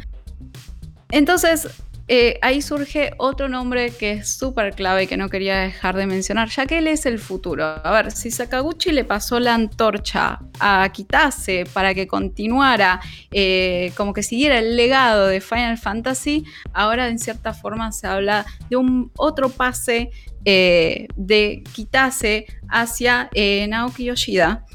Entonces, 1.10 1.68
eh, 2.08 2.40
ahí 2.42 2.62
surge 2.62 3.12
otro 3.18 3.48
nombre 3.48 3.92
que 3.92 4.12
es 4.14 4.36
súper 4.36 4.74
clave 4.74 5.04
y 5.04 5.08
que 5.08 5.18
no 5.18 5.30
quería 5.30 5.60
dejar 5.60 5.96
de 5.96 6.06
mencionar, 6.06 6.50
ya 6.50 6.66
que 6.66 6.80
él 6.80 6.88
es 6.88 7.06
el 7.06 7.20
futuro. 7.20 7.64
A 7.66 7.92
ver, 7.92 8.12
si 8.12 8.32
Sakaguchi 8.32 8.92
le 8.92 9.06
pasó 9.06 9.40
la 9.40 9.54
antorcha 9.54 10.40
a 10.60 10.90
Kitase 10.92 11.66
para 11.74 11.94
que 11.94 12.08
continuara, 12.08 13.00
eh, 13.32 13.92
como 13.96 14.14
que 14.14 14.24
siguiera 14.24 14.60
el 14.60 14.76
legado 14.76 15.28
de 15.28 15.42
Final 15.42 15.78
Fantasy, 15.78 16.44
ahora 16.74 17.08
en 17.08 17.20
cierta 17.20 17.54
forma 17.54 17.92
se 17.92 18.08
habla 18.08 18.46
de 18.70 18.76
un 18.76 19.12
otro 19.18 19.50
pase 19.50 20.12
eh, 20.44 21.08
de 21.16 21.64
Kitase 21.74 22.46
hacia 22.68 23.30
Naoki 23.68 24.06
Yoshida. 24.06 24.66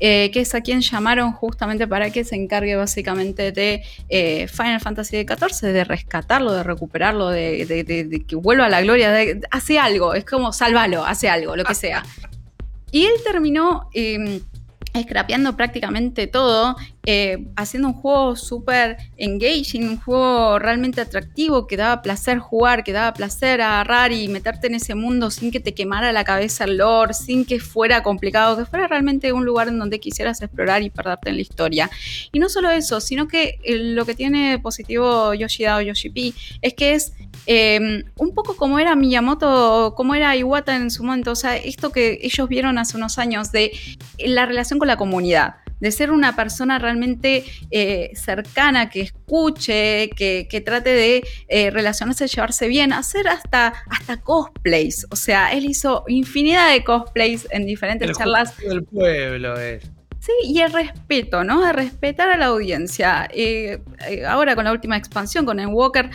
Eh, 0.00 0.30
que 0.32 0.40
es 0.40 0.54
a 0.54 0.60
quien 0.60 0.80
llamaron 0.80 1.32
justamente 1.32 1.86
para 1.86 2.10
que 2.10 2.24
se 2.24 2.34
encargue 2.34 2.74
básicamente 2.74 3.52
de 3.52 3.84
eh, 4.08 4.48
Final 4.48 4.80
Fantasy 4.80 5.24
XIV, 5.24 5.72
de 5.72 5.84
rescatarlo, 5.84 6.52
de 6.52 6.62
recuperarlo, 6.64 7.28
de, 7.28 8.24
que 8.26 8.36
vuelva 8.36 8.66
a 8.66 8.68
la 8.68 8.82
gloria, 8.82 9.14
hace 9.50 9.78
algo, 9.78 10.14
es 10.14 10.24
como 10.24 10.52
salvalo, 10.52 11.04
hace 11.04 11.28
algo, 11.28 11.56
lo 11.56 11.64
que 11.64 11.74
sea. 11.74 12.02
Y 12.90 13.04
él 13.06 13.14
terminó... 13.24 13.88
Em, 13.94 14.40
scrapeando 15.02 15.56
prácticamente 15.56 16.26
todo, 16.26 16.76
eh, 17.06 17.48
haciendo 17.56 17.88
un 17.88 17.94
juego 17.94 18.34
súper 18.34 18.96
engaging, 19.16 19.88
un 19.88 20.00
juego 20.00 20.58
realmente 20.58 21.00
atractivo 21.00 21.66
que 21.66 21.76
daba 21.76 22.00
placer 22.00 22.38
jugar, 22.38 22.82
que 22.82 22.92
daba 22.92 23.12
placer 23.12 23.60
agarrar 23.60 24.12
y 24.12 24.28
meterte 24.28 24.68
en 24.68 24.74
ese 24.74 24.94
mundo 24.94 25.30
sin 25.30 25.50
que 25.50 25.60
te 25.60 25.74
quemara 25.74 26.12
la 26.12 26.24
cabeza 26.24 26.64
el 26.64 26.78
lore, 26.78 27.12
sin 27.12 27.44
que 27.44 27.60
fuera 27.60 28.02
complicado, 28.02 28.56
que 28.56 28.64
fuera 28.64 28.86
realmente 28.86 29.32
un 29.32 29.44
lugar 29.44 29.68
en 29.68 29.78
donde 29.78 30.00
quisieras 30.00 30.40
explorar 30.40 30.82
y 30.82 30.90
perderte 30.90 31.30
en 31.30 31.36
la 31.36 31.42
historia. 31.42 31.90
Y 32.32 32.38
no 32.38 32.48
solo 32.48 32.70
eso, 32.70 33.00
sino 33.00 33.28
que 33.28 33.58
eh, 33.64 33.76
lo 33.76 34.06
que 34.06 34.14
tiene 34.14 34.58
positivo 34.58 35.34
Yoshida 35.34 35.76
o 35.76 35.80
Yoshipi 35.82 36.34
es 36.62 36.74
que 36.74 36.94
es 36.94 37.12
em, 37.46 38.04
un 38.16 38.34
poco 38.34 38.56
como 38.56 38.78
era 38.78 38.96
Miyamoto, 38.96 39.94
como 39.96 40.14
era 40.14 40.34
Iwata 40.36 40.74
en 40.76 40.90
su 40.90 41.04
momento, 41.04 41.32
o 41.32 41.36
sea, 41.36 41.56
esto 41.56 41.90
que 41.92 42.18
ellos 42.22 42.48
vieron 42.48 42.78
hace 42.78 42.96
unos 42.96 43.18
años 43.18 43.52
de 43.52 43.72
la 44.18 44.46
relación 44.46 44.78
con 44.78 44.88
la 44.88 44.96
comunidad, 44.96 45.56
de 45.80 45.90
ser 45.90 46.10
una 46.10 46.36
persona 46.36 46.78
realmente 46.78 47.44
eh, 47.70 48.10
cercana, 48.14 48.90
que 48.90 49.02
escuche, 49.02 50.10
que, 50.10 50.62
trate 50.64 50.90
de 50.90 51.24
eh, 51.48 51.70
relacionarse, 51.70 52.26
llevarse 52.26 52.68
bien, 52.68 52.92
hacer 52.92 53.28
hasta, 53.28 53.74
hasta 53.90 54.20
cosplays. 54.20 55.06
O 55.10 55.16
sea, 55.16 55.52
él 55.52 55.64
hizo 55.64 56.04
infinidad 56.08 56.72
de 56.72 56.84
cosplays 56.84 57.46
en 57.50 57.66
diferentes 57.66 58.16
charlas. 58.16 58.56
del 58.58 58.84
pueblo 58.84 59.58
es. 59.58 59.84
Sí, 60.20 60.32
y 60.44 60.60
el 60.60 60.72
respeto, 60.72 61.44
¿no? 61.44 61.66
De 61.66 61.74
respetar 61.74 62.30
a 62.30 62.38
la 62.38 62.46
audiencia. 62.46 63.28
Eh, 63.30 63.82
ahora 64.26 64.54
con 64.54 64.64
la 64.64 64.72
última 64.72 64.96
expansión, 64.96 65.44
con 65.44 65.60
el 65.60 65.66
Walker, 65.66 66.08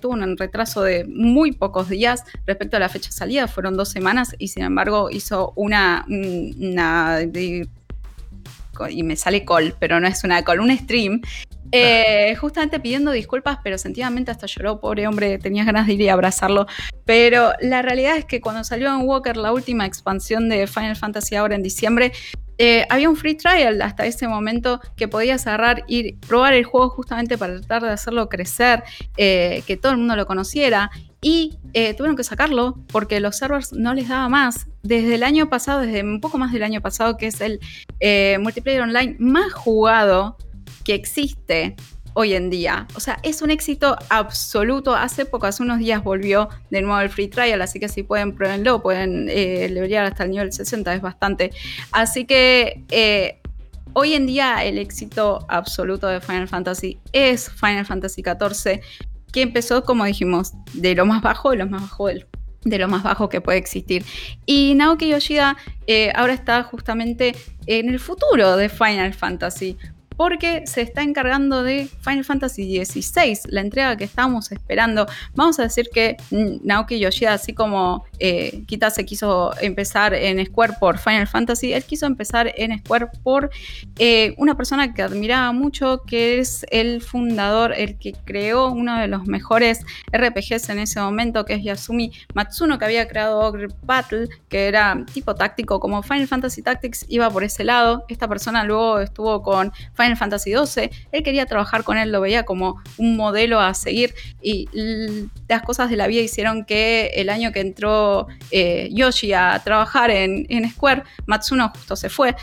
tuvo 0.00 0.12
un 0.12 0.36
retraso 0.36 0.84
de 0.84 1.04
muy 1.08 1.50
pocos 1.50 1.88
días 1.88 2.22
respecto 2.46 2.76
a 2.76 2.80
la 2.80 2.88
fecha 2.88 3.08
de 3.08 3.16
salida, 3.16 3.48
fueron 3.48 3.76
dos 3.76 3.88
semanas 3.88 4.36
y 4.38 4.46
sin 4.46 4.62
embargo 4.62 5.10
hizo 5.10 5.54
una, 5.56 6.06
una 6.08 7.18
y 8.88 9.02
me 9.02 9.16
sale 9.16 9.44
call, 9.44 9.74
pero 9.78 10.00
no 10.00 10.06
es 10.06 10.24
una 10.24 10.42
call, 10.42 10.60
un 10.60 10.76
stream, 10.76 11.22
eh, 11.70 12.34
justamente 12.36 12.80
pidiendo 12.80 13.10
disculpas, 13.10 13.58
pero 13.62 13.76
sentidamente 13.76 14.30
hasta 14.30 14.46
lloró, 14.46 14.80
pobre 14.80 15.06
hombre, 15.06 15.38
tenías 15.38 15.66
ganas 15.66 15.86
de 15.86 15.94
ir 15.94 16.00
y 16.00 16.08
abrazarlo. 16.08 16.66
Pero 17.04 17.52
la 17.60 17.82
realidad 17.82 18.16
es 18.16 18.24
que 18.24 18.40
cuando 18.40 18.64
salió 18.64 18.88
en 18.88 19.06
Walker 19.06 19.36
la 19.36 19.52
última 19.52 19.84
expansión 19.84 20.48
de 20.48 20.66
Final 20.66 20.96
Fantasy 20.96 21.34
ahora 21.36 21.56
en 21.56 21.62
diciembre, 21.62 22.12
eh, 22.60 22.86
había 22.90 23.08
un 23.08 23.16
free 23.16 23.36
trial 23.36 23.80
hasta 23.82 24.04
ese 24.04 24.26
momento 24.26 24.80
que 24.96 25.06
podías 25.06 25.46
agarrar 25.46 25.84
y 25.86 26.14
probar 26.14 26.54
el 26.54 26.64
juego 26.64 26.90
justamente 26.90 27.38
para 27.38 27.56
tratar 27.60 27.82
de 27.82 27.90
hacerlo 27.90 28.28
crecer, 28.28 28.82
eh, 29.16 29.62
que 29.66 29.76
todo 29.76 29.92
el 29.92 29.98
mundo 29.98 30.16
lo 30.16 30.26
conociera. 30.26 30.90
Y 31.20 31.58
tuvieron 31.72 32.16
que 32.16 32.24
sacarlo 32.24 32.78
porque 32.92 33.18
los 33.18 33.36
servers 33.36 33.72
no 33.72 33.92
les 33.94 34.08
daba 34.08 34.28
más. 34.28 34.66
Desde 34.82 35.16
el 35.16 35.24
año 35.24 35.48
pasado, 35.48 35.80
desde 35.80 36.02
un 36.02 36.20
poco 36.20 36.38
más 36.38 36.52
del 36.52 36.62
año 36.62 36.80
pasado, 36.80 37.16
que 37.16 37.26
es 37.26 37.40
el 37.40 37.60
multiplayer 38.40 38.82
online 38.82 39.16
más 39.18 39.52
jugado 39.52 40.36
que 40.84 40.94
existe 40.94 41.76
hoy 42.18 42.34
en 42.34 42.50
día. 42.50 42.88
O 42.96 43.00
sea, 43.00 43.20
es 43.22 43.42
un 43.42 43.50
éxito 43.52 43.96
absoluto. 44.08 44.94
Hace 44.96 45.24
poco, 45.24 45.46
hace 45.46 45.62
unos 45.62 45.78
días 45.78 46.02
volvió 46.02 46.48
de 46.68 46.82
nuevo 46.82 47.00
el 47.00 47.10
free 47.10 47.28
trial, 47.28 47.62
así 47.62 47.78
que 47.78 47.88
si 47.88 48.02
pueden, 48.02 48.34
pruébenlo, 48.34 48.82
pueden 48.82 49.28
eh, 49.30 49.98
hasta 49.98 50.24
el 50.24 50.30
nivel 50.30 50.52
60, 50.52 50.94
es 50.94 51.00
bastante. 51.00 51.52
Así 51.92 52.24
que 52.24 52.84
eh, 52.90 53.40
hoy 53.92 54.14
en 54.14 54.26
día 54.26 54.64
el 54.64 54.78
éxito 54.78 55.46
absoluto 55.48 56.08
de 56.08 56.20
Final 56.20 56.48
Fantasy 56.48 56.98
es 57.12 57.50
Final 57.50 57.86
Fantasy 57.86 58.22
XIV, 58.22 58.80
que 59.32 59.42
empezó, 59.42 59.84
como 59.84 60.04
dijimos, 60.04 60.52
de 60.74 60.94
lo 60.94 61.06
más 61.06 61.22
bajo, 61.22 61.50
de 61.50 61.56
lo 61.56 61.66
más 61.66 61.82
bajo 61.82 62.08
de 62.64 62.78
lo 62.78 62.88
más 62.88 63.02
bajo 63.02 63.28
que 63.28 63.40
puede 63.40 63.58
existir. 63.58 64.04
Y 64.46 64.74
Naoki 64.74 65.08
Yoshida 65.08 65.56
eh, 65.86 66.12
ahora 66.14 66.34
está 66.34 66.62
justamente 66.62 67.34
en 67.66 67.88
el 67.88 68.00
futuro 68.00 68.56
de 68.56 68.68
Final 68.68 69.14
Fantasy, 69.14 69.76
porque 70.18 70.66
se 70.66 70.82
está 70.82 71.02
encargando 71.02 71.62
de 71.62 71.88
Final 72.00 72.24
Fantasy 72.24 72.84
XVI, 72.84 73.38
la 73.50 73.60
entrega 73.60 73.96
que 73.96 74.02
estamos 74.02 74.50
esperando. 74.50 75.06
Vamos 75.36 75.60
a 75.60 75.62
decir 75.62 75.90
que 75.94 76.16
Naoki 76.64 76.98
Yoshida, 76.98 77.34
así 77.34 77.54
como 77.54 78.04
eh, 78.18 78.64
se 78.90 79.04
quiso 79.04 79.52
empezar 79.60 80.14
en 80.14 80.44
Square 80.44 80.74
por 80.80 80.98
Final 80.98 81.28
Fantasy, 81.28 81.72
él 81.72 81.84
quiso 81.84 82.06
empezar 82.06 82.52
en 82.56 82.76
Square 82.80 83.06
por 83.22 83.50
eh, 84.00 84.34
una 84.38 84.56
persona 84.56 84.92
que 84.92 85.02
admiraba 85.02 85.52
mucho, 85.52 86.02
que 86.04 86.40
es 86.40 86.66
el 86.72 87.00
fundador, 87.00 87.72
el 87.76 87.96
que 87.96 88.12
creó 88.24 88.72
uno 88.72 88.98
de 88.98 89.06
los 89.06 89.24
mejores 89.28 89.86
RPGs 90.12 90.68
en 90.70 90.80
ese 90.80 91.00
momento, 91.00 91.44
que 91.44 91.54
es 91.54 91.62
Yasumi 91.62 92.10
Matsuno, 92.34 92.76
que 92.80 92.86
había 92.86 93.06
creado 93.06 93.38
Ogre 93.38 93.68
Battle, 93.84 94.26
que 94.48 94.66
era 94.66 95.06
tipo 95.14 95.36
táctico, 95.36 95.78
como 95.78 96.02
Final 96.02 96.26
Fantasy 96.26 96.62
Tactics 96.62 97.06
iba 97.08 97.30
por 97.30 97.44
ese 97.44 97.62
lado. 97.62 98.04
Esta 98.08 98.26
persona 98.26 98.64
luego 98.64 98.98
estuvo 98.98 99.44
con 99.44 99.72
Final 99.94 100.07
Final 100.08 100.16
Fantasy 100.16 100.54
XII, 100.54 100.90
él 101.12 101.22
quería 101.22 101.46
trabajar 101.46 101.84
con 101.84 101.98
él, 101.98 102.10
lo 102.10 102.20
veía 102.20 102.44
como 102.44 102.82
un 102.96 103.16
modelo 103.16 103.60
a 103.60 103.74
seguir 103.74 104.14
y 104.40 104.68
las 105.48 105.62
cosas 105.62 105.90
de 105.90 105.96
la 105.96 106.06
vida 106.06 106.22
hicieron 106.22 106.64
que 106.64 107.12
el 107.14 107.28
año 107.28 107.52
que 107.52 107.60
entró 107.60 108.26
eh, 108.50 108.88
Yoshi 108.92 109.32
a 109.32 109.60
trabajar 109.62 110.10
en, 110.10 110.46
en 110.48 110.68
Square, 110.70 111.04
Matsuno 111.26 111.70
justo 111.70 111.96
se 111.96 112.08
fue 112.08 112.34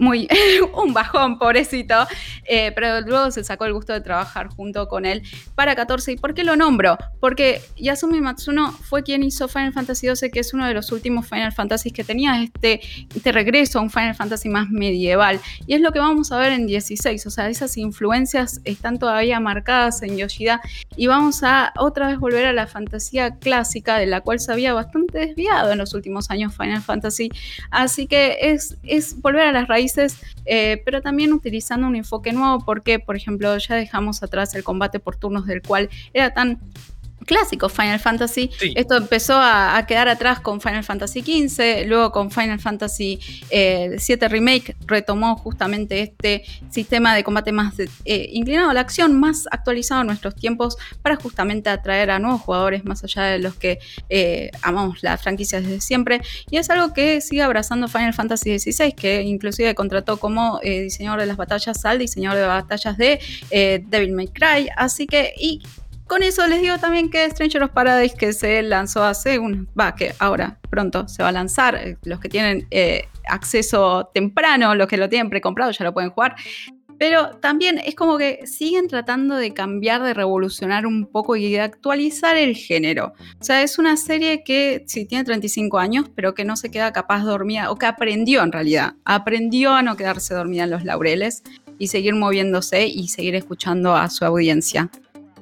muy 0.00 0.26
un 0.74 0.92
bajón, 0.92 1.38
pobrecito, 1.38 1.94
eh, 2.44 2.72
pero 2.74 3.02
luego 3.02 3.30
se 3.30 3.44
sacó 3.44 3.66
el 3.66 3.74
gusto 3.74 3.92
de 3.92 4.00
trabajar 4.00 4.48
junto 4.48 4.88
con 4.88 5.04
él 5.04 5.22
para 5.54 5.76
14. 5.76 6.12
¿Y 6.12 6.16
por 6.16 6.34
qué 6.34 6.42
lo 6.42 6.56
nombro? 6.56 6.98
Porque 7.20 7.60
Yasumi 7.76 8.20
Matsuno 8.20 8.72
fue 8.72 9.02
quien 9.02 9.22
hizo 9.22 9.46
Final 9.46 9.72
Fantasy 9.72 10.08
XII, 10.12 10.30
que 10.30 10.40
es 10.40 10.54
uno 10.54 10.66
de 10.66 10.74
los 10.74 10.90
últimos 10.90 11.28
Final 11.28 11.52
Fantasy 11.52 11.90
que 11.90 12.02
tenía 12.02 12.42
este, 12.42 12.80
este 13.14 13.30
regreso 13.30 13.78
a 13.78 13.82
un 13.82 13.90
Final 13.90 14.14
Fantasy 14.14 14.48
más 14.48 14.70
medieval. 14.70 15.38
Y 15.66 15.74
es 15.74 15.80
lo 15.80 15.92
que 15.92 15.98
vamos 15.98 16.32
a 16.32 16.38
ver 16.38 16.52
en 16.52 16.66
16, 16.66 17.26
o 17.26 17.30
sea, 17.30 17.48
esas 17.48 17.76
influencias 17.76 18.60
están 18.64 18.98
todavía 18.98 19.38
marcadas 19.38 20.02
en 20.02 20.16
Yoshida 20.16 20.60
y 20.96 21.06
vamos 21.06 21.42
a 21.42 21.72
otra 21.76 22.08
vez 22.08 22.18
volver 22.18 22.46
a 22.46 22.52
la 22.52 22.66
fantasía 22.66 23.36
clásica 23.36 23.98
de 23.98 24.06
la 24.06 24.22
cual 24.22 24.40
se 24.40 24.50
había 24.50 24.72
bastante 24.72 25.18
desviado 25.18 25.72
en 25.72 25.78
los 25.78 25.92
últimos 25.92 26.30
años 26.30 26.56
Final 26.56 26.80
Fantasy. 26.80 27.30
Así 27.70 28.06
que 28.06 28.38
es, 28.40 28.78
es 28.82 29.20
volver 29.20 29.42
a 29.42 29.52
las 29.52 29.68
raíces 29.68 29.89
eh, 30.44 30.82
pero 30.84 31.02
también 31.02 31.32
utilizando 31.32 31.86
un 31.86 31.96
enfoque 31.96 32.32
nuevo 32.32 32.64
porque, 32.64 32.98
por 32.98 33.16
ejemplo, 33.16 33.56
ya 33.58 33.74
dejamos 33.74 34.22
atrás 34.22 34.54
el 34.54 34.64
combate 34.64 35.00
por 35.00 35.16
turnos 35.16 35.46
del 35.46 35.62
cual 35.62 35.88
era 36.12 36.32
tan 36.32 36.60
clásico 37.24 37.68
Final 37.68 38.00
Fantasy. 38.00 38.50
Esto 38.74 38.96
empezó 38.96 39.34
a, 39.36 39.84
quedar 39.86 40.08
atrás 40.08 40.40
con 40.40 40.60
Final 40.60 40.84
Fantasy 40.84 41.20
XV, 41.20 41.86
luego 41.86 42.12
con 42.12 42.30
Final 42.30 42.60
Fantasy 42.60 43.18
VII 43.48 43.48
eh, 43.50 44.28
Remake 44.28 44.76
retomó 44.86 45.36
justamente 45.36 46.00
este 46.00 46.44
sistema 46.70 47.14
de 47.14 47.24
combate 47.24 47.50
más 47.50 47.74
eh, 47.78 48.28
inclinado 48.32 48.70
a 48.70 48.74
la 48.74 48.80
acción, 48.80 49.18
más 49.18 49.46
actualizado 49.50 50.02
en 50.02 50.08
nuestros 50.08 50.34
tiempos 50.34 50.76
para 51.02 51.16
justamente 51.16 51.70
atraer 51.70 52.10
a 52.10 52.18
nuevos 52.18 52.42
jugadores 52.42 52.84
más 52.84 53.02
allá 53.04 53.22
de 53.24 53.38
los 53.38 53.54
que 53.54 53.78
eh, 54.08 54.50
amamos 54.62 55.02
la 55.02 55.16
franquicia 55.18 55.60
desde 55.60 55.80
siempre. 55.80 56.20
Y 56.50 56.58
es 56.58 56.70
algo 56.70 56.92
que 56.92 57.20
sigue 57.20 57.42
abrazando 57.42 57.88
Final 57.88 58.14
Fantasy 58.14 58.58
XVI, 58.58 58.92
que 58.92 59.22
inclusive 59.22 59.74
contrató 59.74 60.18
como 60.18 60.60
diseñador 60.62 61.20
de 61.20 61.26
las 61.26 61.36
batallas 61.36 61.84
al 61.84 61.98
diseñador 61.98 62.38
de 62.38 62.46
batallas 62.46 62.96
de 62.98 63.20
Devil 63.88 64.12
May 64.12 64.28
Cry. 64.28 64.68
Así 64.76 65.06
que, 65.06 65.32
y 65.38 65.62
con 66.10 66.24
eso 66.24 66.44
les 66.48 66.60
digo 66.60 66.76
también 66.76 67.08
que 67.08 67.30
Stranger 67.30 67.62
of 67.62 67.70
Paradise, 67.70 68.16
que 68.16 68.32
se 68.32 68.62
lanzó 68.62 69.04
hace 69.04 69.38
un. 69.38 69.68
va, 69.78 69.94
que 69.94 70.12
ahora 70.18 70.58
pronto 70.68 71.06
se 71.06 71.22
va 71.22 71.28
a 71.28 71.32
lanzar. 71.32 71.76
Eh, 71.76 71.98
los 72.02 72.18
que 72.18 72.28
tienen 72.28 72.66
eh, 72.72 73.04
acceso 73.28 74.10
temprano, 74.12 74.74
los 74.74 74.88
que 74.88 74.96
lo 74.96 75.08
tienen 75.08 75.30
precomprado 75.30 75.70
ya 75.70 75.84
lo 75.84 75.94
pueden 75.94 76.10
jugar. 76.10 76.34
Pero 76.98 77.36
también 77.36 77.78
es 77.78 77.94
como 77.94 78.18
que 78.18 78.40
siguen 78.44 78.88
tratando 78.88 79.36
de 79.36 79.54
cambiar, 79.54 80.02
de 80.02 80.12
revolucionar 80.12 80.84
un 80.84 81.06
poco 81.06 81.36
y 81.36 81.52
de 81.52 81.60
actualizar 81.60 82.36
el 82.36 82.56
género. 82.56 83.14
O 83.40 83.44
sea, 83.44 83.62
es 83.62 83.78
una 83.78 83.96
serie 83.96 84.42
que 84.42 84.82
sí 84.88 85.06
tiene 85.06 85.22
35 85.22 85.78
años, 85.78 86.10
pero 86.16 86.34
que 86.34 86.44
no 86.44 86.56
se 86.56 86.72
queda 86.72 86.92
capaz 86.92 87.22
dormida, 87.22 87.70
o 87.70 87.76
que 87.76 87.86
aprendió 87.86 88.42
en 88.42 88.50
realidad, 88.50 88.94
aprendió 89.04 89.74
a 89.74 89.82
no 89.82 89.96
quedarse 89.96 90.34
dormida 90.34 90.64
en 90.64 90.70
los 90.70 90.84
laureles 90.84 91.44
y 91.78 91.86
seguir 91.86 92.16
moviéndose 92.16 92.88
y 92.88 93.06
seguir 93.06 93.36
escuchando 93.36 93.94
a 93.94 94.10
su 94.10 94.24
audiencia. 94.24 94.90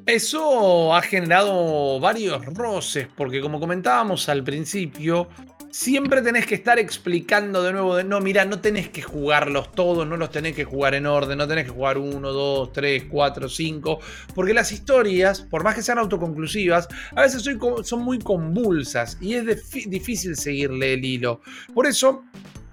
Eso 0.08 0.94
ha 0.94 1.02
generado 1.02 2.00
varios 2.00 2.42
roces, 2.46 3.06
porque 3.14 3.42
como 3.42 3.60
comentábamos 3.60 4.30
al 4.30 4.42
principio, 4.42 5.28
siempre 5.70 6.22
tenés 6.22 6.46
que 6.46 6.54
estar 6.54 6.78
explicando 6.78 7.62
de 7.62 7.72
nuevo, 7.72 7.94
de, 7.94 8.04
no, 8.04 8.18
mira, 8.18 8.46
no 8.46 8.58
tenés 8.58 8.88
que 8.88 9.02
jugarlos 9.02 9.70
todos, 9.72 10.06
no 10.06 10.16
los 10.16 10.30
tenés 10.30 10.54
que 10.54 10.64
jugar 10.64 10.94
en 10.94 11.04
orden, 11.04 11.36
no 11.36 11.46
tenés 11.46 11.66
que 11.66 11.72
jugar 11.72 11.98
uno, 11.98 12.32
dos, 12.32 12.72
tres, 12.72 13.04
cuatro, 13.10 13.50
cinco, 13.50 14.00
porque 14.34 14.54
las 14.54 14.72
historias, 14.72 15.42
por 15.42 15.62
más 15.62 15.74
que 15.74 15.82
sean 15.82 15.98
autoconclusivas, 15.98 16.88
a 17.14 17.20
veces 17.20 17.44
son 17.82 18.00
muy 18.00 18.18
convulsas 18.18 19.18
y 19.20 19.34
es 19.34 19.70
difícil 19.90 20.36
seguirle 20.36 20.94
el 20.94 21.04
hilo. 21.04 21.42
Por 21.74 21.86
eso, 21.86 22.24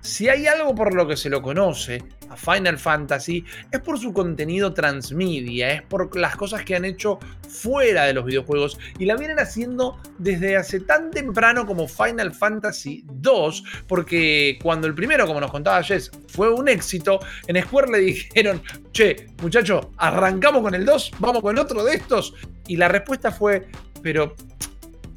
si 0.05 0.29
hay 0.29 0.45
algo 0.45 0.75
por 0.75 0.93
lo 0.93 1.07
que 1.07 1.17
se 1.17 1.29
lo 1.29 1.41
conoce 1.41 2.03
a 2.29 2.35
Final 2.35 2.77
Fantasy, 2.77 3.43
es 3.71 3.79
por 3.79 3.99
su 3.99 4.13
contenido 4.13 4.73
transmedia, 4.73 5.71
es 5.71 5.81
por 5.81 6.15
las 6.15 6.35
cosas 6.35 6.63
que 6.63 6.75
han 6.75 6.85
hecho 6.85 7.19
fuera 7.49 8.05
de 8.05 8.13
los 8.13 8.25
videojuegos 8.25 8.77
y 8.99 9.05
la 9.05 9.15
vienen 9.15 9.39
haciendo 9.39 9.99
desde 10.19 10.57
hace 10.57 10.79
tan 10.81 11.09
temprano 11.09 11.65
como 11.65 11.87
Final 11.87 12.33
Fantasy 12.33 13.03
2, 13.05 13.63
porque 13.87 14.59
cuando 14.61 14.85
el 14.87 14.93
primero, 14.93 15.25
como 15.25 15.39
nos 15.39 15.51
contaba 15.51 15.81
Jess, 15.81 16.11
fue 16.27 16.53
un 16.53 16.67
éxito, 16.67 17.19
en 17.47 17.61
Square 17.63 17.91
le 17.91 17.99
dijeron, 18.05 18.61
che, 18.91 19.27
muchacho, 19.41 19.91
arrancamos 19.97 20.61
con 20.61 20.75
el 20.75 20.85
2, 20.85 21.13
vamos 21.19 21.41
con 21.41 21.57
otro 21.57 21.83
de 21.83 21.95
estos, 21.95 22.35
y 22.67 22.77
la 22.77 22.87
respuesta 22.87 23.31
fue, 23.31 23.67
pero 24.03 24.35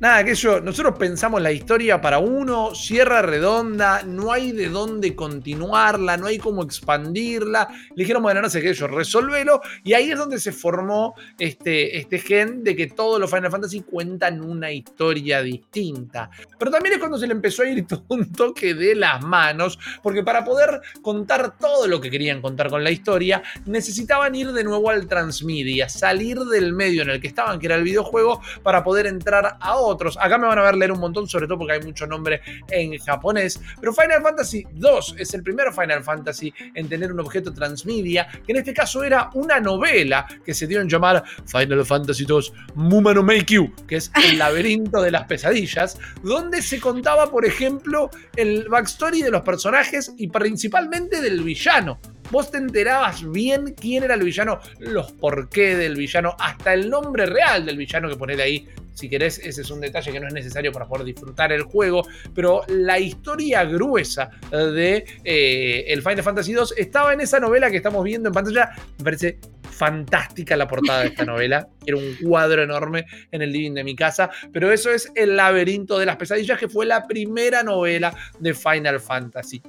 Nada, 0.00 0.22
que 0.22 0.30
nosotros 0.30 0.96
pensamos 0.96 1.42
la 1.42 1.50
historia 1.50 2.00
para 2.00 2.20
uno, 2.20 2.72
cierra 2.72 3.20
redonda, 3.20 4.04
no 4.04 4.30
hay 4.30 4.52
de 4.52 4.68
dónde 4.68 5.16
continuarla, 5.16 6.16
no 6.16 6.28
hay 6.28 6.38
cómo 6.38 6.62
expandirla. 6.62 7.66
Le 7.96 8.04
dijeron, 8.04 8.22
bueno, 8.22 8.40
no 8.40 8.48
sé 8.48 8.62
qué, 8.62 8.72
yo 8.74 8.86
resolvelo. 8.86 9.60
Y 9.82 9.94
ahí 9.94 10.12
es 10.12 10.16
donde 10.16 10.38
se 10.38 10.52
formó 10.52 11.16
este, 11.36 11.98
este 11.98 12.20
gen 12.20 12.62
de 12.62 12.76
que 12.76 12.86
todos 12.86 13.18
los 13.18 13.28
Final 13.28 13.50
Fantasy 13.50 13.80
cuentan 13.80 14.40
una 14.40 14.70
historia 14.70 15.42
distinta. 15.42 16.30
Pero 16.56 16.70
también 16.70 16.92
es 16.92 17.00
cuando 17.00 17.18
se 17.18 17.26
le 17.26 17.32
empezó 17.32 17.64
a 17.64 17.68
ir 17.68 17.84
todo 17.84 18.04
un 18.10 18.30
toque 18.30 18.74
de 18.74 18.94
las 18.94 19.20
manos, 19.24 19.80
porque 20.00 20.22
para 20.22 20.44
poder 20.44 20.80
contar 21.02 21.58
todo 21.58 21.88
lo 21.88 22.00
que 22.00 22.08
querían 22.08 22.40
contar 22.40 22.70
con 22.70 22.84
la 22.84 22.92
historia, 22.92 23.42
necesitaban 23.66 24.32
ir 24.36 24.52
de 24.52 24.62
nuevo 24.62 24.90
al 24.90 25.08
transmedia, 25.08 25.88
salir 25.88 26.38
del 26.38 26.72
medio 26.72 27.02
en 27.02 27.10
el 27.10 27.20
que 27.20 27.26
estaban, 27.26 27.58
que 27.58 27.66
era 27.66 27.74
el 27.74 27.82
videojuego, 27.82 28.40
para 28.62 28.84
poder 28.84 29.08
entrar 29.08 29.58
a 29.60 29.87
otros. 29.88 30.16
Acá 30.20 30.38
me 30.38 30.46
van 30.46 30.58
a 30.58 30.62
ver 30.62 30.76
leer 30.76 30.92
un 30.92 31.00
montón, 31.00 31.28
sobre 31.28 31.46
todo 31.46 31.58
porque 31.58 31.74
hay 31.74 31.82
mucho 31.82 32.06
nombre 32.06 32.40
en 32.70 32.96
japonés. 32.98 33.60
Pero 33.80 33.92
Final 33.92 34.22
Fantasy 34.22 34.64
2 34.72 35.16
es 35.18 35.34
el 35.34 35.42
primer 35.42 35.72
Final 35.72 36.02
Fantasy 36.02 36.52
en 36.74 36.88
tener 36.88 37.12
un 37.12 37.20
objeto 37.20 37.52
transmedia, 37.52 38.28
que 38.44 38.52
en 38.52 38.58
este 38.58 38.74
caso 38.74 39.02
era 39.02 39.30
una 39.34 39.60
novela 39.60 40.26
que 40.44 40.54
se 40.54 40.66
dio 40.66 40.80
en 40.80 40.88
llamar 40.88 41.24
Final 41.46 41.84
Fantasy 41.84 42.24
2 42.24 42.52
Mumano 42.74 43.22
Make 43.22 43.54
You, 43.54 43.72
que 43.86 43.96
es 43.96 44.10
el 44.24 44.38
laberinto 44.38 45.00
de 45.02 45.10
las 45.10 45.24
pesadillas, 45.24 45.98
donde 46.22 46.62
se 46.62 46.80
contaba, 46.80 47.30
por 47.30 47.44
ejemplo, 47.44 48.10
el 48.36 48.68
backstory 48.68 49.22
de 49.22 49.30
los 49.30 49.42
personajes 49.42 50.12
y 50.16 50.28
principalmente 50.28 51.20
del 51.20 51.42
villano 51.42 51.98
vos 52.30 52.50
te 52.50 52.58
enterabas 52.58 53.30
bien 53.30 53.74
quién 53.74 54.04
era 54.04 54.14
el 54.14 54.22
villano, 54.22 54.60
los 54.78 55.12
por 55.12 55.48
qué 55.48 55.76
del 55.76 55.96
villano, 55.96 56.36
hasta 56.38 56.74
el 56.74 56.90
nombre 56.90 57.26
real 57.26 57.64
del 57.64 57.76
villano 57.76 58.08
que 58.08 58.16
ponele 58.16 58.42
ahí 58.42 58.68
si 58.98 59.08
querés, 59.08 59.38
ese 59.38 59.62
es 59.62 59.70
un 59.70 59.80
detalle 59.80 60.10
que 60.10 60.20
no 60.20 60.26
es 60.26 60.34
necesario 60.34 60.72
para 60.72 60.86
poder 60.86 61.04
disfrutar 61.04 61.52
el 61.52 61.62
juego, 61.62 62.06
pero 62.34 62.62
la 62.68 62.98
historia 62.98 63.64
gruesa 63.64 64.30
de 64.50 65.04
eh, 65.24 65.84
el 65.86 66.02
Final 66.02 66.22
Fantasy 66.22 66.52
II 66.52 66.58
estaba 66.76 67.12
en 67.12 67.20
esa 67.20 67.38
novela 67.38 67.70
que 67.70 67.76
estamos 67.76 68.02
viendo 68.02 68.28
en 68.28 68.34
pantalla. 68.34 68.70
Me 68.98 69.04
parece 69.04 69.38
fantástica 69.70 70.56
la 70.56 70.66
portada 70.66 71.02
de 71.02 71.08
esta 71.08 71.24
novela. 71.24 71.68
Era 71.86 71.96
un 71.96 72.16
cuadro 72.22 72.62
enorme 72.62 73.06
en 73.30 73.42
el 73.42 73.52
living 73.52 73.74
de 73.74 73.84
mi 73.84 73.94
casa. 73.94 74.30
Pero 74.52 74.72
eso 74.72 74.90
es 74.90 75.10
El 75.14 75.36
laberinto 75.36 75.98
de 75.98 76.06
las 76.06 76.16
pesadillas, 76.16 76.58
que 76.58 76.68
fue 76.68 76.84
la 76.84 77.06
primera 77.06 77.62
novela 77.62 78.14
de 78.38 78.54
Final 78.54 79.00
Fantasy. 79.00 79.62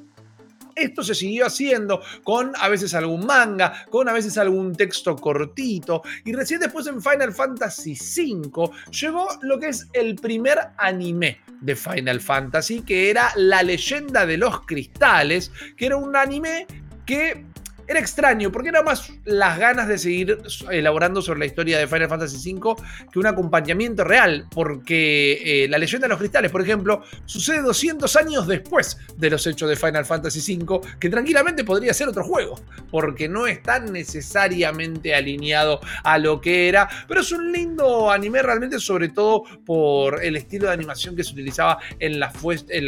Esto 0.79 1.03
se 1.03 1.13
siguió 1.13 1.45
haciendo 1.45 2.01
con 2.23 2.53
a 2.57 2.69
veces 2.69 2.93
algún 2.93 3.25
manga, 3.25 3.85
con 3.89 4.07
a 4.07 4.13
veces 4.13 4.37
algún 4.37 4.75
texto 4.75 5.15
cortito. 5.15 6.01
Y 6.23 6.33
recién 6.33 6.59
después 6.59 6.87
en 6.87 7.01
Final 7.01 7.33
Fantasy 7.33 7.93
V 7.93 8.71
llegó 8.91 9.27
lo 9.41 9.59
que 9.59 9.69
es 9.69 9.87
el 9.93 10.15
primer 10.15 10.57
anime 10.77 11.39
de 11.61 11.75
Final 11.75 12.21
Fantasy, 12.21 12.81
que 12.81 13.09
era 13.09 13.31
La 13.35 13.63
leyenda 13.63 14.25
de 14.25 14.37
los 14.37 14.65
cristales, 14.65 15.51
que 15.75 15.87
era 15.87 15.97
un 15.97 16.15
anime 16.15 16.65
que 17.05 17.45
era 17.89 17.99
extraño, 17.99 18.51
porque 18.51 18.69
era 18.69 18.83
más 18.83 19.11
las 19.25 19.57
ganas 19.57 19.87
de 19.87 19.97
seguir 19.97 20.37
elaborando 20.69 21.23
sobre 21.23 21.39
la 21.39 21.47
historia 21.47 21.79
de 21.79 21.87
Final 21.87 22.07
Fantasy 22.07 22.53
V 22.53 22.75
que 23.11 23.17
un 23.17 23.25
acompañamiento 23.25 24.03
real, 24.03 24.45
porque 24.53 25.63
eh, 25.63 25.67
la 25.67 25.79
leyenda 25.79 26.05
de 26.05 26.09
los 26.09 26.19
cristales, 26.19 26.51
por 26.51 26.61
ejemplo, 26.61 27.01
sucede 27.25 27.63
200 27.63 28.15
años 28.15 28.45
después 28.45 28.99
de 29.17 29.31
los 29.31 29.47
hechos 29.47 29.67
de 29.67 29.75
Final 29.75 30.05
Fantasy 30.05 30.55
V, 30.55 30.81
que 30.99 31.09
tranquilamente 31.09 31.63
podría 31.63 31.91
ser 31.95 32.09
otro 32.09 32.23
juego, 32.23 32.61
porque 32.91 33.27
no 33.27 33.47
está 33.47 33.79
necesariamente 33.79 35.15
alineado 35.15 35.79
a 36.03 36.19
lo 36.19 36.41
que 36.41 36.69
era, 36.69 36.87
pero 37.07 37.21
es 37.21 37.31
un 37.31 37.51
lindo 37.51 38.11
anime 38.11 38.43
realmente, 38.43 38.79
sobre 38.79 39.09
todo 39.09 39.45
por 39.65 40.23
el 40.23 40.35
estilo 40.35 40.67
de 40.67 40.73
animación 40.73 41.15
que 41.15 41.23
se 41.23 41.33
utilizaba 41.33 41.79
en 41.97 42.19
la, 42.19 42.29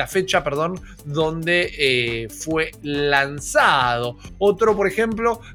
fecha, 0.07 0.43
perdón, 0.43 0.79
donde 1.05 1.71
eh, 1.75 2.27
fue 2.29 2.69
lanzado. 2.83 4.17
Otro, 4.37 4.75
por 4.75 4.90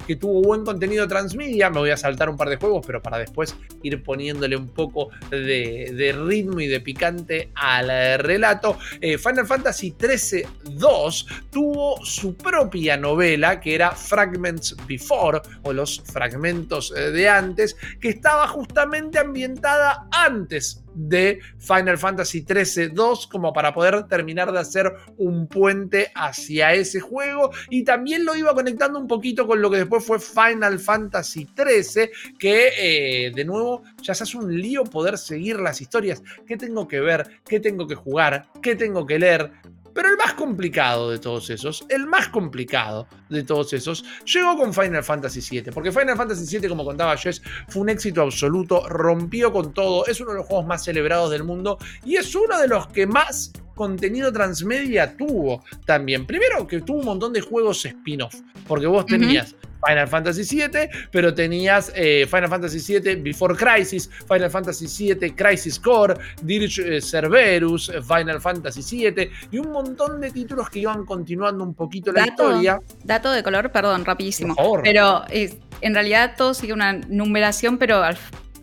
que 0.07 0.17
tuvo 0.17 0.43
buen 0.43 0.65
contenido 0.65 1.07
transmedia. 1.07 1.71
Me 1.71 1.81
voy 1.81 1.91
a 1.91 1.97
saltar 1.97 2.29
un 2.29 2.37
par 2.37 2.49
de 2.49 2.57
juegos, 2.57 2.85
pero 2.87 3.03
para 3.03 3.19
después 3.19 3.57
ir 3.83 4.03
poniéndole 4.03 4.57
un 4.57 4.69
poco 4.69 5.11
de, 5.31 6.15
ritmo 6.27 6.61
y 6.61 6.67
de 6.67 6.81
picante 6.81 7.51
al 7.55 8.19
relato. 8.19 8.79
Eh, 9.01 9.19
Final 9.19 9.47
Fantasy 9.47 9.95
XIII 9.99 10.47
2 10.73 11.27
tuvo 11.51 12.05
su 12.05 12.37
propia 12.37 12.97
novela 12.97 13.61
que 13.61 13.75
era 13.75 13.91
Fragments 13.91 14.77
Before 14.87 15.41
o 15.63 15.73
los 15.73 16.03
fragmentos 16.05 16.93
eh, 16.97 17.11
de 17.11 17.29
antes, 17.29 17.77
que 18.01 18.11
estaba 18.11 18.47
justamente 18.49 19.19
ambientada 19.19 20.09
antes 20.11 20.83
de 20.97 21.41
Final 21.59 21.99
Fantasy 21.99 22.45
XIII 22.47 22.89
2 22.89 23.27
como 23.29 23.53
para 23.53 23.73
poder 23.73 24.05
terminar 24.05 24.53
de 24.53 24.59
hacer 24.59 24.93
un 25.17 25.47
puente 25.47 26.11
hacia 26.15 26.73
ese 26.73 27.01
juego. 27.01 27.51
Y 27.71 27.85
también 27.85 28.25
lo 28.25 28.35
iba 28.35 28.55
conectando 28.55 28.99
un 28.99 29.07
poquito 29.07 29.47
con 29.47 29.61
lo 29.61 29.71
que 29.71 29.79
después 29.79 30.05
fue 30.05 30.19
Final 30.19 30.79
Fantasy 30.79 31.47
XIII 31.57 32.11
que 32.39 32.73
eh, 32.79 33.33
de 33.35 33.45
nuevo 33.45 33.83
ya 34.03 34.15
se 34.15 34.25
hace 34.25 34.37
un 34.37 34.55
lío 34.59 34.85
poder 34.85 35.19
seguir 35.19 35.61
las 35.61 35.81
historias, 35.81 36.23
qué 36.47 36.57
tengo 36.57 36.89
que 36.89 37.01
ver, 37.01 37.41
qué 37.47 37.61
tengo 37.61 37.87
que 37.87 37.95
jugar, 37.95 38.47
qué 38.63 38.75
tengo 38.75 39.07
que 39.07 39.19
leer, 39.19 39.53
pero 39.97 40.11
el 40.11 40.17
más 40.19 40.35
complicado 40.35 41.11
de 41.11 41.19
todos 41.19 41.49
esos, 41.49 41.87
el 41.89 42.07
más 42.07 42.29
complicado 42.29 43.09
de 43.31 43.43
todos 43.43 43.73
esos, 43.73 44.05
llegó 44.33 44.57
con 44.57 44.75
Final 44.75 45.03
Fantasy 45.03 45.41
VII. 45.41 45.73
Porque 45.73 45.91
Final 45.91 46.17
Fantasy 46.17 46.59
VII, 46.59 46.69
como 46.69 46.85
contaba 46.85 47.17
Jess, 47.17 47.43
fue 47.69 47.83
un 47.83 47.89
éxito 47.89 48.21
absoluto, 48.21 48.87
rompió 48.89 49.51
con 49.51 49.73
todo, 49.73 50.07
es 50.07 50.21
uno 50.21 50.33
de 50.33 50.37
los 50.37 50.47
juegos 50.47 50.67
más 50.67 50.85
celebrados 50.85 51.31
del 51.31 51.45
mundo 51.45 51.79
y 52.05 52.17
es 52.17 52.35
uno 52.35 52.59
de 52.61 52.69
los 52.69 52.89
que 52.89 53.07
más 53.07 53.53
contenido 53.75 54.31
transmedia 54.33 55.17
tuvo 55.17 55.65
también. 55.87 56.27
Primero 56.27 56.67
que 56.67 56.83
tuvo 56.83 56.99
un 56.99 57.07
montón 57.07 57.33
de 57.33 57.41
juegos 57.41 57.85
spin-off, 57.87 58.35
porque 58.69 58.87
vos 58.87 59.07
tenías 59.07 59.57
Final 59.87 60.09
Fantasy 60.09 60.43
VII, 60.43 60.89
pero 61.11 61.35
tenías 61.35 61.93
eh, 61.95 62.27
Final 62.29 62.49
Fantasy 62.49 62.99
VII 62.99 63.17
Before 63.17 63.55
Crisis, 63.55 64.11
Final 64.29 64.51
Fantasy 64.51 65.15
VII 65.15 65.31
Crisis 65.33 65.79
Core, 65.79 66.15
Dirge 66.43 66.97
eh, 66.97 67.01
Cerberus, 67.01 67.93
Final 68.07 68.41
Fantasy 68.41 69.11
VII 69.11 69.31
y 69.51 69.59
un 69.59 69.73
montón 69.73 70.21
de 70.21 70.31
títulos 70.31 70.69
que 70.71 70.81
iban 70.81 71.05
continuando 71.05 71.65
un 71.65 71.75
poquito 71.75 72.13
la 72.13 72.27
historia. 72.27 72.81
Dato 73.05 73.31
de 73.31 73.43
color, 73.43 73.71
perdón, 73.71 74.05
rapidísimo. 74.05 74.55
Pero 74.83 75.25
en 75.31 75.95
realidad 75.95 76.35
todo 76.37 76.55
sigue 76.55 76.73
una 76.73 76.93
numeración, 76.95 77.79
pero 77.79 78.03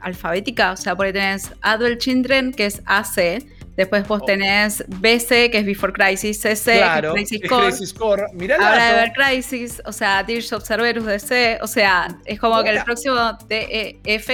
alfabética. 0.03 0.71
O 0.71 0.77
sea, 0.77 0.95
por 0.95 1.05
ahí 1.05 1.13
tenés 1.13 1.51
Adult 1.61 1.99
Children, 1.99 2.53
que 2.53 2.65
es 2.65 2.81
AC, 2.85 3.43
Después 3.75 4.07
vos 4.07 4.21
oh. 4.21 4.25
tenés 4.25 4.83
BC, 4.87 5.49
que 5.49 5.57
es 5.57 5.65
Before 5.65 5.93
Crisis, 5.93 6.39
CC, 6.39 6.77
claro, 6.77 7.13
que 7.13 7.21
es 7.21 7.29
Crisis 7.29 7.49
Core. 7.49 7.67
Crisis 7.67 7.93
Core. 7.93 8.23
Ahora 8.59 8.87
de 8.87 8.93
ver 8.95 9.13
Crisis, 9.13 9.81
o 9.85 9.91
sea, 9.91 10.23
Dirge 10.23 10.53
of 10.53 10.63
Cerberus 10.65 11.05
DC, 11.05 11.59
o 11.61 11.67
sea, 11.67 12.07
es 12.25 12.39
como 12.39 12.61
que 12.63 12.69
el 12.69 12.83
próximo 12.83 13.15
DEF, 13.47 14.29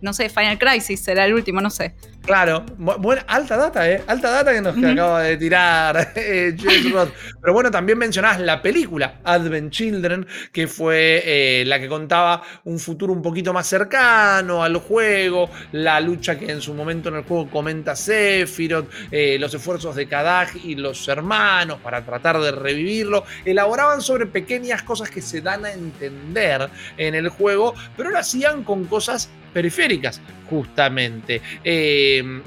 no 0.00 0.12
sé, 0.12 0.28
Final 0.30 0.58
Crisis 0.58 1.00
será 1.00 1.26
el 1.26 1.34
último, 1.34 1.60
no 1.60 1.70
sé. 1.70 1.94
Claro, 2.28 2.66
buena, 2.76 3.22
alta 3.26 3.56
data, 3.56 3.90
¿eh? 3.90 4.02
Alta 4.06 4.30
data 4.30 4.52
que 4.52 4.60
nos 4.60 4.76
acaba 4.76 5.22
de 5.22 5.38
tirar 5.38 6.12
eh. 6.14 6.54
Pero 7.40 7.54
bueno, 7.54 7.70
también 7.70 7.96
mencionás 7.96 8.38
la 8.38 8.60
película 8.60 9.20
Advent 9.24 9.72
Children, 9.72 10.26
que 10.52 10.66
fue 10.66 11.22
eh, 11.24 11.64
la 11.66 11.80
que 11.80 11.88
contaba 11.88 12.42
un 12.64 12.78
futuro 12.78 13.14
un 13.14 13.22
poquito 13.22 13.54
más 13.54 13.66
cercano 13.66 14.62
al 14.62 14.76
juego, 14.76 15.48
la 15.72 16.00
lucha 16.00 16.38
que 16.38 16.50
en 16.50 16.60
su 16.60 16.74
momento 16.74 17.08
en 17.08 17.14
el 17.14 17.24
juego 17.24 17.48
comenta 17.48 17.96
Eh, 19.10 19.36
los 19.38 19.52
esfuerzos 19.54 19.94
de 19.94 20.06
Kadag 20.06 20.48
y 20.64 20.74
los 20.74 21.06
hermanos 21.08 21.78
para 21.82 22.04
tratar 22.04 22.40
de 22.40 22.50
revivirlo. 22.50 23.24
Elaboraban 23.44 24.00
sobre 24.00 24.26
pequeñas 24.26 24.82
cosas 24.82 25.10
que 25.10 25.22
se 25.22 25.40
dan 25.40 25.64
a 25.64 25.72
entender 25.72 26.68
en 26.96 27.14
el 27.14 27.28
juego, 27.28 27.74
pero 27.96 28.10
lo 28.10 28.18
hacían 28.18 28.64
con 28.64 28.84
cosas 28.84 29.30
periféricas, 29.52 30.20
justamente. 30.48 31.40
Eh, 31.64 32.42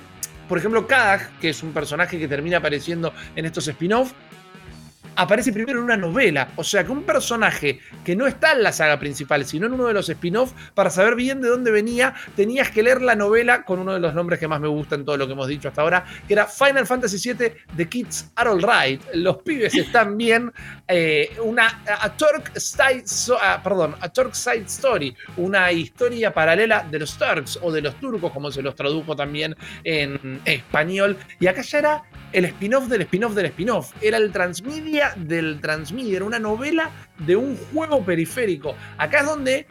por 0.48 0.58
ejemplo, 0.58 0.86
Kadak, 0.86 1.40
que 1.40 1.50
es 1.50 1.64
un 1.64 1.72
personaje 1.72 2.20
que 2.20 2.28
termina 2.28 2.58
apareciendo 2.58 3.14
en 3.36 3.46
estos 3.46 3.68
spin-offs, 3.68 4.14
aparece 5.16 5.52
primero 5.52 5.80
en 5.80 5.86
una 5.86 5.98
novela. 5.98 6.50
O 6.56 6.64
sea 6.64 6.84
que 6.84 6.92
un 6.92 7.04
personaje 7.04 7.80
que 8.04 8.16
no 8.16 8.28
está 8.28 8.54
en 8.54 8.64
la 8.64 8.72
saga 8.72 9.00
principal, 9.00 9.46
sino 9.46 9.68
en 9.68 9.74
uno 9.74 9.88
de 9.88 9.94
los 9.94 10.10
spin-offs, 10.10 10.54
para 10.74 10.90
saber 10.90 11.16
bien 11.16 11.42
de 11.42 11.50
dónde 11.50 11.72
venía, 11.72 12.14
tenías 12.36 12.72
que 12.72 12.84
leer 12.84 13.02
la 13.02 13.16
novela 13.16 13.64
con 13.64 13.80
uno 13.80 13.94
de 13.94 14.00
los 14.00 14.14
nombres 14.14 14.40
que 14.40 14.48
más 14.48 14.60
me 14.60 14.68
gustan, 14.68 15.06
todo 15.06 15.18
lo 15.18 15.28
que 15.28 15.34
hemos 15.34 15.48
dicho 15.48 15.68
hasta 15.68 15.82
ahora, 15.82 16.06
que 16.28 16.34
era 16.34 16.46
Final 16.46 16.86
Fantasy 16.86 17.34
VII 17.34 17.52
The 17.76 17.90
Kids 17.90 18.32
Are 18.36 18.50
Alright. 18.50 19.02
Los 19.14 19.38
pibes 19.38 19.76
están 19.76 20.18
bien. 20.18 20.52
Eh, 20.88 21.32
una 21.44 21.82
a 21.88 22.16
Turk 22.16 22.52
Side, 22.58 23.04
ah, 23.42 23.62
perdón, 23.64 23.96
a 24.02 24.12
Side 24.34 24.66
Story, 24.68 25.16
una 25.38 25.72
historia 25.72 26.34
paralela 26.34 26.86
de 26.90 27.00
los 27.00 27.18
Turks 27.18 27.60
o 27.62 27.72
de 27.72 27.82
los 27.82 27.96
turcos, 28.00 28.32
como 28.32 28.52
se 28.52 28.62
los 28.62 28.76
tradujo 28.76 29.16
también 29.16 29.56
en 29.84 30.42
español. 30.46 31.18
Y 31.40 31.48
acá 31.48 31.62
ya 31.62 31.80
era 31.80 32.04
el 32.32 32.46
spin-off 32.46 32.88
del 32.88 33.02
spin-off 33.02 33.34
del 33.34 33.46
spin-off. 33.48 33.92
Era 34.02 34.18
el 34.18 34.32
transmedia 34.32 35.01
del 35.16 35.60
transmedia. 35.62 36.18
Era 36.18 36.26
una 36.26 36.40
novela 36.40 36.90
de 37.20 37.36
un 37.36 37.58
juego 37.58 38.04
periférico. 38.04 38.76
Acá 38.98 39.20
es 39.20 39.26
donde 39.26 39.68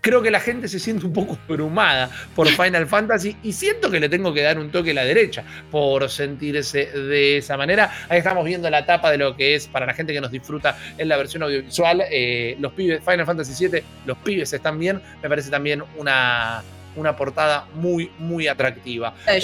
creo 0.00 0.22
que 0.22 0.30
la 0.30 0.38
gente 0.38 0.68
se 0.68 0.78
siente 0.78 1.04
un 1.04 1.12
poco 1.12 1.36
abrumada 1.48 2.08
por 2.36 2.46
Final 2.62 2.86
Fantasy 2.86 3.36
y 3.42 3.52
siento 3.52 3.90
que 3.90 3.98
le 3.98 4.08
tengo 4.08 4.32
que 4.32 4.42
dar 4.42 4.58
un 4.58 4.70
toque 4.70 4.92
a 4.92 4.94
la 4.94 5.04
derecha 5.04 5.42
por 5.70 6.08
sentirse 6.08 6.86
de 6.86 7.38
esa 7.38 7.56
manera. 7.56 7.90
Ahí 8.08 8.18
estamos 8.18 8.44
viendo 8.44 8.70
la 8.70 8.86
tapa 8.86 9.10
de 9.10 9.18
lo 9.18 9.36
que 9.36 9.54
es 9.54 9.66
para 9.66 9.86
la 9.86 9.94
gente 9.94 10.12
que 10.12 10.20
nos 10.20 10.30
disfruta 10.30 10.78
en 10.96 11.08
la 11.08 11.16
versión 11.16 11.42
audiovisual. 11.42 12.04
Eh, 12.10 12.56
los 12.60 12.72
pibes, 12.72 13.00
Final 13.02 13.26
Fantasy 13.26 13.68
VII, 13.68 13.82
los 14.04 14.18
pibes 14.18 14.52
están 14.52 14.78
bien. 14.78 15.00
Me 15.22 15.28
parece 15.28 15.50
también 15.50 15.82
una 15.96 16.62
una 16.96 17.14
portada 17.14 17.66
muy, 17.74 18.10
muy 18.18 18.48
atractiva. 18.48 19.14
Eh, 19.26 19.40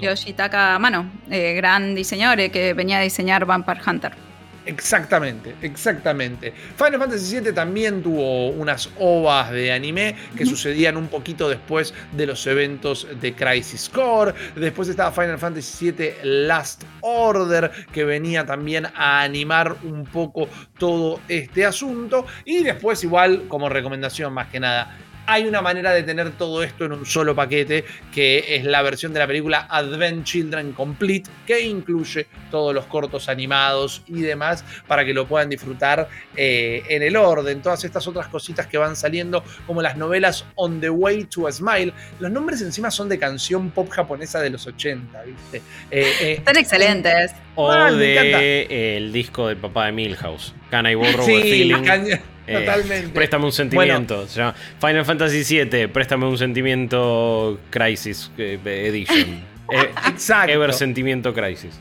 Yoshitaka 0.00 0.78
Mano, 0.78 1.10
eh, 1.30 1.54
gran 1.54 1.94
diseñador 1.94 2.40
eh, 2.40 2.50
que 2.50 2.74
venía 2.74 2.98
a 2.98 3.02
diseñar 3.02 3.44
Vampire 3.44 3.80
Hunter. 3.86 4.29
Exactamente, 4.70 5.56
exactamente. 5.62 6.52
Final 6.76 7.00
Fantasy 7.00 7.40
VII 7.40 7.52
también 7.52 8.04
tuvo 8.04 8.50
unas 8.50 8.88
ovas 9.00 9.50
de 9.50 9.72
anime 9.72 10.14
que 10.36 10.46
sucedían 10.46 10.96
un 10.96 11.08
poquito 11.08 11.48
después 11.48 11.92
de 12.12 12.26
los 12.26 12.46
eventos 12.46 13.08
de 13.20 13.34
Crisis 13.34 13.88
Core. 13.88 14.32
Después 14.54 14.88
estaba 14.88 15.10
Final 15.10 15.38
Fantasy 15.38 15.90
VII 15.90 16.12
Last 16.22 16.84
Order, 17.00 17.72
que 17.92 18.04
venía 18.04 18.46
también 18.46 18.86
a 18.94 19.22
animar 19.22 19.76
un 19.82 20.04
poco 20.04 20.48
todo 20.78 21.20
este 21.26 21.66
asunto. 21.66 22.24
Y 22.44 22.62
después, 22.62 23.02
igual, 23.02 23.48
como 23.48 23.68
recomendación 23.68 24.32
más 24.32 24.50
que 24.50 24.60
nada, 24.60 24.96
hay 25.30 25.46
una 25.46 25.62
manera 25.62 25.92
de 25.92 26.02
tener 26.02 26.32
todo 26.32 26.64
esto 26.64 26.84
en 26.84 26.92
un 26.92 27.06
solo 27.06 27.36
paquete, 27.36 27.84
que 28.12 28.56
es 28.56 28.64
la 28.64 28.82
versión 28.82 29.12
de 29.12 29.20
la 29.20 29.28
película 29.28 29.68
Advent 29.70 30.24
Children 30.24 30.72
Complete, 30.72 31.30
que 31.46 31.60
incluye 31.60 32.26
todos 32.50 32.74
los 32.74 32.86
cortos 32.86 33.28
animados 33.28 34.02
y 34.08 34.22
demás, 34.22 34.64
para 34.88 35.04
que 35.04 35.14
lo 35.14 35.28
puedan 35.28 35.48
disfrutar 35.48 36.08
eh, 36.36 36.82
en 36.88 37.04
el 37.04 37.16
orden. 37.16 37.62
Todas 37.62 37.84
estas 37.84 38.08
otras 38.08 38.26
cositas 38.26 38.66
que 38.66 38.76
van 38.76 38.96
saliendo, 38.96 39.44
como 39.68 39.82
las 39.82 39.96
novelas 39.96 40.44
On 40.56 40.80
the 40.80 40.90
Way 40.90 41.26
to 41.26 41.46
a 41.46 41.52
Smile. 41.52 41.92
Los 42.18 42.32
nombres 42.32 42.60
encima 42.62 42.90
son 42.90 43.08
de 43.08 43.16
canción 43.16 43.70
pop 43.70 43.88
japonesa 43.88 44.40
de 44.40 44.50
los 44.50 44.66
80, 44.66 45.22
¿viste? 45.22 45.58
Eh, 45.92 46.12
eh, 46.20 46.32
Están 46.38 46.56
excelentes. 46.56 47.32
O 47.54 47.72
de 47.72 48.96
el 48.96 49.12
disco 49.12 49.46
del 49.46 49.58
papá 49.58 49.86
de 49.86 49.92
Milhouse. 49.92 50.54
Can 50.70 50.86
I 50.86 50.94
Borrow 50.94 51.26
sí, 51.26 51.42
Feeling? 51.42 51.84
Eh, 52.46 52.58
Totalmente. 52.58 53.08
Préstame 53.10 53.44
un 53.44 53.52
sentimiento. 53.52 54.26
se 54.26 54.40
llama 54.40 54.54
Final 54.80 55.04
Fantasy 55.04 55.64
VII, 55.64 55.86
préstame 55.88 56.26
un 56.26 56.38
sentimiento 56.38 57.60
Crisis 57.70 58.30
eh, 58.38 58.58
Edition. 58.64 59.50
Eh, 59.72 59.88
Exacto. 60.08 60.50
Ever 60.50 60.72
Sentimiento 60.72 61.32
Crisis. 61.32 61.78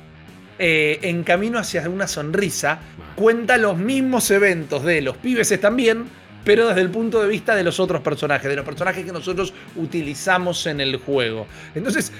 en 0.60 1.24
camino 1.24 1.58
hacia 1.58 1.90
una 1.90 2.08
sonrisa, 2.08 2.78
cuenta 3.16 3.58
los 3.58 3.80
mismos 3.80 4.30
eventos 4.30 4.84
de 4.84 5.02
los 5.02 5.18
pibes 5.18 5.52
están 5.52 5.76
bien, 5.76 6.06
pero 6.44 6.68
desde 6.68 6.82
el 6.82 6.92
punto 6.92 7.20
de 7.20 7.28
vista 7.28 7.56
de 7.56 7.64
los 7.64 7.80
otros 7.80 8.02
personajes, 8.02 8.48
de 8.48 8.56
los 8.56 8.64
personajes 8.66 9.04
que 9.04 9.12
nosotros 9.12 9.56
utilizamos 9.76 10.68
en 10.68 10.82
el 10.82 10.98
juego. 10.98 11.48
Entonces, 11.74 12.12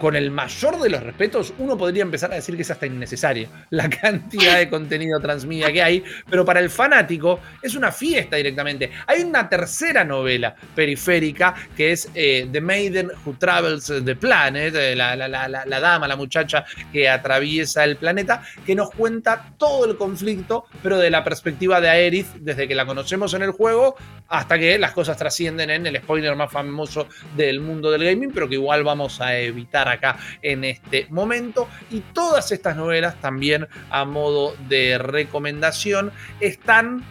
con 0.00 0.16
el 0.16 0.30
mayor 0.30 0.80
de 0.80 0.88
los 0.88 1.02
respetos, 1.02 1.52
uno 1.58 1.76
podría 1.76 2.02
empezar 2.02 2.32
a 2.32 2.36
decir 2.36 2.56
que 2.56 2.62
es 2.62 2.70
hasta 2.70 2.86
innecesario 2.86 3.48
la 3.68 3.88
cantidad 4.02 4.56
de 4.56 4.70
contenido 4.70 5.20
transmedia 5.20 5.70
que 5.70 5.82
hay, 5.82 6.02
pero 6.28 6.42
para 6.42 6.58
el 6.60 6.70
fanático 6.70 7.38
es 7.60 7.74
una 7.74 7.92
fiesta 7.92 8.36
directamente. 8.36 8.90
Hay 9.06 9.22
una 9.22 9.46
tercera 9.46 10.02
novela 10.02 10.56
periférica 10.74 11.54
que 11.76 11.92
es 11.92 12.08
eh, 12.14 12.48
The 12.50 12.62
Maiden 12.62 13.10
Who 13.24 13.36
Travels 13.38 13.92
the 14.02 14.16
Planet, 14.16 14.74
eh, 14.74 14.96
la, 14.96 15.14
la, 15.16 15.80
dama, 15.80 16.08
la 16.08 16.16
muchacha 16.16 16.64
que 16.90 17.06
atraviesa 17.06 17.84
el 17.84 17.96
planeta, 17.96 18.42
que 18.64 18.74
nos 18.74 18.90
cuenta 18.90 19.52
todo 19.58 19.84
el 19.84 19.98
conflicto, 19.98 20.64
pero 20.82 20.96
de 20.96 21.10
la 21.10 21.22
perspectiva 21.22 21.78
de 21.80 21.90
Aerith, 21.90 22.32
desde 22.36 22.66
que 22.66 22.74
la 22.74 22.86
conocemos 22.86 23.34
en 23.34 23.42
el 23.42 23.50
juego 23.50 23.96
hasta 24.28 24.58
que 24.58 24.78
las 24.78 24.92
cosas 24.92 25.18
trascienden 25.18 25.70
en 25.70 25.86
el 25.86 25.98
spoiler 25.98 26.36
más 26.36 26.50
famoso 26.50 27.08
del 27.36 27.60
mundo 27.60 27.90
del 27.90 28.04
gaming, 28.04 28.30
pero 28.32 28.48
que 28.48 28.54
igual 28.54 28.82
vamos 28.84 29.20
a 29.20 29.36
evitar 29.36 29.89
acá 29.92 30.18
en 30.42 30.64
este 30.64 31.06
momento. 31.10 31.68
Y 31.90 32.00
todas 32.12 32.52
estas 32.52 32.76
novelas 32.76 33.20
también 33.20 33.68
a 33.90 34.04
modo 34.04 34.54
de 34.68 34.98
recomendación 34.98 36.12
están 36.40 37.04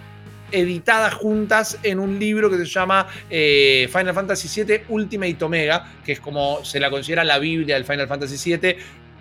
editadas 0.52 1.14
juntas 1.14 1.78
en 1.84 2.00
un 2.00 2.20
libro 2.20 2.50
que 2.50 2.58
se 2.58 2.66
llama 2.66 3.08
eh, 3.30 3.88
Final 3.92 4.14
Fantasy 4.14 4.64
VII 4.64 4.82
Ultimate 4.90 5.38
Omega, 5.44 5.86
que 6.04 6.14
es 6.14 6.20
como 6.20 6.64
se 6.66 6.80
la 6.80 6.90
considera 6.90 7.24
la 7.24 7.40
Biblia 7.40 7.76
del 7.76 7.86
Final 7.86 8.08
Fantasy 8.08 8.58
VII. 8.58 8.76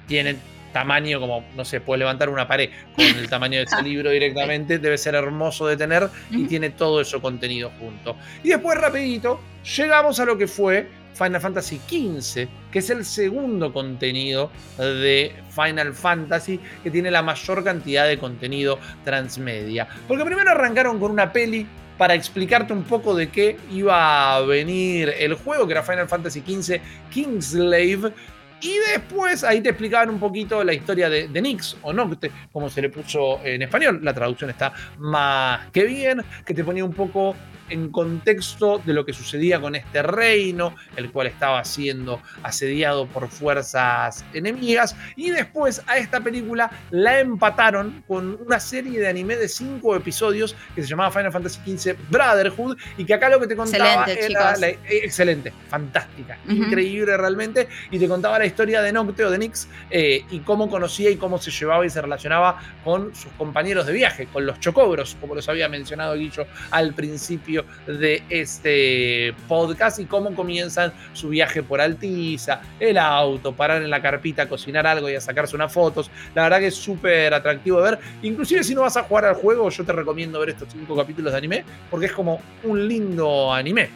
Tienen 0.07 0.39
tamaño 0.73 1.21
como, 1.21 1.45
no 1.57 1.65
sé, 1.65 1.81
puede 1.81 2.01
levantar 2.01 2.29
una 2.29 2.47
pared 2.47 2.71
con 2.95 3.05
el 3.05 3.29
tamaño 3.29 3.59
de 3.59 3.65
ese 3.65 3.83
libro 3.85 4.11
directamente, 4.11 4.79
debe 4.79 4.99
ser 4.99 5.15
hermoso 5.15 5.67
de 5.67 5.77
tener 5.77 6.09
y 6.31 6.45
tiene 6.47 6.71
todo 6.71 7.01
eso 7.01 7.21
contenido 7.21 7.71
junto. 7.79 8.17
Y 8.43 8.49
después 8.51 8.79
rapidito, 8.79 9.41
llegamos 9.77 10.21
a 10.21 10.25
lo 10.25 10.37
que 10.37 10.47
fue 10.47 10.89
Final 11.15 11.41
Fantasy 11.41 11.81
XV, 11.89 12.49
que 12.71 12.79
es 12.79 12.91
el 12.91 13.05
segundo 13.05 13.73
contenido 13.73 14.51
de 14.79 15.35
Final 15.51 15.95
Fantasy 15.95 16.61
que 16.83 16.91
tiene 16.91 17.11
la 17.11 17.23
mayor 17.23 17.65
cantidad 17.65 18.07
de 18.07 18.19
contenido 18.19 18.79
transmedia. 19.05 19.89
Porque 20.07 20.25
primero 20.25 20.51
arrancaron 20.51 20.99
con 20.99 21.11
una 21.11 21.33
peli 21.33 21.67
para 21.97 22.15
explicarte 22.15 22.73
un 22.73 22.85
poco 22.85 23.15
de 23.15 23.29
qué 23.29 23.57
iba 23.73 24.37
a 24.37 24.41
venir 24.43 25.13
el 25.19 25.35
juego, 25.35 25.67
que 25.67 25.73
era 25.73 25.83
Final 25.83 26.09
Fantasy 26.09 26.41
XV 26.47 26.81
Kingslave, 27.11 28.13
y 28.61 28.77
después 28.93 29.45
ahí 29.45 29.61
te 29.61 29.69
explicaban 29.71 30.11
un 30.11 30.19
poquito 30.19 30.65
la 30.65 30.73
historia 30.73 31.09
de, 31.09 31.29
de 31.29 31.43
Nix 31.43 31.77
o 31.83 31.93
Nocte, 31.93 32.31
como 32.53 32.69
se 32.69 32.83
le 32.83 32.89
puso 32.89 33.41
en 33.45 33.63
español. 33.63 34.01
La 34.03 34.13
traducción 34.13 34.51
está 34.51 34.73
más 34.99 35.71
que 35.71 35.85
bien, 35.85 36.25
que 36.45 36.55
te 36.55 36.65
ponía 36.65 36.85
un 36.85 36.93
poco 36.93 37.37
en 37.71 37.91
contexto 37.91 38.81
de 38.85 38.93
lo 38.93 39.05
que 39.05 39.13
sucedía 39.13 39.61
con 39.61 39.75
este 39.75 40.03
reino, 40.03 40.75
el 40.97 41.11
cual 41.11 41.27
estaba 41.27 41.65
siendo 41.65 42.21
asediado 42.43 43.07
por 43.07 43.29
fuerzas 43.29 44.25
enemigas. 44.33 44.97
Y 45.17 45.31
después 45.31 45.83
a 45.87 45.99
esta 45.99 46.21
película 46.21 46.71
la 46.91 47.21
empataron 47.21 48.03
con 48.07 48.39
una 48.45 48.61
serie 48.61 49.01
de 49.01 49.09
anime 49.09 49.37
de 49.37 49.49
cinco 49.49 49.97
episodios 49.97 50.55
que 50.75 50.83
se 50.83 50.89
llamaba 50.89 51.11
Final 51.11 51.33
Fantasy 51.33 51.61
XV 51.77 51.97
Brotherhood 52.11 52.77
y 52.97 53.05
que 53.05 53.15
acá 53.15 53.29
lo 53.29 53.41
que 53.41 53.47
te 53.47 53.57
contaba 53.57 54.07
era 54.07 54.55
eh, 54.67 54.79
excelente, 54.89 55.53
fantástica, 55.69 56.39
increíble 56.49 57.17
realmente, 57.17 57.69
y 57.91 57.99
te 57.99 58.09
contaba 58.09 58.39
la 58.39 58.47
historia 58.47 58.83
de 58.83 58.93
Nocte 58.93 59.25
o 59.25 59.31
de 59.31 59.39
Nix 59.39 59.69
eh, 59.91 60.25
y 60.31 60.41
cómo 60.41 60.69
conocía 60.69 61.11
y 61.11 61.17
cómo 61.17 61.39
se 61.39 61.51
llevaba 61.51 61.85
y 61.85 61.91
se 61.91 62.01
relacionaba 62.01 62.59
con 62.85 63.15
sus 63.15 63.31
compañeros 63.33 63.87
de 63.87 63.93
viaje, 63.93 64.27
con 64.27 64.47
los 64.47 64.61
chocobros, 64.61 65.17
como 65.21 65.35
los 65.35 65.49
había 65.49 65.69
mencionado 65.69 66.15
Guillo 66.15 66.47
al 66.71 66.95
principio 66.95 67.58
principio 67.63 67.65
de 67.87 68.23
este 68.29 69.35
podcast 69.47 69.99
y 69.99 70.05
cómo 70.05 70.35
comienzan 70.35 70.93
su 71.13 71.29
viaje 71.29 71.63
por 71.63 71.81
Altiza, 71.81 72.61
el 72.79 72.99
auto, 72.99 73.53
parar 73.53 73.83
en 73.83 73.91
la 73.91 74.03
carpita 74.03 74.43
a 74.43 74.49
cocinar 74.49 74.87
algo 74.87 75.09
y 75.09 75.15
a 75.15 75.21
sacarse 75.21 75.57
unas 75.57 75.73
fotos. 75.73 76.11
La 76.35 76.43
verdad 76.43 76.59
que 76.59 76.69
es 76.69 76.75
súper 76.75 77.33
atractivo 77.35 77.81
de 77.81 77.91
ver. 77.91 77.99
Inclusive 78.23 78.65
si 78.65 78.75
no 78.75 78.83
vas 78.83 78.97
a 78.97 79.03
jugar 79.03 79.25
al 79.27 79.35
juego, 79.35 79.69
yo 79.71 79.85
te 79.85 79.93
recomiendo 79.93 80.41
ver 80.41 80.51
estos 80.51 80.69
cinco 80.73 80.97
capítulos 80.97 81.33
de 81.33 81.39
anime 81.39 81.65
porque 81.91 82.07
es 82.07 82.13
como 82.13 82.41
un 82.65 82.89
lindo 82.89 83.53
anime. 83.53 83.91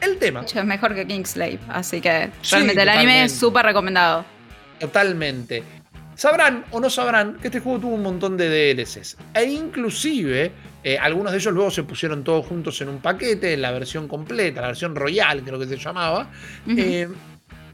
El 0.00 0.18
tema. 0.18 0.40
Es 0.40 0.64
mejor 0.64 0.94
que 0.94 1.06
Kingslave, 1.06 1.60
así 1.68 2.00
que 2.00 2.30
realmente 2.50 2.82
el 2.82 2.88
anime 2.88 3.24
es 3.24 3.32
súper 3.32 3.64
recomendado. 3.64 4.24
Totalmente. 4.80 5.62
Sabrán 6.16 6.64
o 6.70 6.80
no 6.80 6.90
sabrán 6.90 7.38
que 7.38 7.48
este 7.48 7.60
juego 7.60 7.78
tuvo 7.78 7.94
un 7.94 8.02
montón 8.02 8.36
de 8.36 8.74
DLCs. 8.74 9.16
E 9.34 9.44
inclusive 9.44 10.52
eh, 10.84 10.98
algunos 10.98 11.32
de 11.32 11.38
ellos 11.38 11.54
luego 11.54 11.70
se 11.70 11.84
pusieron 11.84 12.24
todos 12.24 12.46
juntos 12.46 12.80
en 12.80 12.88
un 12.88 12.98
paquete, 12.98 13.54
en 13.54 13.62
la 13.62 13.70
versión 13.70 14.08
completa, 14.08 14.60
la 14.60 14.68
versión 14.68 14.94
royal 14.94 15.42
creo 15.42 15.58
que 15.58 15.66
se 15.66 15.76
llamaba. 15.76 16.30
Eh, 16.66 17.08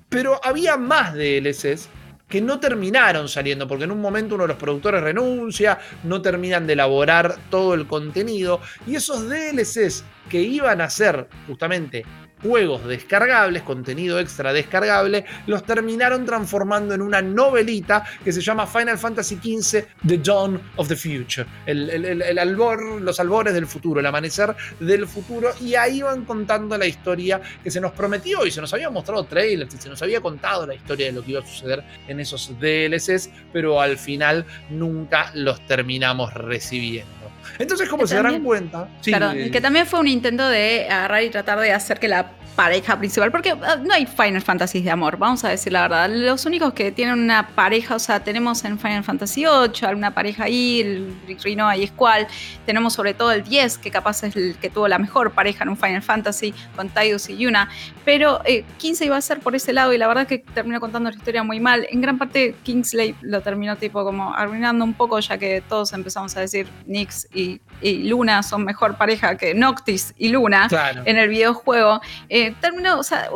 pero 0.09 0.41
había 0.43 0.77
más 0.77 1.15
DLCs 1.15 1.89
que 2.29 2.41
no 2.43 2.61
terminaron 2.61 3.29
saliendo, 3.29 3.67
porque 3.67 3.85
en 3.85 3.91
un 3.91 4.01
momento 4.01 4.35
uno 4.35 4.45
de 4.45 4.49
los 4.49 4.59
productores 4.59 5.03
renuncia, 5.03 5.79
no 6.05 6.21
terminan 6.21 6.67
de 6.67 6.75
elaborar 6.75 7.37
todo 7.51 7.73
el 7.73 7.87
contenido, 7.87 8.61
y 8.87 8.97
esos 8.97 9.29
DLCs 9.29 10.05
que 10.29 10.43
iban 10.43 10.83
a 10.83 10.91
ser 10.91 11.27
justamente 11.47 12.05
juegos 12.43 12.85
descargables, 12.87 13.63
contenido 13.63 14.19
extra 14.19 14.53
descargable, 14.53 15.25
los 15.47 15.65
terminaron 15.65 16.25
transformando 16.25 16.95
en 16.95 17.03
una 17.03 17.23
novelita 17.23 18.05
que 18.25 18.33
se 18.33 18.41
llama 18.41 18.67
Final 18.67 18.99
Fantasy 18.99 19.37
XV 19.37 19.85
The 20.07 20.19
Dawn 20.19 20.61
of 20.77 20.89
the 20.89 20.97
Future, 20.97 21.47
el, 21.67 22.39
albor, 22.39 23.01
los 23.01 23.19
albores 23.21 23.55
del 23.55 23.67
futuro, 23.67 24.01
el 24.01 24.07
amanecer 24.07 24.55
del 24.81 25.07
futuro, 25.07 25.51
y 25.61 25.75
ahí 25.75 26.03
van 26.03 26.25
contando 26.25 26.77
la 26.79 26.87
historia 26.87 27.41
que 27.63 27.71
se 27.71 27.81
nos 27.81 27.93
prometió 27.93 28.47
y 28.47 28.51
se 28.51 28.61
nos 28.61 28.73
había 28.73 28.91
mostrado 28.91 29.25
trailers 29.25 29.75
y 29.75 29.79
se 29.79 29.89
nos 29.89 30.01
había 30.03 30.21
contado 30.21 30.67
la 30.67 30.75
historia 30.75 31.07
de 31.07 31.13
lo 31.13 31.23
que 31.23 31.33
iba 31.33 31.41
a 31.41 31.47
suceder 31.47 31.83
en 32.07 32.21
esos 32.21 32.53
DLCs, 32.61 33.31
pero 33.53 33.81
al 33.81 33.99
final 33.99 34.45
nunca 34.71 35.31
los 35.35 35.65
terminamos 35.67 36.33
recibiendo. 36.35 37.18
Entonces, 37.59 37.89
como 37.89 38.07
se 38.07 38.17
darán 38.17 38.43
cuenta. 38.43 38.89
claro, 39.03 39.33
eh, 39.33 39.51
que 39.51 39.61
también 39.61 39.87
fue 39.87 40.01
un 40.01 40.09
intento 40.09 40.49
de 40.49 40.87
agarrar 40.89 41.23
y 41.23 41.31
tratar 41.31 41.61
de 41.61 41.73
hacer 41.73 41.99
que 41.99 42.09
la 42.09 42.33
pareja 42.59 42.99
principal, 42.99 43.31
porque 43.31 43.51
ah, 43.51 43.77
no 43.77 43.95
hay 43.95 44.05
Final 44.05 44.43
Fantasy 44.43 44.83
de 44.83 44.91
amor, 44.91 45.17
vamos 45.17 45.45
a 45.45 45.49
decir 45.49 45.73
la 45.73 45.83
verdad. 45.83 46.11
Los 46.11 46.45
únicos 46.45 46.73
que 46.73 46.91
tienen 46.91 47.17
una 47.17 47.47
pareja, 47.55 47.95
o 47.95 48.01
sea, 48.01 48.25
tenemos 48.25 48.65
en 48.65 48.81
Final 48.81 49.05
Fantasy 49.05 49.45
VIII 49.45 49.87
alguna 49.87 50.13
pareja 50.13 50.43
ahí, 50.43 50.81
el 50.81 51.39
Rino 51.45 51.73
y 51.73 51.87
Squall, 51.87 52.27
tenemos 52.67 52.95
sobre 52.95 53.15
todo 53.15 53.31
el 53.31 53.45
10, 53.45 53.79
que 53.79 53.93
capaz 53.93 54.25
es 54.25 54.35
el 54.35 54.57
que 54.57 54.71
tuvo 54.71 54.89
la 54.89 54.99
mejor 54.99 55.31
pareja 55.31 55.63
en 55.63 55.69
un 55.69 55.77
Final 55.77 56.03
Fantasy 56.03 56.53
con 56.75 56.89
Tidus 56.89 57.29
y 57.29 57.37
Yuna, 57.37 57.69
pero 58.05 58.41
15 58.79 59.05
eh, 59.05 59.07
iba 59.07 59.17
a 59.17 59.21
ser 59.21 59.39
por 59.39 59.55
ese 59.55 59.73
lado 59.73 59.93
y 59.93 59.99
la 59.99 60.09
verdad 60.09 60.27
que 60.27 60.39
terminó 60.39 60.81
contando 60.81 61.11
la 61.11 61.17
historia 61.17 61.45
muy 61.45 61.61
mal. 61.61 61.87
En 61.89 62.01
gran 62.01 62.19
parte 62.19 62.57
Kingsley 62.65 63.15
lo 63.21 63.41
terminó 63.41 63.77
tipo 63.77 64.03
como 64.03 64.35
arruinando 64.35 64.85
un 64.85 64.95
poco, 64.95 65.21
ya 65.21 65.39
que 65.39 65.63
todos 65.69 65.93
empezamos 65.93 66.37
a 66.37 66.41
decir 66.41 66.67
Nix 66.87 67.29
y, 67.33 67.61
Luna 67.83 68.43
son 68.43 68.65
mejor 68.65 68.97
pareja 68.97 69.37
que 69.37 69.55
Noctis 69.55 70.15
y 70.19 70.29
Luna 70.29 70.69
en 71.05 71.17
el 71.17 71.29
videojuego. 71.29 72.01
Eh, 72.29 72.55
terminó, 72.61 72.99
o 72.99 73.03
sea, 73.03 73.31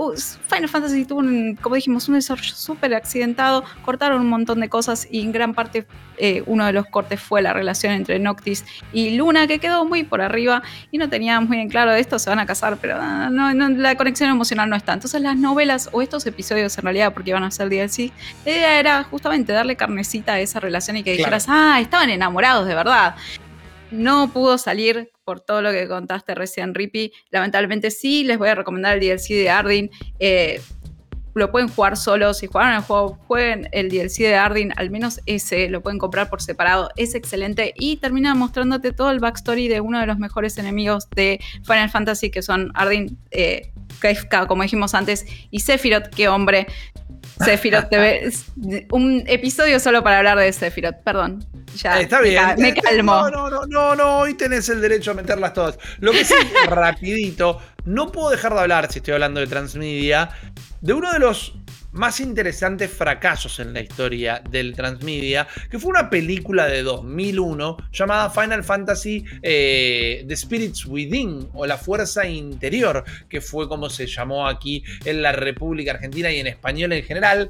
Final 0.48 0.68
Fantasy 0.68 1.04
tuvo, 1.04 1.20
un, 1.20 1.56
como 1.60 1.76
dijimos, 1.76 2.08
un 2.08 2.14
desarrollo 2.14 2.54
súper 2.54 2.94
accidentado, 2.94 3.64
cortaron 3.84 4.20
un 4.20 4.28
montón 4.28 4.60
de 4.60 4.68
cosas 4.68 5.06
y 5.10 5.20
en 5.20 5.32
gran 5.32 5.54
parte 5.54 5.86
eh, 6.18 6.42
uno 6.46 6.66
de 6.66 6.72
los 6.72 6.86
cortes 6.86 7.20
fue 7.20 7.42
la 7.42 7.52
relación 7.52 7.92
entre 7.92 8.18
Noctis 8.18 8.64
y 8.92 9.16
Luna, 9.16 9.46
que 9.46 9.58
quedó 9.58 9.84
muy 9.84 10.02
por 10.02 10.20
arriba 10.20 10.62
y 10.90 10.98
no 10.98 11.08
tenía 11.08 11.40
muy 11.40 11.58
en 11.58 11.68
claro 11.68 11.92
de 11.92 12.00
esto, 12.00 12.18
se 12.18 12.30
van 12.30 12.38
a 12.38 12.46
casar, 12.46 12.76
pero 12.80 12.96
ah, 13.00 13.28
no, 13.30 13.68
la 13.68 13.96
conexión 13.96 14.30
emocional 14.30 14.68
no 14.68 14.76
está. 14.76 14.92
Entonces 14.92 15.20
las 15.20 15.36
novelas 15.36 15.88
o 15.92 16.02
estos 16.02 16.26
episodios 16.26 16.76
en 16.78 16.84
realidad, 16.84 17.12
porque 17.12 17.30
iban 17.30 17.44
a 17.44 17.50
ser 17.50 17.68
DLC, 17.68 18.12
la 18.44 18.52
idea 18.52 18.78
era 18.78 19.04
justamente 19.04 19.52
darle 19.52 19.76
carnecita 19.76 20.34
a 20.34 20.40
esa 20.40 20.60
relación 20.60 20.96
y 20.96 21.02
que 21.02 21.12
dijeras, 21.12 21.46
ah, 21.48 21.78
estaban 21.80 22.10
enamorados 22.10 22.66
de 22.66 22.74
verdad 22.74 23.14
no 23.92 24.32
pudo 24.32 24.58
salir 24.58 25.10
por 25.24 25.40
todo 25.40 25.62
lo 25.62 25.70
que 25.70 25.86
contaste 25.86 26.34
recién, 26.34 26.74
Rippy. 26.74 27.12
Lamentablemente 27.30 27.90
sí, 27.90 28.24
les 28.24 28.38
voy 28.38 28.48
a 28.48 28.54
recomendar 28.54 28.98
el 28.98 29.00
DLC 29.00 29.28
de 29.34 29.50
Ardyn. 29.50 29.90
Eh, 30.18 30.60
lo 31.34 31.50
pueden 31.50 31.68
jugar 31.68 31.96
solo. 31.96 32.34
Si 32.34 32.46
jugaron 32.46 32.74
el 32.74 32.82
juego, 32.82 33.18
jueguen 33.26 33.68
el 33.72 33.88
DLC 33.88 34.18
de 34.18 34.34
Ardyn, 34.34 34.72
al 34.76 34.90
menos 34.90 35.20
ese, 35.26 35.68
lo 35.68 35.82
pueden 35.82 35.98
comprar 35.98 36.28
por 36.28 36.42
separado. 36.42 36.90
Es 36.96 37.14
excelente 37.14 37.72
y 37.76 37.96
termina 37.96 38.34
mostrándote 38.34 38.92
todo 38.92 39.10
el 39.10 39.20
backstory 39.20 39.68
de 39.68 39.80
uno 39.80 40.00
de 40.00 40.06
los 40.06 40.18
mejores 40.18 40.58
enemigos 40.58 41.08
de 41.10 41.40
Final 41.64 41.90
Fantasy, 41.90 42.30
que 42.30 42.42
son 42.42 42.70
Ardyn, 42.74 43.18
eh, 43.30 43.72
como 44.48 44.62
dijimos 44.62 44.94
antes, 44.94 45.24
y 45.50 45.60
Sephiroth, 45.60 46.08
que 46.08 46.28
hombre. 46.28 46.66
Sephiroth, 47.38 47.88
te 47.88 48.30
un 48.90 49.24
episodio 49.26 49.80
solo 49.80 50.02
para 50.02 50.18
hablar 50.18 50.38
de 50.38 50.52
Sephiroth, 50.52 51.02
perdón. 51.02 51.44
Ya, 51.76 52.00
Está 52.00 52.20
bien. 52.20 52.42
Me, 52.58 52.68
este, 52.68 52.82
calmo. 52.82 53.12
No, 53.12 53.30
no, 53.30 53.50
no, 53.50 53.66
no, 53.66 53.94
no, 53.94 54.18
hoy 54.18 54.34
tenés 54.34 54.68
el 54.68 54.80
derecho 54.80 55.12
a 55.12 55.14
meterlas 55.14 55.54
todas. 55.54 55.78
Lo 56.00 56.12
que 56.12 56.24
sí, 56.24 56.34
rapidito, 56.68 57.60
no 57.84 58.12
puedo 58.12 58.30
dejar 58.30 58.54
de 58.54 58.60
hablar, 58.60 58.92
si 58.92 58.98
estoy 58.98 59.14
hablando 59.14 59.40
de 59.40 59.46
transmedia, 59.46 60.30
de 60.80 60.92
uno 60.92 61.12
de 61.12 61.18
los 61.18 61.54
más 61.92 62.20
interesantes 62.20 62.90
fracasos 62.90 63.58
en 63.60 63.72
la 63.72 63.80
historia 63.80 64.42
del 64.50 64.74
transmedia, 64.74 65.46
que 65.70 65.78
fue 65.78 65.90
una 65.90 66.10
película 66.10 66.66
de 66.66 66.82
2001 66.82 67.76
llamada 67.92 68.30
Final 68.30 68.64
Fantasy 68.64 69.24
eh, 69.42 70.24
The 70.26 70.36
Spirits 70.36 70.86
Within 70.86 71.48
o 71.52 71.66
La 71.66 71.76
Fuerza 71.76 72.26
Interior, 72.26 73.04
que 73.28 73.40
fue 73.40 73.68
como 73.68 73.90
se 73.90 74.06
llamó 74.06 74.48
aquí 74.48 74.82
en 75.04 75.22
la 75.22 75.32
República 75.32 75.92
Argentina 75.92 76.30
y 76.30 76.40
en 76.40 76.46
español 76.46 76.92
en 76.92 77.04
general, 77.04 77.48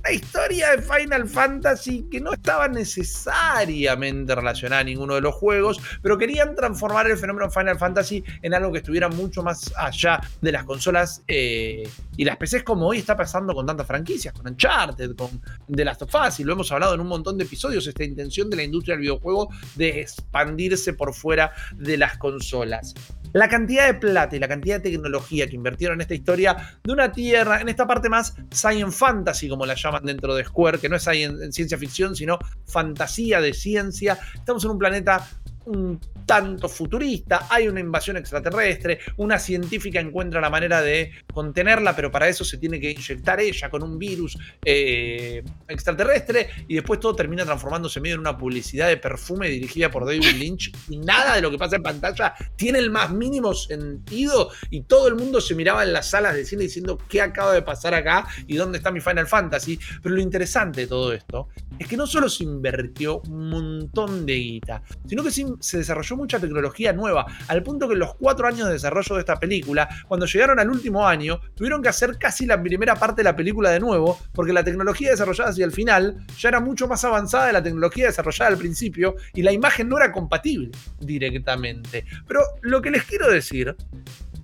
una 0.00 0.12
historia 0.12 0.76
de 0.76 0.82
Final 0.82 1.28
Fantasy 1.28 2.06
que 2.10 2.20
no 2.20 2.32
estaba 2.32 2.68
necesariamente 2.68 4.34
relacionada 4.34 4.80
a 4.80 4.84
ninguno 4.84 5.14
de 5.14 5.20
los 5.20 5.34
juegos, 5.34 5.80
pero 6.02 6.16
querían 6.16 6.54
transformar 6.54 7.10
el 7.10 7.16
fenómeno 7.16 7.50
Final 7.50 7.78
Fantasy 7.78 8.24
en 8.42 8.54
algo 8.54 8.72
que 8.72 8.78
estuviera 8.78 9.08
mucho 9.08 9.42
más 9.42 9.72
allá 9.76 10.20
de 10.40 10.52
las 10.52 10.64
consolas 10.64 11.22
eh, 11.28 11.88
y 12.16 12.24
las 12.24 12.36
PCs 12.36 12.62
como 12.62 12.88
hoy 12.88 12.98
está 12.98 13.16
pasando 13.16 13.54
con 13.54 13.66
tantas 13.66 13.86
franquicias, 13.86 14.32
con 14.34 14.46
Uncharted, 14.46 15.14
con 15.16 15.40
The 15.74 15.84
Last 15.84 16.02
of 16.02 16.14
Us, 16.14 16.40
y 16.40 16.44
lo 16.44 16.54
hemos 16.54 16.70
hablado 16.72 16.94
en 16.94 17.00
un 17.00 17.08
montón 17.08 17.36
de 17.36 17.44
episodios, 17.44 17.86
esta 17.86 18.04
intención 18.04 18.48
de 18.50 18.56
la 18.56 18.62
industria 18.62 18.94
del 18.94 19.02
videojuego 19.02 19.50
de 19.76 20.00
expandirse 20.00 20.94
por 20.94 21.14
fuera 21.14 21.52
de 21.76 21.96
las 21.96 22.16
consolas. 22.18 22.94
La 23.32 23.48
cantidad 23.48 23.86
de 23.86 23.94
plata 23.94 24.34
y 24.36 24.38
la 24.38 24.48
cantidad 24.48 24.80
de 24.80 24.90
tecnología 24.90 25.46
que 25.46 25.56
invirtieron 25.56 25.96
en 25.96 26.00
esta 26.02 26.14
historia 26.14 26.78
de 26.82 26.92
una 26.92 27.12
tierra, 27.12 27.60
en 27.60 27.68
esta 27.68 27.86
parte 27.86 28.08
más 28.08 28.34
science 28.50 28.96
fantasy, 28.96 29.48
como 29.48 29.66
la 29.66 29.74
llaman 29.74 30.04
dentro 30.04 30.34
de 30.34 30.44
Square, 30.44 30.78
que 30.78 30.88
no 30.88 30.96
es 30.96 31.04
ciencia 31.04 31.78
ficción, 31.78 32.16
sino 32.16 32.38
fantasía 32.66 33.40
de 33.40 33.52
ciencia. 33.52 34.18
Estamos 34.34 34.64
en 34.64 34.70
un 34.72 34.78
planeta 34.78 35.26
un 35.66 36.00
tanto 36.26 36.68
futurista, 36.68 37.46
hay 37.50 37.68
una 37.68 37.80
invasión 37.80 38.16
extraterrestre, 38.16 39.00
una 39.16 39.38
científica 39.38 40.00
encuentra 40.00 40.40
la 40.40 40.50
manera 40.50 40.80
de 40.80 41.12
contenerla, 41.32 41.94
pero 41.94 42.10
para 42.10 42.28
eso 42.28 42.44
se 42.44 42.58
tiene 42.58 42.78
que 42.80 42.90
inyectar 42.90 43.40
ella 43.40 43.68
con 43.68 43.82
un 43.82 43.98
virus 43.98 44.38
eh, 44.64 45.42
extraterrestre 45.68 46.48
y 46.68 46.76
después 46.76 47.00
todo 47.00 47.14
termina 47.14 47.44
transformándose 47.44 48.00
medio 48.00 48.14
en 48.14 48.20
una 48.20 48.38
publicidad 48.38 48.88
de 48.88 48.96
perfume 48.96 49.48
dirigida 49.48 49.90
por 49.90 50.06
David 50.06 50.36
Lynch 50.38 50.72
y 50.88 50.98
nada 50.98 51.34
de 51.34 51.42
lo 51.42 51.50
que 51.50 51.58
pasa 51.58 51.76
en 51.76 51.82
pantalla 51.82 52.34
tiene 52.56 52.78
el 52.78 52.90
más 52.90 53.10
mínimo 53.10 53.54
sentido 53.54 54.50
y 54.70 54.82
todo 54.82 55.08
el 55.08 55.16
mundo 55.16 55.40
se 55.40 55.54
miraba 55.54 55.82
en 55.82 55.92
las 55.92 56.10
salas 56.10 56.34
de 56.34 56.44
cine 56.44 56.62
diciendo 56.64 56.98
qué 57.08 57.22
acaba 57.22 57.52
de 57.52 57.62
pasar 57.62 57.94
acá 57.94 58.28
y 58.46 58.56
dónde 58.56 58.78
está 58.78 58.90
mi 58.90 59.00
Final 59.00 59.26
Fantasy, 59.26 59.78
pero 60.02 60.14
lo 60.14 60.20
interesante 60.20 60.82
de 60.82 60.86
todo 60.86 61.12
esto 61.12 61.48
es 61.80 61.88
que 61.88 61.96
no 61.96 62.06
solo 62.06 62.28
se 62.28 62.44
invirtió 62.44 63.22
un 63.22 63.48
montón 63.48 64.26
de 64.26 64.34
guita, 64.34 64.82
sino 65.06 65.24
que 65.24 65.30
se 65.30 65.78
desarrolló 65.78 66.14
mucha 66.14 66.38
tecnología 66.38 66.92
nueva, 66.92 67.24
al 67.48 67.62
punto 67.62 67.88
que 67.88 67.94
en 67.94 68.00
los 68.00 68.14
cuatro 68.16 68.46
años 68.46 68.66
de 68.66 68.74
desarrollo 68.74 69.14
de 69.14 69.20
esta 69.20 69.40
película, 69.40 69.88
cuando 70.06 70.26
llegaron 70.26 70.60
al 70.60 70.68
último 70.68 71.08
año, 71.08 71.40
tuvieron 71.54 71.82
que 71.82 71.88
hacer 71.88 72.18
casi 72.18 72.44
la 72.44 72.62
primera 72.62 72.96
parte 72.96 73.20
de 73.20 73.24
la 73.24 73.34
película 73.34 73.70
de 73.70 73.80
nuevo, 73.80 74.20
porque 74.32 74.52
la 74.52 74.62
tecnología 74.62 75.10
desarrollada 75.10 75.50
hacia 75.50 75.64
el 75.64 75.72
final 75.72 76.18
ya 76.38 76.50
era 76.50 76.60
mucho 76.60 76.86
más 76.86 77.02
avanzada 77.02 77.46
de 77.46 77.54
la 77.54 77.62
tecnología 77.62 78.06
desarrollada 78.06 78.50
al 78.50 78.58
principio 78.58 79.16
y 79.32 79.40
la 79.40 79.50
imagen 79.50 79.88
no 79.88 79.96
era 79.96 80.12
compatible 80.12 80.70
directamente. 81.00 82.04
Pero 82.28 82.42
lo 82.60 82.82
que 82.82 82.90
les 82.90 83.04
quiero 83.04 83.30
decir 83.30 83.74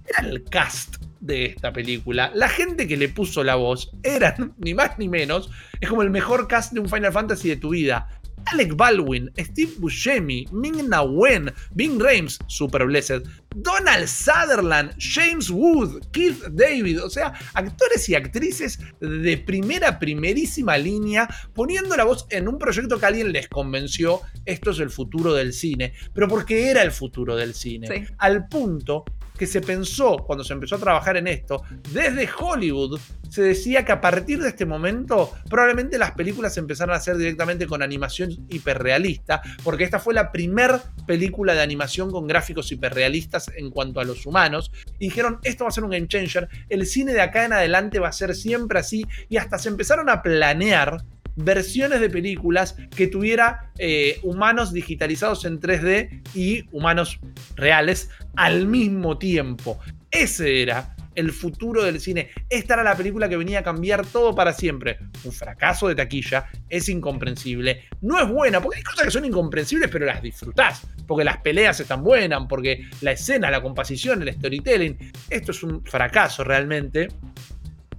era 0.06 0.26
el 0.26 0.42
cast 0.44 1.05
de 1.26 1.46
esta 1.46 1.72
película. 1.72 2.30
La 2.34 2.48
gente 2.48 2.86
que 2.86 2.96
le 2.96 3.08
puso 3.08 3.44
la 3.44 3.56
voz 3.56 3.90
eran 4.02 4.54
ni 4.58 4.74
más 4.74 4.98
ni 4.98 5.08
menos, 5.08 5.50
es 5.80 5.88
como 5.88 6.02
el 6.02 6.10
mejor 6.10 6.48
cast 6.48 6.72
de 6.72 6.80
un 6.80 6.88
Final 6.88 7.12
Fantasy 7.12 7.48
de 7.48 7.56
tu 7.56 7.70
vida. 7.70 8.08
Alec 8.52 8.76
Baldwin, 8.76 9.30
Steve 9.36 9.72
Buscemi, 9.78 10.46
Ming 10.52 10.88
Na 10.88 11.02
Wen, 11.02 11.52
Bing 11.74 11.98
Rames, 11.98 12.38
Super 12.46 12.86
Blessed, 12.86 13.22
Donald 13.56 14.06
Sutherland, 14.06 14.94
James 14.98 15.50
Wood, 15.50 16.00
Keith 16.12 16.40
David, 16.52 17.02
o 17.02 17.10
sea, 17.10 17.32
actores 17.54 18.08
y 18.08 18.14
actrices 18.14 18.78
de 19.00 19.38
primera, 19.38 19.98
primerísima 19.98 20.78
línea, 20.78 21.28
poniendo 21.54 21.96
la 21.96 22.04
voz 22.04 22.26
en 22.30 22.46
un 22.46 22.58
proyecto 22.58 23.00
que 23.00 23.06
alguien 23.06 23.32
les 23.32 23.48
convenció, 23.48 24.20
esto 24.44 24.70
es 24.70 24.78
el 24.78 24.90
futuro 24.90 25.34
del 25.34 25.52
cine, 25.52 25.94
pero 26.12 26.28
porque 26.28 26.70
era 26.70 26.82
el 26.82 26.92
futuro 26.92 27.34
del 27.34 27.52
cine, 27.52 28.06
al 28.18 28.46
punto 28.46 29.04
que 29.36 29.46
se 29.46 29.60
pensó 29.60 30.18
cuando 30.18 30.44
se 30.44 30.52
empezó 30.52 30.76
a 30.76 30.78
trabajar 30.78 31.16
en 31.16 31.26
esto, 31.26 31.62
desde 31.92 32.28
Hollywood 32.38 32.98
se 33.28 33.42
decía 33.42 33.84
que 33.84 33.92
a 33.92 34.00
partir 34.00 34.40
de 34.40 34.48
este 34.48 34.66
momento 34.66 35.32
probablemente 35.48 35.98
las 35.98 36.12
películas 36.12 36.56
empezaron 36.56 36.94
a 36.94 36.98
hacer 36.98 37.16
directamente 37.16 37.66
con 37.66 37.82
animación 37.82 38.30
hiperrealista, 38.48 39.42
porque 39.62 39.84
esta 39.84 39.98
fue 39.98 40.14
la 40.14 40.32
primera 40.32 40.82
película 41.06 41.54
de 41.54 41.62
animación 41.62 42.10
con 42.10 42.26
gráficos 42.26 42.70
hiperrealistas 42.72 43.50
en 43.56 43.70
cuanto 43.70 44.00
a 44.00 44.04
los 44.04 44.26
humanos, 44.26 44.70
y 44.98 45.06
dijeron, 45.06 45.38
esto 45.42 45.64
va 45.64 45.68
a 45.68 45.72
ser 45.72 45.84
un 45.84 45.90
game 45.90 46.08
changer, 46.08 46.48
el 46.68 46.86
cine 46.86 47.12
de 47.12 47.20
acá 47.20 47.44
en 47.44 47.52
adelante 47.52 47.98
va 47.98 48.08
a 48.08 48.12
ser 48.12 48.34
siempre 48.34 48.78
así, 48.78 49.04
y 49.28 49.36
hasta 49.36 49.58
se 49.58 49.68
empezaron 49.68 50.08
a 50.08 50.22
planear 50.22 51.02
versiones 51.36 52.00
de 52.00 52.10
películas 52.10 52.76
que 52.94 53.06
tuviera 53.06 53.70
eh, 53.78 54.18
humanos 54.22 54.72
digitalizados 54.72 55.44
en 55.44 55.60
3D 55.60 56.22
y 56.34 56.64
humanos 56.72 57.20
reales 57.54 58.10
al 58.34 58.66
mismo 58.66 59.18
tiempo. 59.18 59.78
Ese 60.10 60.62
era 60.62 60.96
el 61.16 61.32
futuro 61.32 61.82
del 61.82 62.00
cine. 62.00 62.30
Esta 62.48 62.74
era 62.74 62.84
la 62.84 62.96
película 62.96 63.28
que 63.28 63.36
venía 63.36 63.60
a 63.60 63.62
cambiar 63.64 64.06
todo 64.06 64.34
para 64.34 64.52
siempre. 64.52 64.98
Un 65.24 65.32
fracaso 65.32 65.88
de 65.88 65.96
taquilla, 65.96 66.46
es 66.68 66.88
incomprensible. 66.88 67.84
No 68.02 68.20
es 68.20 68.28
buena, 68.28 68.60
porque 68.60 68.78
hay 68.78 68.84
cosas 68.84 69.06
que 69.06 69.10
son 69.10 69.24
incomprensibles, 69.24 69.90
pero 69.90 70.06
las 70.06 70.22
disfrutás. 70.22 70.86
Porque 71.06 71.24
las 71.24 71.38
peleas 71.38 71.80
están 71.80 72.04
buenas, 72.04 72.42
porque 72.48 72.86
la 73.00 73.12
escena, 73.12 73.50
la 73.50 73.62
composición, 73.62 74.22
el 74.22 74.34
storytelling. 74.34 75.12
Esto 75.30 75.50
es 75.50 75.62
un 75.62 75.82
fracaso 75.84 76.44
realmente. 76.44 77.08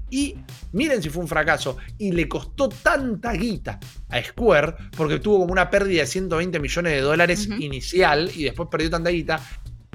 Y 0.09 0.35
miren 0.71 1.01
si 1.01 1.09
fue 1.09 1.21
un 1.21 1.27
fracaso. 1.27 1.77
Y 1.97 2.11
le 2.11 2.27
costó 2.27 2.69
tanta 2.69 3.33
guita 3.33 3.79
a 4.09 4.23
Square, 4.23 4.75
porque 4.95 5.19
tuvo 5.19 5.39
como 5.39 5.51
una 5.51 5.69
pérdida 5.69 6.01
de 6.01 6.07
120 6.07 6.59
millones 6.59 6.93
de 6.93 7.01
dólares 7.01 7.49
inicial 7.59 8.31
y 8.33 8.43
después 8.43 8.69
perdió 8.71 8.89
tanta 8.89 9.09
guita, 9.09 9.41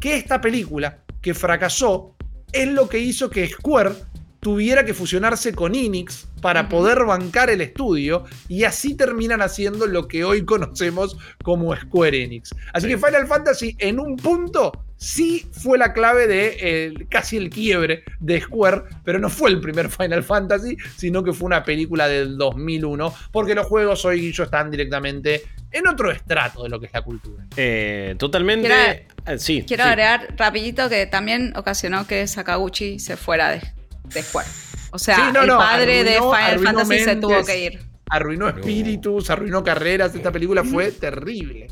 que 0.00 0.16
esta 0.16 0.40
película, 0.40 1.04
que 1.20 1.34
fracasó, 1.34 2.16
es 2.52 2.68
lo 2.68 2.88
que 2.88 2.98
hizo 2.98 3.30
que 3.30 3.48
Square 3.48 3.94
tuviera 4.40 4.84
que 4.84 4.92
fusionarse 4.92 5.54
con 5.54 5.74
Enix 5.76 6.26
para 6.40 6.68
poder 6.68 7.04
bancar 7.04 7.48
el 7.48 7.60
estudio 7.60 8.24
y 8.48 8.64
así 8.64 8.96
terminan 8.96 9.40
haciendo 9.40 9.86
lo 9.86 10.08
que 10.08 10.24
hoy 10.24 10.44
conocemos 10.44 11.16
como 11.44 11.74
Square 11.76 12.24
Enix. 12.24 12.52
Así 12.72 12.88
que 12.88 12.98
Final 12.98 13.28
Fantasy 13.28 13.76
en 13.78 14.00
un 14.00 14.16
punto 14.16 14.72
sí 15.02 15.46
fue 15.50 15.78
la 15.78 15.92
clave 15.92 16.26
de 16.26 17.06
casi 17.08 17.36
el 17.36 17.50
quiebre 17.50 18.04
de 18.20 18.40
Square, 18.40 18.82
pero 19.04 19.18
no 19.18 19.28
fue 19.28 19.50
el 19.50 19.60
primer 19.60 19.90
Final 19.90 20.22
Fantasy, 20.22 20.76
sino 20.96 21.24
que 21.24 21.32
fue 21.32 21.46
una 21.46 21.64
película 21.64 22.06
del 22.06 22.38
2001, 22.38 23.12
porque 23.32 23.54
los 23.54 23.66
juegos 23.66 24.04
hoy 24.04 24.28
ellos 24.28 24.46
están 24.46 24.70
directamente 24.70 25.42
en 25.72 25.88
otro 25.88 26.10
estrato 26.10 26.62
de 26.62 26.68
lo 26.68 26.78
que 26.78 26.86
es 26.86 26.92
la 26.92 27.02
cultura. 27.02 27.44
Eh, 27.56 28.14
totalmente. 28.18 28.68
Quiero, 28.68 29.34
eh, 29.34 29.38
sí. 29.38 29.64
Quiero 29.66 29.84
agregar 29.84 30.28
rapidito 30.36 30.88
que 30.88 31.06
también 31.06 31.52
ocasionó 31.56 32.06
que 32.06 32.26
Sakaguchi 32.26 32.98
se 32.98 33.16
fuera 33.16 33.50
de, 33.50 34.22
Square. 34.22 34.48
O 34.90 34.98
sea, 34.98 35.30
el 35.30 35.48
padre 35.48 36.04
de 36.04 36.18
Final 36.20 36.58
Fantasy 36.60 36.98
se 37.00 37.16
tuvo 37.16 37.44
que 37.44 37.64
ir 37.64 37.92
arruinó 38.12 38.46
espíritus, 38.46 39.30
arruinó 39.30 39.64
carreras. 39.64 40.14
Esta 40.14 40.30
película 40.30 40.62
fue 40.62 40.92
terrible. 40.92 41.68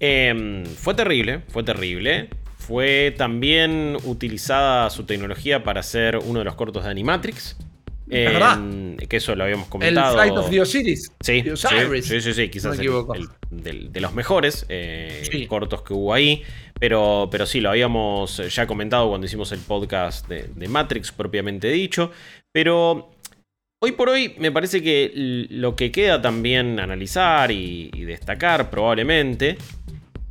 Em, 0.00 0.64
fue 0.66 0.94
terrible, 0.94 1.44
fue 1.48 1.62
terrible. 1.62 2.28
Fue 2.70 3.12
también 3.18 3.96
utilizada 4.04 4.90
su 4.90 5.02
tecnología 5.02 5.64
para 5.64 5.80
hacer 5.80 6.16
uno 6.24 6.38
de 6.38 6.44
los 6.44 6.54
cortos 6.54 6.84
de 6.84 6.90
Animatrix. 6.90 7.56
Eh, 8.08 8.96
que 9.08 9.16
eso 9.16 9.34
lo 9.34 9.42
habíamos 9.42 9.66
comentado. 9.66 10.10
El 10.10 10.14
Flight 10.14 10.38
of 10.38 10.50
the 10.50 10.60
Osiris. 10.60 11.12
Sí, 11.20 11.42
sí, 12.02 12.20
sí, 12.20 12.32
sí, 12.32 12.48
quizás 12.48 12.78
el, 12.78 13.90
de, 13.90 14.00
los 14.00 14.14
mejores 14.14 14.66
eh, 14.68 15.46
cortos 15.48 15.82
que 15.82 15.94
hubo 15.94 16.14
ahí. 16.14 16.44
Pero, 16.78 17.26
pero 17.28 17.44
sí, 17.44 17.60
lo 17.60 17.70
habíamos 17.70 18.40
ya 18.54 18.68
comentado 18.68 19.08
cuando 19.08 19.26
hicimos 19.26 19.50
el 19.50 19.58
podcast 19.58 20.28
de, 20.28 20.68
Matrix 20.68 21.10
propiamente 21.10 21.66
dicho. 21.72 22.12
Pero 22.52 23.10
hoy 23.82 23.90
por 23.90 24.10
hoy 24.10 24.36
me 24.38 24.52
parece 24.52 24.80
que 24.80 25.10
lo 25.50 25.74
que 25.74 25.90
queda 25.90 26.22
también 26.22 26.78
analizar 26.78 27.50
y, 27.50 27.90
destacar 28.04 28.70
probablemente 28.70 29.58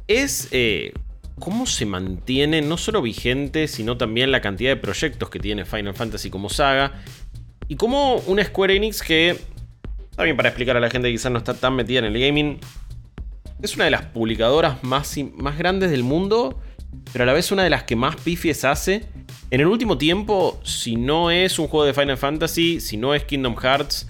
es 0.08 0.48
eh, 0.52 0.94
cómo 1.40 1.66
se 1.66 1.86
mantiene 1.86 2.62
no 2.62 2.78
solo 2.78 3.02
vigente, 3.02 3.68
sino 3.68 3.98
también 3.98 4.32
la 4.32 4.42
cantidad 4.42 4.72
de 4.72 4.78
proyectos 4.78 5.30
que 5.30 5.40
tiene 5.40 5.66
Final 5.66 5.96
Fantasy 5.96 6.30
como 6.30 6.50
saga. 6.50 7.02
Y 7.68 7.76
cómo 7.76 8.16
una 8.28 8.44
Square 8.44 8.76
Enix 8.76 9.02
que, 9.02 9.38
también 10.16 10.36
para 10.36 10.50
explicar 10.50 10.78
a 10.78 10.80
la 10.80 10.90
gente 10.90 11.08
que 11.08 11.14
quizás 11.14 11.32
no 11.32 11.38
está 11.38 11.54
tan 11.54 11.76
metida 11.76 12.00
en 12.00 12.06
el 12.06 12.20
gaming, 12.20 12.60
es 13.62 13.76
una 13.76 13.86
de 13.86 13.92
las 13.92 14.06
publicadoras 14.06 14.84
más, 14.84 15.16
más 15.36 15.58
grandes 15.58 15.92
del 15.92 16.04
mundo, 16.04 16.60
pero 17.12 17.24
a 17.24 17.28
la 17.28 17.34
vez 17.34 17.52
una 17.52 17.64
de 17.64 17.70
las 17.70 17.84
que 17.84 17.96
más 17.96 18.16
pifies 18.16 18.66
hace. 18.66 19.06
En 19.52 19.62
el 19.62 19.68
último 19.68 19.98
tiempo, 19.98 20.60
si 20.64 20.96
no 20.96 21.32
es 21.32 21.60
un 21.60 21.68
juego 21.68 21.86
de 21.86 21.94
Final 21.94 22.18
Fantasy, 22.18 22.80
si 22.80 22.98
no 22.98 23.14
es 23.14 23.24
Kingdom 23.24 23.56
Hearts, 23.56 24.08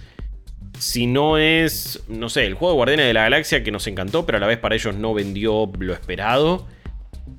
si 0.78 1.08
no 1.08 1.38
es, 1.38 2.04
no 2.08 2.30
sé, 2.30 2.46
el 2.46 2.54
juego 2.54 2.74
de 2.74 2.76
Guardianes 2.78 3.08
de 3.08 3.14
la 3.14 3.24
Galaxia 3.24 3.64
que 3.64 3.72
nos 3.72 3.88
encantó, 3.88 4.26
pero 4.26 4.38
a 4.38 4.42
la 4.42 4.48
vez 4.48 4.58
para 4.58 4.76
ellos 4.76 4.96
no 4.96 5.14
vendió 5.14 5.70
lo 5.80 5.94
esperado 5.94 6.68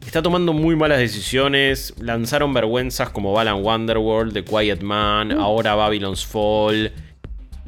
está 0.06 0.22
tomando 0.22 0.52
muy 0.52 0.76
malas 0.76 0.98
decisiones. 0.98 1.94
Lanzaron 1.98 2.52
vergüenzas 2.52 3.10
como 3.10 3.32
Balan 3.32 3.62
Wonderworld, 3.62 4.32
The 4.32 4.44
Quiet 4.44 4.80
Man, 4.82 5.32
uh. 5.32 5.40
ahora 5.40 5.74
Babylon's 5.74 6.26
Fall. 6.26 6.92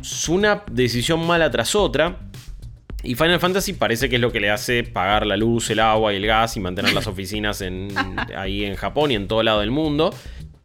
Es 0.01 0.29
una 0.29 0.63
decisión 0.71 1.25
mala 1.27 1.51
tras 1.51 1.75
otra. 1.75 2.19
Y 3.05 3.15
Final 3.15 3.41
Fantasy 3.41 3.73
parece 3.73 4.09
que 4.09 4.17
es 4.17 4.21
lo 4.21 4.31
que 4.31 4.41
le 4.41 4.51
hace 4.51 4.85
pagar 4.85 5.27
la 5.27 5.37
luz, 5.37 5.71
el 5.71 5.81
agua 5.81 6.13
y 6.13 6.17
el 6.17 6.27
gas 6.27 6.57
y 6.57 6.61
mantener 6.61 6.93
las 6.93 7.07
oficinas 7.09 7.61
en, 7.61 7.89
ahí 8.37 8.65
en 8.65 8.77
Japón 8.77 9.11
y 9.11 9.17
en 9.17 9.29
todo 9.29 9.43
lado 9.43 9.61
del 9.61 9.71
mundo. 9.71 10.15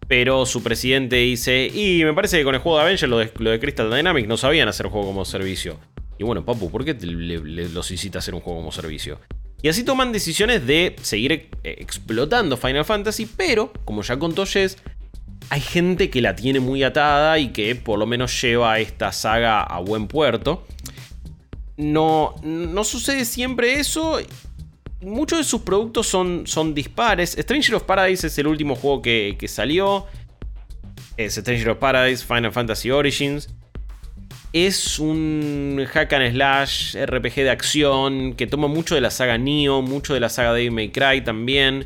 Pero 0.07 0.45
su 0.45 0.63
presidente 0.63 1.17
dice, 1.17 1.67
y 1.67 2.03
me 2.05 2.13
parece 2.13 2.37
que 2.37 2.43
con 2.43 2.55
el 2.55 2.61
juego 2.61 2.77
de 2.77 2.83
Avengers, 2.85 3.09
lo 3.09 3.17
de, 3.17 3.31
lo 3.39 3.51
de 3.51 3.59
Crystal 3.59 3.89
Dynamics, 3.89 4.27
no 4.27 4.37
sabían 4.37 4.67
hacer 4.67 4.87
juego 4.87 5.07
como 5.07 5.25
servicio. 5.25 5.77
Y 6.17 6.23
bueno, 6.23 6.45
papu, 6.45 6.71
¿por 6.71 6.85
qué 6.85 6.95
los 6.95 7.91
hiciste 7.91 8.17
hacer 8.17 8.33
un 8.33 8.41
juego 8.41 8.59
como 8.59 8.71
servicio? 8.71 9.19
Y 9.61 9.69
así 9.69 9.83
toman 9.83 10.11
decisiones 10.11 10.65
de 10.67 10.95
seguir 11.01 11.31
eh, 11.31 11.49
explotando 11.63 12.57
Final 12.57 12.85
Fantasy, 12.85 13.25
pero, 13.25 13.73
como 13.85 14.03
ya 14.03 14.17
contó 14.19 14.45
Jess, 14.45 14.77
hay 15.49 15.61
gente 15.61 16.09
que 16.09 16.21
la 16.21 16.35
tiene 16.35 16.59
muy 16.59 16.83
atada 16.83 17.39
y 17.39 17.49
que 17.49 17.75
por 17.75 17.97
lo 17.97 18.05
menos 18.05 18.39
lleva 18.41 18.79
esta 18.79 19.11
saga 19.11 19.61
a 19.61 19.79
buen 19.79 20.07
puerto. 20.07 20.65
No, 21.77 22.35
no 22.43 22.83
sucede 22.83 23.25
siempre 23.25 23.79
eso. 23.79 24.19
Muchos 25.01 25.39
de 25.39 25.43
sus 25.43 25.61
productos 25.61 26.07
son, 26.07 26.45
son 26.45 26.73
dispares. 26.73 27.37
Stranger 27.39 27.75
of 27.75 27.83
Paradise 27.83 28.27
es 28.27 28.37
el 28.37 28.47
último 28.47 28.75
juego 28.75 29.01
que, 29.01 29.35
que 29.39 29.47
salió. 29.47 30.05
Es 31.17 31.35
Stranger 31.35 31.69
of 31.69 31.77
Paradise, 31.77 32.25
Final 32.25 32.51
Fantasy 32.51 32.91
Origins. 32.91 33.49
Es 34.53 34.99
un 34.99 35.85
hack 35.91 36.13
and 36.13 36.31
slash 36.31 36.95
RPG 36.95 37.35
de 37.35 37.49
acción 37.49 38.33
que 38.33 38.47
toma 38.47 38.67
mucho 38.67 38.95
de 38.95 39.01
la 39.01 39.11
saga 39.11 39.37
Neo, 39.37 39.81
mucho 39.81 40.13
de 40.13 40.19
la 40.19 40.29
saga 40.29 40.53
Devil 40.53 40.71
May 40.71 40.91
Cry 40.91 41.23
también. 41.23 41.85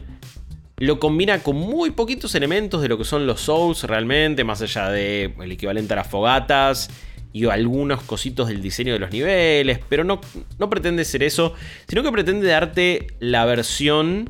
Lo 0.77 0.99
combina 0.99 1.39
con 1.39 1.55
muy 1.55 1.91
poquitos 1.91 2.33
elementos 2.35 2.81
de 2.81 2.87
lo 2.87 2.97
que 2.97 3.03
son 3.03 3.27
los 3.27 3.41
Souls 3.41 3.83
realmente, 3.83 4.43
más 4.43 4.61
allá 4.61 4.89
de 4.89 5.33
el 5.41 5.51
equivalente 5.51 5.93
a 5.93 5.97
las 5.97 6.07
fogatas 6.07 6.89
y 7.33 7.45
algunos 7.45 8.03
cositos 8.03 8.47
del 8.47 8.61
diseño 8.61 8.93
de 8.93 8.99
los 8.99 9.11
niveles, 9.11 9.79
pero 9.89 10.03
no, 10.03 10.19
no 10.59 10.69
pretende 10.69 11.05
ser 11.05 11.23
eso, 11.23 11.53
sino 11.87 12.03
que 12.03 12.11
pretende 12.11 12.47
darte 12.47 13.07
la 13.19 13.45
versión 13.45 14.29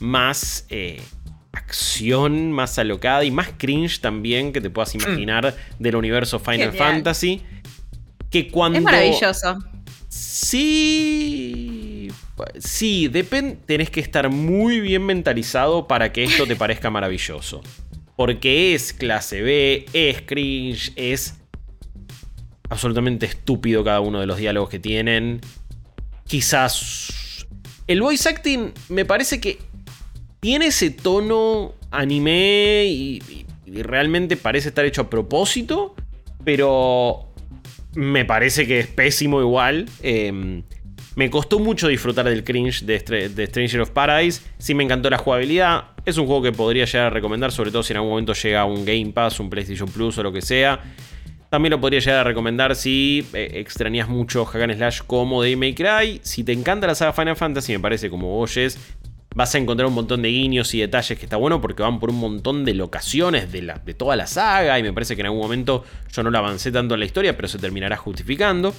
más 0.00 0.66
eh, 0.68 1.02
acción, 1.56 2.52
más 2.52 2.78
alocada 2.78 3.24
y 3.24 3.30
más 3.30 3.50
cringe 3.56 4.00
también 4.00 4.52
que 4.52 4.60
te 4.60 4.70
puedas 4.70 4.94
mm. 4.94 5.00
imaginar 5.00 5.56
del 5.78 5.96
universo 5.96 6.38
Final 6.38 6.72
Fantasy 6.72 7.42
que 8.30 8.48
cuando... 8.48 8.78
Es 8.78 8.84
maravilloso. 8.84 9.58
Sí... 10.08 12.10
Sí, 12.58 13.08
depende, 13.08 13.56
tenés 13.64 13.88
que 13.88 14.00
estar 14.00 14.28
muy 14.28 14.80
bien 14.80 15.06
mentalizado 15.06 15.88
para 15.88 16.12
que 16.12 16.24
esto 16.24 16.46
te 16.46 16.54
parezca 16.56 16.90
maravilloso. 16.90 17.62
Porque 18.14 18.74
es 18.74 18.92
clase 18.92 19.40
B, 19.40 19.86
es 19.94 20.22
cringe, 20.22 20.92
es 20.96 21.34
absolutamente 22.68 23.26
estúpido 23.26 23.84
cada 23.84 24.00
uno 24.00 24.20
de 24.20 24.26
los 24.26 24.36
diálogos 24.36 24.68
que 24.68 24.78
tienen. 24.78 25.40
Quizás... 26.26 27.46
El 27.86 28.02
voice 28.02 28.28
acting 28.28 28.72
me 28.88 29.04
parece 29.04 29.40
que 29.40 29.58
tiene 30.40 30.66
ese 30.66 30.90
tono 30.90 31.74
anime 31.90 32.84
y, 32.86 33.22
realmente 33.66 34.36
parece 34.36 34.68
estar 34.68 34.84
hecho 34.84 35.02
a 35.02 35.10
propósito. 35.10 35.94
Pero 36.44 37.32
me 37.94 38.24
parece 38.24 38.66
que 38.66 38.78
es 38.78 38.86
pésimo 38.86 39.40
igual. 39.40 39.86
Em, 40.02 40.62
Me 41.16 41.30
costó 41.30 41.58
mucho 41.58 41.88
disfrutar 41.88 42.28
del 42.28 42.44
cringe 42.44 42.84
de, 42.84 43.46
Stranger 43.46 43.80
of 43.80 43.90
Paradise. 43.90 44.42
Sí 44.58 44.74
me 44.74 44.84
encantó 44.84 45.08
la 45.08 45.16
jugabilidad. 45.16 45.84
Es 46.04 46.18
un 46.18 46.26
juego 46.26 46.42
que 46.42 46.52
podría 46.52 46.84
llegar 46.84 47.06
a 47.06 47.10
recomendar, 47.10 47.52
sobre 47.52 47.70
todo 47.70 47.82
si 47.82 47.94
en 47.94 47.96
algún 47.96 48.10
momento 48.10 48.34
llega 48.34 48.66
un 48.66 48.84
Game 48.84 49.12
Pass, 49.14 49.40
un 49.40 49.48
PlayStation 49.48 49.88
Plus 49.88 50.18
o 50.18 50.22
lo 50.22 50.30
que 50.30 50.42
sea. 50.42 50.78
También 51.48 51.70
lo 51.70 51.80
podría 51.80 52.00
llegar 52.00 52.18
a 52.18 52.24
recomendar 52.24 52.76
si 52.76 53.26
eh, 53.32 53.50
extrañas 53.54 54.08
mucho 54.08 54.44
Hack 54.44 54.74
Slash 54.74 55.00
como 55.06 55.42
de 55.42 55.56
May 55.56 55.74
Cry. 55.74 56.20
Si 56.22 56.44
te 56.44 56.52
encanta 56.52 56.86
la 56.86 56.94
saga 56.94 57.12
Final 57.12 57.36
Fantasy, 57.36 57.72
me 57.72 57.80
parece 57.80 58.10
como 58.10 58.38
oyes, 58.38 58.78
vas 59.36 59.54
a 59.54 59.58
encontrar 59.58 59.86
un 59.86 59.92
montón 59.92 60.22
de 60.22 60.30
guiños 60.30 60.72
y 60.72 60.80
detalles 60.80 61.18
que 61.18 61.26
está 61.26 61.36
bueno 61.36 61.60
porque 61.60 61.82
van 61.82 62.00
por 62.00 62.08
un 62.08 62.16
montón 62.16 62.64
de 62.64 62.72
locaciones 62.72 63.52
de, 63.52 63.60
la, 63.60 63.74
de 63.74 63.92
toda 63.92 64.16
la 64.16 64.26
saga 64.26 64.78
y 64.78 64.82
me 64.82 64.94
parece 64.94 65.14
que 65.14 65.20
en 65.20 65.26
algún 65.26 65.42
momento 65.42 65.84
yo 66.10 66.22
no 66.22 66.30
lo 66.30 66.38
avancé 66.38 66.72
tanto 66.72 66.94
en 66.94 67.00
la 67.00 67.06
historia, 67.06 67.36
pero 67.36 67.46
se 67.46 67.58
terminará 67.58 67.98
justificando. 67.98 68.74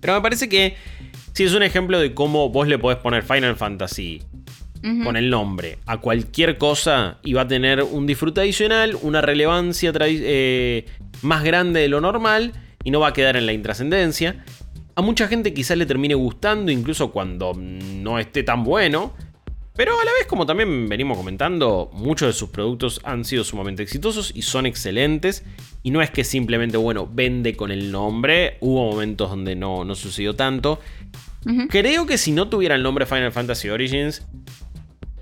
Pero 0.00 0.14
me 0.14 0.20
parece 0.20 0.48
que 0.48 0.76
si 1.32 1.42
es 1.42 1.54
un 1.54 1.64
ejemplo 1.64 1.98
de 1.98 2.14
cómo 2.14 2.50
vos 2.50 2.68
le 2.68 2.78
podés 2.78 2.98
poner 2.98 3.24
Final 3.24 3.56
Fantasy 3.56 4.22
con 5.02 5.16
el 5.16 5.28
nombre 5.28 5.78
a 5.86 5.96
cualquier 5.96 6.56
cosa 6.56 7.18
y 7.24 7.32
va 7.32 7.42
a 7.42 7.48
tener 7.48 7.82
un 7.82 8.06
disfrute 8.06 8.42
adicional, 8.42 8.96
una 9.02 9.20
relevancia 9.20 9.92
eh, 10.02 10.86
más 11.22 11.42
grande 11.42 11.80
de 11.80 11.88
lo 11.88 12.00
normal 12.00 12.52
y 12.84 12.92
no 12.92 13.00
va 13.00 13.08
a 13.08 13.12
quedar 13.12 13.36
en 13.36 13.46
la 13.46 13.52
intrascendencia. 13.52 14.44
A 14.94 15.02
mucha 15.02 15.26
gente 15.26 15.52
quizás 15.52 15.76
le 15.76 15.84
termine 15.84 16.14
gustando, 16.14 16.70
incluso 16.70 17.10
cuando 17.10 17.54
no 17.54 18.20
esté 18.20 18.44
tan 18.44 18.62
bueno. 18.62 19.14
Pero 19.78 19.92
a 19.92 20.04
la 20.04 20.12
vez, 20.12 20.26
como 20.26 20.44
también 20.44 20.88
venimos 20.88 21.16
comentando, 21.16 21.88
muchos 21.92 22.26
de 22.26 22.32
sus 22.32 22.48
productos 22.48 23.00
han 23.04 23.24
sido 23.24 23.44
sumamente 23.44 23.80
exitosos 23.80 24.32
y 24.34 24.42
son 24.42 24.66
excelentes. 24.66 25.44
Y 25.84 25.92
no 25.92 26.02
es 26.02 26.10
que 26.10 26.24
simplemente, 26.24 26.76
bueno, 26.76 27.08
vende 27.08 27.54
con 27.54 27.70
el 27.70 27.92
nombre. 27.92 28.56
Hubo 28.58 28.90
momentos 28.90 29.30
donde 29.30 29.54
no, 29.54 29.84
no 29.84 29.94
sucedió 29.94 30.34
tanto. 30.34 30.80
Creo 31.70 32.06
que 32.06 32.18
si 32.18 32.32
no 32.32 32.48
tuviera 32.48 32.74
el 32.74 32.82
nombre 32.82 33.06
Final 33.06 33.30
Fantasy 33.30 33.68
Origins, 33.68 34.26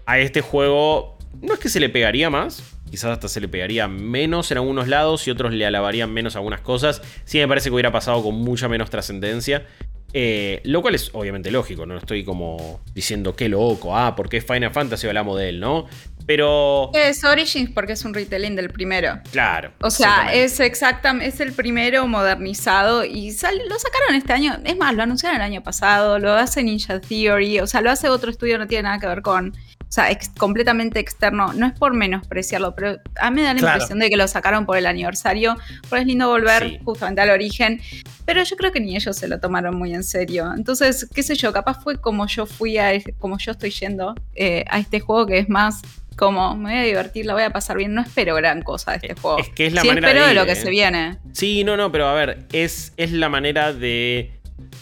a 0.07 0.19
este 0.21 0.41
juego 0.41 1.19
no 1.43 1.53
es 1.53 1.61
que 1.61 1.69
se 1.69 1.79
le 1.79 1.91
pegaría 1.91 2.31
más. 2.31 2.63
Quizás 2.91 3.11
hasta 3.11 3.29
se 3.29 3.43
le 3.43 3.49
pegaría 3.49 3.89
menos 3.89 4.51
en 4.53 4.57
algunos 4.57 4.89
lados 4.89 5.29
y 5.29 5.31
otros 5.31 5.53
le 5.53 5.67
alabarían 5.67 6.11
menos 6.15 6.35
algunas 6.35 6.63
cosas. 6.63 7.03
Sí 7.27 7.37
me 7.37 7.47
parece 7.47 7.69
que 7.69 7.75
hubiera 7.75 7.93
pasado 7.93 8.23
con 8.23 8.37
mucha 8.37 8.71
menos 8.71 8.89
trascendencia. 8.89 9.67
Eh, 10.13 10.61
lo 10.65 10.81
cual 10.83 10.95
es 10.95 11.11
obviamente 11.13 11.51
lógico, 11.51 11.85
no 11.85 11.99
estoy 11.99 12.25
como 12.25 12.81
diciendo 12.95 13.37
qué 13.37 13.49
loco, 13.49 13.97
ah, 13.97 14.17
porque 14.17 14.39
es 14.39 14.47
Final 14.47 14.73
Fantasy 14.73 15.07
hablamos 15.07 15.39
de 15.39 15.51
él, 15.51 15.61
¿no? 15.61 15.87
Pero. 16.27 16.91
Es 16.95 17.23
Origins 17.23 17.71
porque 17.71 17.93
es 17.93 18.05
un 18.05 18.13
retelling 18.13 18.57
del 18.57 18.71
primero. 18.71 19.21
Claro. 19.31 19.73
O 19.81 19.91
sea, 19.91 20.33
es 20.33 20.59
exactamente, 20.59 21.29
es 21.29 21.41
el 21.41 21.53
primero 21.53 22.07
modernizado 22.09 23.05
y 23.05 23.31
lo 23.31 23.79
sacaron 23.79 24.15
este 24.17 24.33
año. 24.33 24.59
Es 24.65 24.77
más, 24.77 24.95
lo 24.95 25.05
anunciaron 25.05 25.37
el 25.37 25.43
año 25.43 25.63
pasado, 25.63 26.19
lo 26.19 26.33
hace 26.33 26.65
Ninja 26.65 27.01
Theory, 27.01 27.61
o 27.61 27.67
sea, 27.67 27.81
lo 27.81 27.91
hace 27.91 28.09
otro 28.09 28.31
estudio, 28.31 28.59
no 28.59 28.67
tiene 28.67 28.85
nada 28.85 28.99
que 28.99 29.07
ver 29.07 29.23
con 29.23 29.57
o 29.97 30.03
sea, 30.03 30.19
completamente 30.37 31.01
externo. 31.01 31.55
No 31.55 31.67
es 31.67 31.73
por 31.73 31.95
menospreciarlo, 31.95 32.75
pero 32.75 32.99
a 33.19 33.31
mí 33.31 33.37
me 33.37 33.43
da 33.45 33.55
la 33.55 33.61
impresión 33.61 33.99
de 33.99 34.11
que 34.11 34.17
lo 34.19 34.29
sacaron 34.29 34.67
por 34.67 34.77
el 34.77 34.85
aniversario, 34.85 35.57
porque 35.89 36.03
es 36.03 36.07
lindo 36.07 36.29
volver 36.29 36.81
justamente 36.85 37.23
al 37.23 37.31
origen. 37.31 37.81
Pero 38.27 38.43
yo 38.43 38.57
creo 38.57 38.73
que 38.73 38.81
ni 38.81 38.95
ellos 38.95 39.17
se 39.17 39.27
lo 39.27 39.41
tomaron 39.41 39.75
muy 39.75 39.95
en 39.95 40.05
serio. 40.05 40.53
Entonces, 40.55 41.09
qué 41.15 41.23
sé 41.23 41.35
yo, 41.35 41.51
capaz 41.51 41.83
fue 41.83 41.99
como 41.99 42.27
yo 42.27 42.45
fui 42.45 42.77
a, 42.77 42.91
como 43.19 43.39
yo 43.39 43.53
estoy 43.53 43.71
yendo 43.71 44.15
eh, 44.35 44.67
a 44.69 44.81
este 44.81 45.01
juego 45.01 45.27
que 45.27 45.39
es 45.39 45.49
más 45.49 45.81
como 46.15 46.57
me 46.57 46.71
voy 46.73 46.79
a 46.79 46.83
divertir, 46.83 47.27
la 47.27 47.35
voy 47.35 47.45
a 47.45 47.51
pasar 47.51 47.79
bien. 47.79 47.95
No 47.95 48.03
espero 48.03 48.35
gran 48.35 48.61
cosa 48.61 48.93
de 48.93 48.99
este 48.99 49.21
juego. 49.21 49.39
Es 49.39 49.49
que 49.49 49.67
es 49.67 49.73
la 49.73 49.81
sí 49.81 49.89
manera 49.89 50.09
espero 50.09 50.27
de, 50.27 50.35
lo 50.35 50.45
que 50.45 50.57
se 50.57 50.69
viene. 50.69 51.17
Sí, 51.33 51.65
no, 51.65 51.79
no, 51.79 51.91
pero 51.91 52.07
a 52.07 52.15
ver, 52.15 52.47
es, 52.53 52.93
es 52.99 53.13
la 53.13 53.31
manera 53.31 53.73
de, 53.73 54.33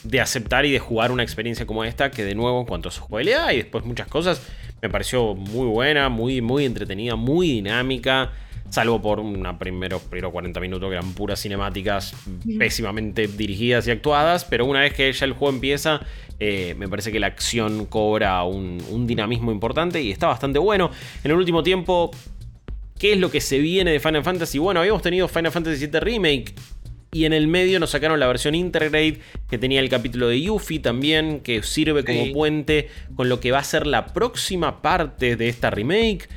de 0.02 0.20
aceptar 0.20 0.64
y 0.66 0.72
de 0.72 0.78
jugar 0.78 1.10
una 1.10 1.22
experiencia 1.22 1.66
como 1.66 1.84
esta, 1.84 2.10
que 2.10 2.24
de 2.24 2.34
nuevo, 2.34 2.60
en 2.60 2.66
cuanto 2.66 2.88
a 2.88 2.92
su 2.92 3.00
jugabilidad 3.00 3.52
y 3.52 3.58
después 3.58 3.84
muchas 3.84 4.06
cosas, 4.06 4.40
me 4.84 4.90
pareció 4.90 5.34
muy 5.34 5.66
buena, 5.66 6.10
muy, 6.10 6.42
muy 6.42 6.66
entretenida, 6.66 7.16
muy 7.16 7.48
dinámica. 7.48 8.32
Salvo 8.68 9.00
por 9.00 9.18
una 9.18 9.58
primeros, 9.58 10.02
40 10.02 10.60
minutos 10.60 10.90
que 10.90 10.96
eran 10.96 11.14
puras 11.14 11.40
cinemáticas 11.40 12.14
pésimamente 12.58 13.26
dirigidas 13.26 13.88
y 13.88 13.92
actuadas. 13.92 14.44
Pero 14.44 14.66
una 14.66 14.80
vez 14.80 14.92
que 14.92 15.10
ya 15.10 15.24
el 15.24 15.32
juego 15.32 15.54
empieza, 15.54 16.02
eh, 16.38 16.74
me 16.76 16.86
parece 16.86 17.10
que 17.12 17.18
la 17.18 17.28
acción 17.28 17.86
cobra 17.86 18.44
un, 18.44 18.76
un 18.90 19.06
dinamismo 19.06 19.52
importante 19.52 20.02
y 20.02 20.10
está 20.10 20.26
bastante 20.26 20.58
bueno. 20.58 20.90
En 21.22 21.30
el 21.30 21.38
último 21.38 21.62
tiempo, 21.62 22.10
¿qué 22.98 23.14
es 23.14 23.18
lo 23.18 23.30
que 23.30 23.40
se 23.40 23.60
viene 23.60 23.90
de 23.90 24.00
Final 24.00 24.22
Fantasy? 24.22 24.58
Bueno, 24.58 24.80
habíamos 24.80 25.00
tenido 25.00 25.28
Final 25.28 25.50
Fantasy 25.52 25.86
VII 25.86 26.00
Remake 26.00 26.54
y 27.14 27.26
en 27.26 27.32
el 27.32 27.46
medio 27.46 27.78
nos 27.78 27.90
sacaron 27.90 28.18
la 28.18 28.26
versión 28.26 28.56
Intergrade 28.56 29.20
que 29.48 29.56
tenía 29.56 29.80
el 29.80 29.88
capítulo 29.88 30.28
de 30.28 30.42
Yuffie 30.42 30.80
también, 30.80 31.40
que 31.40 31.62
sirve 31.62 32.04
como 32.04 32.32
puente 32.32 32.88
con 33.14 33.28
lo 33.28 33.38
que 33.38 33.52
va 33.52 33.60
a 33.60 33.64
ser 33.64 33.86
la 33.86 34.06
próxima 34.06 34.82
parte 34.82 35.36
de 35.36 35.48
esta 35.48 35.70
remake. 35.70 36.28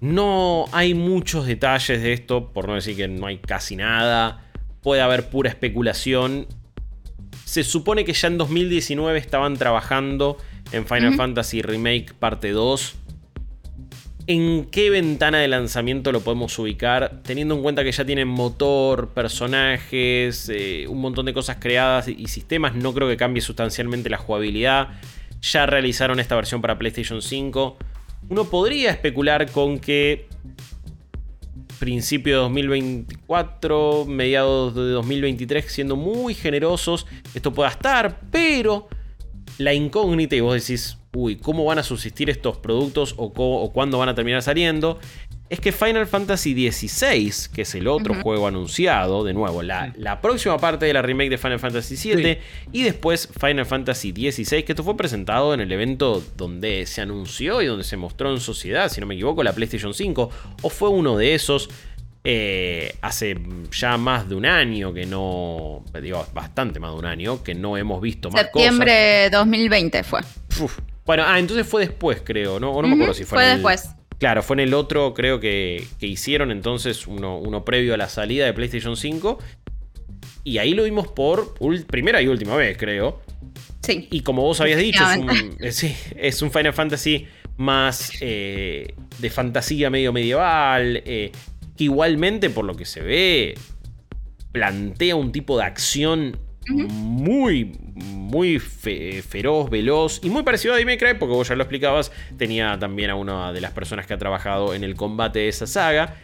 No 0.00 0.66
hay 0.72 0.92
muchos 0.92 1.46
detalles 1.46 2.02
de 2.02 2.12
esto, 2.12 2.52
por 2.52 2.68
no 2.68 2.74
decir 2.74 2.94
que 2.94 3.08
no 3.08 3.26
hay 3.26 3.38
casi 3.38 3.74
nada. 3.74 4.44
Puede 4.82 5.00
haber 5.00 5.30
pura 5.30 5.48
especulación. 5.48 6.46
Se 7.46 7.64
supone 7.64 8.04
que 8.04 8.12
ya 8.12 8.28
en 8.28 8.36
2019 8.36 9.18
estaban 9.18 9.56
trabajando 9.56 10.36
en 10.72 10.86
Final 10.86 11.14
Fantasy 11.14 11.62
Remake 11.62 12.12
parte 12.18 12.50
2 12.50 12.96
en 14.26 14.66
qué 14.66 14.90
ventana 14.90 15.38
de 15.38 15.48
lanzamiento 15.48 16.12
lo 16.12 16.20
podemos 16.20 16.58
ubicar, 16.58 17.22
teniendo 17.22 17.54
en 17.54 17.62
cuenta 17.62 17.82
que 17.84 17.92
ya 17.92 18.04
tienen 18.04 18.28
motor, 18.28 19.08
personajes, 19.08 20.48
eh, 20.48 20.86
un 20.88 21.00
montón 21.00 21.26
de 21.26 21.34
cosas 21.34 21.56
creadas 21.58 22.08
y 22.08 22.26
sistemas, 22.28 22.74
no 22.74 22.94
creo 22.94 23.08
que 23.08 23.16
cambie 23.16 23.42
sustancialmente 23.42 24.10
la 24.10 24.18
jugabilidad. 24.18 24.88
Ya 25.40 25.66
realizaron 25.66 26.20
esta 26.20 26.36
versión 26.36 26.60
para 26.60 26.78
PlayStation 26.78 27.20
5. 27.20 27.76
Uno 28.28 28.44
podría 28.44 28.90
especular 28.90 29.50
con 29.50 29.80
que 29.80 30.28
principio 31.80 32.36
de 32.36 32.42
2024, 32.42 34.04
mediados 34.06 34.72
de 34.76 34.90
2023, 34.90 35.66
siendo 35.66 35.96
muy 35.96 36.32
generosos, 36.32 37.08
esto 37.34 37.52
pueda 37.52 37.70
estar, 37.70 38.20
pero 38.30 38.88
la 39.62 39.74
incógnita, 39.74 40.36
y 40.36 40.40
vos 40.40 40.54
decís, 40.54 40.98
uy, 41.14 41.36
¿cómo 41.36 41.64
van 41.64 41.78
a 41.78 41.82
subsistir 41.82 42.30
estos 42.30 42.56
productos 42.58 43.14
o, 43.16 43.72
cuándo 43.72 43.98
van 43.98 44.08
a 44.08 44.14
terminar 44.14 44.42
saliendo? 44.42 44.98
Es 45.50 45.60
que 45.60 45.70
Final 45.70 46.06
Fantasy 46.06 46.54
XVI, 46.54 47.52
que 47.52 47.62
es 47.62 47.74
el 47.74 47.86
otro 47.86 48.14
juego 48.22 48.46
anunciado, 48.46 49.22
de 49.22 49.34
nuevo, 49.34 49.62
la, 49.62 49.92
la, 49.98 50.22
próxima 50.22 50.56
parte 50.56 50.86
de 50.86 50.94
la 50.94 51.02
remake 51.02 51.28
de 51.28 51.36
Final 51.36 51.60
Fantasy 51.60 52.14
VII, 52.14 52.38
y 52.72 52.82
después 52.82 53.28
Final 53.38 53.66
Fantasy 53.66 54.12
XVI, 54.12 54.62
que 54.62 54.72
esto 54.72 54.82
fue 54.82 54.96
presentado 54.96 55.52
en 55.52 55.60
el 55.60 55.70
evento 55.70 56.24
donde 56.38 56.86
se 56.86 57.02
anunció 57.02 57.60
y 57.60 57.66
donde 57.66 57.84
se 57.84 57.98
mostró 57.98 58.32
en 58.32 58.40
sociedad, 58.40 58.88
si 58.88 59.02
no 59.02 59.06
me 59.06 59.14
equivoco, 59.14 59.42
la 59.42 59.52
PlayStation 59.52 59.92
5, 59.92 60.30
o 60.62 60.70
fue 60.70 60.88
uno 60.88 61.18
de 61.18 61.34
esos. 61.34 61.68
Eh, 62.24 62.94
hace 63.00 63.36
ya 63.72 63.96
más 63.96 64.28
de 64.28 64.36
un 64.36 64.46
año 64.46 64.94
que 64.94 65.06
no, 65.06 65.84
digo, 66.00 66.24
bastante 66.32 66.78
más 66.78 66.92
de 66.92 66.98
un 66.98 67.06
año 67.06 67.42
que 67.42 67.52
no 67.54 67.76
hemos 67.76 68.00
visto 68.00 68.30
más 68.30 68.42
Septiembre 68.42 68.86
cosas. 68.86 69.26
Septiembre 69.26 69.30
2020 69.30 70.02
fue. 70.04 70.20
Bueno, 71.04 71.24
ah, 71.26 71.40
entonces 71.40 71.66
fue 71.66 71.84
después, 71.86 72.22
creo, 72.24 72.60
¿no? 72.60 72.80
no 72.80 72.86
me 72.86 72.94
acuerdo 72.94 73.14
si 73.14 73.24
fue, 73.24 73.38
fue 73.38 73.46
después. 73.46 73.90
Claro, 74.18 74.44
fue 74.44 74.54
en 74.54 74.60
el 74.60 74.74
otro, 74.74 75.14
creo 75.14 75.40
que, 75.40 75.84
que 75.98 76.06
hicieron 76.06 76.52
entonces 76.52 77.08
uno, 77.08 77.38
uno, 77.38 77.64
previo 77.64 77.92
a 77.92 77.96
la 77.96 78.08
salida 78.08 78.46
de 78.46 78.52
PlayStation 78.52 78.96
5. 78.96 79.40
Y 80.44 80.58
ahí 80.58 80.74
lo 80.74 80.84
vimos 80.84 81.08
por 81.08 81.54
primera 81.88 82.22
y 82.22 82.28
última 82.28 82.54
vez, 82.54 82.76
creo. 82.78 83.20
Sí. 83.80 84.06
Y 84.12 84.20
como 84.20 84.42
vos 84.42 84.60
habías 84.60 84.78
dicho, 84.78 85.02
es 85.10 85.16
un, 85.18 85.30
eh, 85.60 85.96
es 86.18 86.40
un 86.40 86.52
Final 86.52 86.72
Fantasy 86.72 87.26
más 87.56 88.12
eh, 88.20 88.94
de 89.18 89.30
fantasía 89.30 89.90
medio 89.90 90.12
medieval. 90.12 91.02
Eh, 91.04 91.32
que 91.76 91.84
igualmente, 91.84 92.50
por 92.50 92.64
lo 92.64 92.74
que 92.74 92.84
se 92.84 93.00
ve, 93.00 93.54
plantea 94.52 95.16
un 95.16 95.32
tipo 95.32 95.58
de 95.58 95.64
acción 95.64 96.38
muy, 96.68 97.76
muy 97.94 98.58
feroz, 98.58 99.68
veloz 99.70 100.20
y 100.22 100.30
muy 100.30 100.42
parecido 100.42 100.74
a 100.74 100.76
Devil 100.76 100.98
Cry, 100.98 101.14
porque 101.18 101.34
vos 101.34 101.48
ya 101.48 101.56
lo 101.56 101.62
explicabas, 101.62 102.12
tenía 102.36 102.78
también 102.78 103.10
a 103.10 103.14
una 103.14 103.52
de 103.52 103.60
las 103.60 103.72
personas 103.72 104.06
que 104.06 104.14
ha 104.14 104.18
trabajado 104.18 104.74
en 104.74 104.84
el 104.84 104.94
combate 104.94 105.40
de 105.40 105.48
esa 105.48 105.66
saga. 105.66 106.16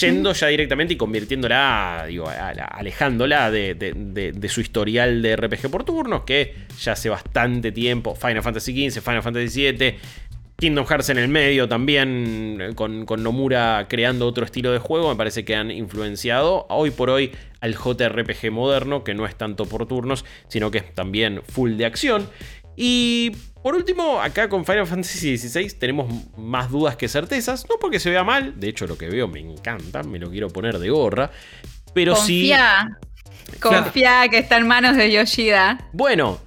Yendo 0.00 0.32
ya 0.32 0.48
directamente 0.48 0.94
y 0.94 0.96
convirtiéndola, 0.96 2.06
digo, 2.08 2.28
alejándola 2.28 3.52
de, 3.52 4.48
su 4.48 4.60
historial 4.60 5.22
de 5.22 5.36
RPG 5.36 5.70
por 5.70 5.84
turnos, 5.84 6.24
que 6.24 6.54
ya 6.80 6.92
hace 6.92 7.08
bastante 7.08 7.70
tiempo, 7.70 8.16
Final 8.16 8.42
Fantasy 8.42 8.90
XV, 8.90 9.00
Final 9.00 9.22
Fantasy 9.22 9.70
VII, 9.70 9.94
Kingdom 10.58 10.86
Hearts 10.86 11.10
en 11.10 11.18
el 11.18 11.28
medio 11.28 11.68
también, 11.68 12.58
eh, 12.60 12.74
con, 12.74 13.04
Nomura 13.22 13.86
creando 13.88 14.26
otro 14.26 14.44
estilo 14.44 14.72
de 14.72 14.78
juego, 14.78 15.10
me 15.10 15.16
parece 15.16 15.44
que 15.44 15.54
han 15.54 15.70
influenciado 15.70 16.66
hoy 16.70 16.90
por 16.90 17.10
hoy 17.10 17.32
al 17.60 17.74
JRPG 17.74 18.50
moderno, 18.50 19.04
que 19.04 19.14
no 19.14 19.26
es 19.26 19.36
tanto 19.36 19.66
por 19.66 19.86
turnos, 19.86 20.24
sino 20.48 20.70
que 20.70 20.78
es 20.78 20.94
también 20.94 21.42
full 21.46 21.76
de 21.76 21.84
acción. 21.84 22.28
Y 22.74 23.32
por 23.62 23.74
último, 23.74 24.20
acá 24.20 24.48
con 24.48 24.64
Final 24.64 24.86
Fantasy 24.86 25.36
XVI 25.36 25.70
tenemos 25.78 26.10
más 26.38 26.70
dudas 26.70 26.96
que 26.96 27.08
certezas, 27.08 27.66
no 27.68 27.76
porque 27.78 28.00
se 28.00 28.10
vea 28.10 28.24
mal, 28.24 28.58
de 28.58 28.68
hecho 28.68 28.86
lo 28.86 28.96
que 28.96 29.08
veo 29.08 29.28
me 29.28 29.40
encanta, 29.40 30.02
me 30.02 30.18
lo 30.18 30.30
quiero 30.30 30.48
poner 30.48 30.78
de 30.78 30.88
gorra, 30.88 31.30
pero 31.92 32.14
Confía. 32.14 32.98
sí... 33.00 33.06
Confía 33.60 34.26
que 34.28 34.38
está 34.38 34.56
en 34.56 34.66
manos 34.66 34.96
de 34.96 35.12
Yoshida. 35.12 35.78
Bueno, 35.92 36.40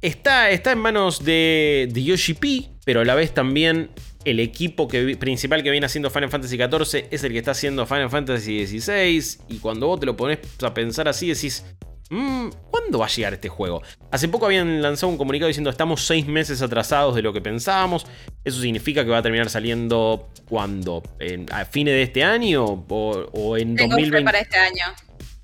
está, 0.00 0.50
está 0.50 0.72
en 0.72 0.78
manos 0.78 1.22
de, 1.22 1.86
de 1.90 2.02
Yoshi 2.02 2.32
P, 2.32 2.75
pero 2.86 3.00
a 3.00 3.04
la 3.04 3.16
vez 3.16 3.34
también 3.34 3.90
el 4.24 4.38
equipo 4.38 4.86
que, 4.86 5.16
principal 5.16 5.64
que 5.64 5.72
viene 5.72 5.86
haciendo 5.86 6.08
Final 6.08 6.30
Fantasy 6.30 6.56
XIV 6.56 7.08
es 7.10 7.24
el 7.24 7.32
que 7.32 7.38
está 7.38 7.50
haciendo 7.50 7.84
Final 7.84 8.08
Fantasy 8.08 8.64
XVI. 8.64 9.42
Y 9.48 9.58
cuando 9.58 9.88
vos 9.88 9.98
te 9.98 10.06
lo 10.06 10.16
pones 10.16 10.38
a 10.62 10.72
pensar 10.72 11.08
así, 11.08 11.26
decís, 11.26 11.64
mmm, 12.10 12.48
¿cuándo 12.70 13.00
va 13.00 13.06
a 13.06 13.08
llegar 13.08 13.34
este 13.34 13.48
juego? 13.48 13.82
Hace 14.12 14.28
poco 14.28 14.46
habían 14.46 14.82
lanzado 14.82 15.10
un 15.10 15.18
comunicado 15.18 15.48
diciendo 15.48 15.68
estamos 15.68 16.06
seis 16.06 16.28
meses 16.28 16.62
atrasados 16.62 17.16
de 17.16 17.22
lo 17.22 17.32
que 17.32 17.40
pensábamos. 17.40 18.06
Eso 18.44 18.60
significa 18.60 19.04
que 19.04 19.10
va 19.10 19.18
a 19.18 19.22
terminar 19.22 19.50
saliendo 19.50 20.28
cuando? 20.48 21.02
¿A 21.50 21.64
fines 21.64 21.92
de 21.92 22.02
este 22.02 22.22
año 22.22 22.64
o, 22.64 23.26
o 23.32 23.56
en 23.56 23.74
Tengo 23.74 23.96
2020? 23.96 24.18
Fe 24.18 24.24
para 24.24 24.38
este 24.38 24.58
año. 24.58 24.84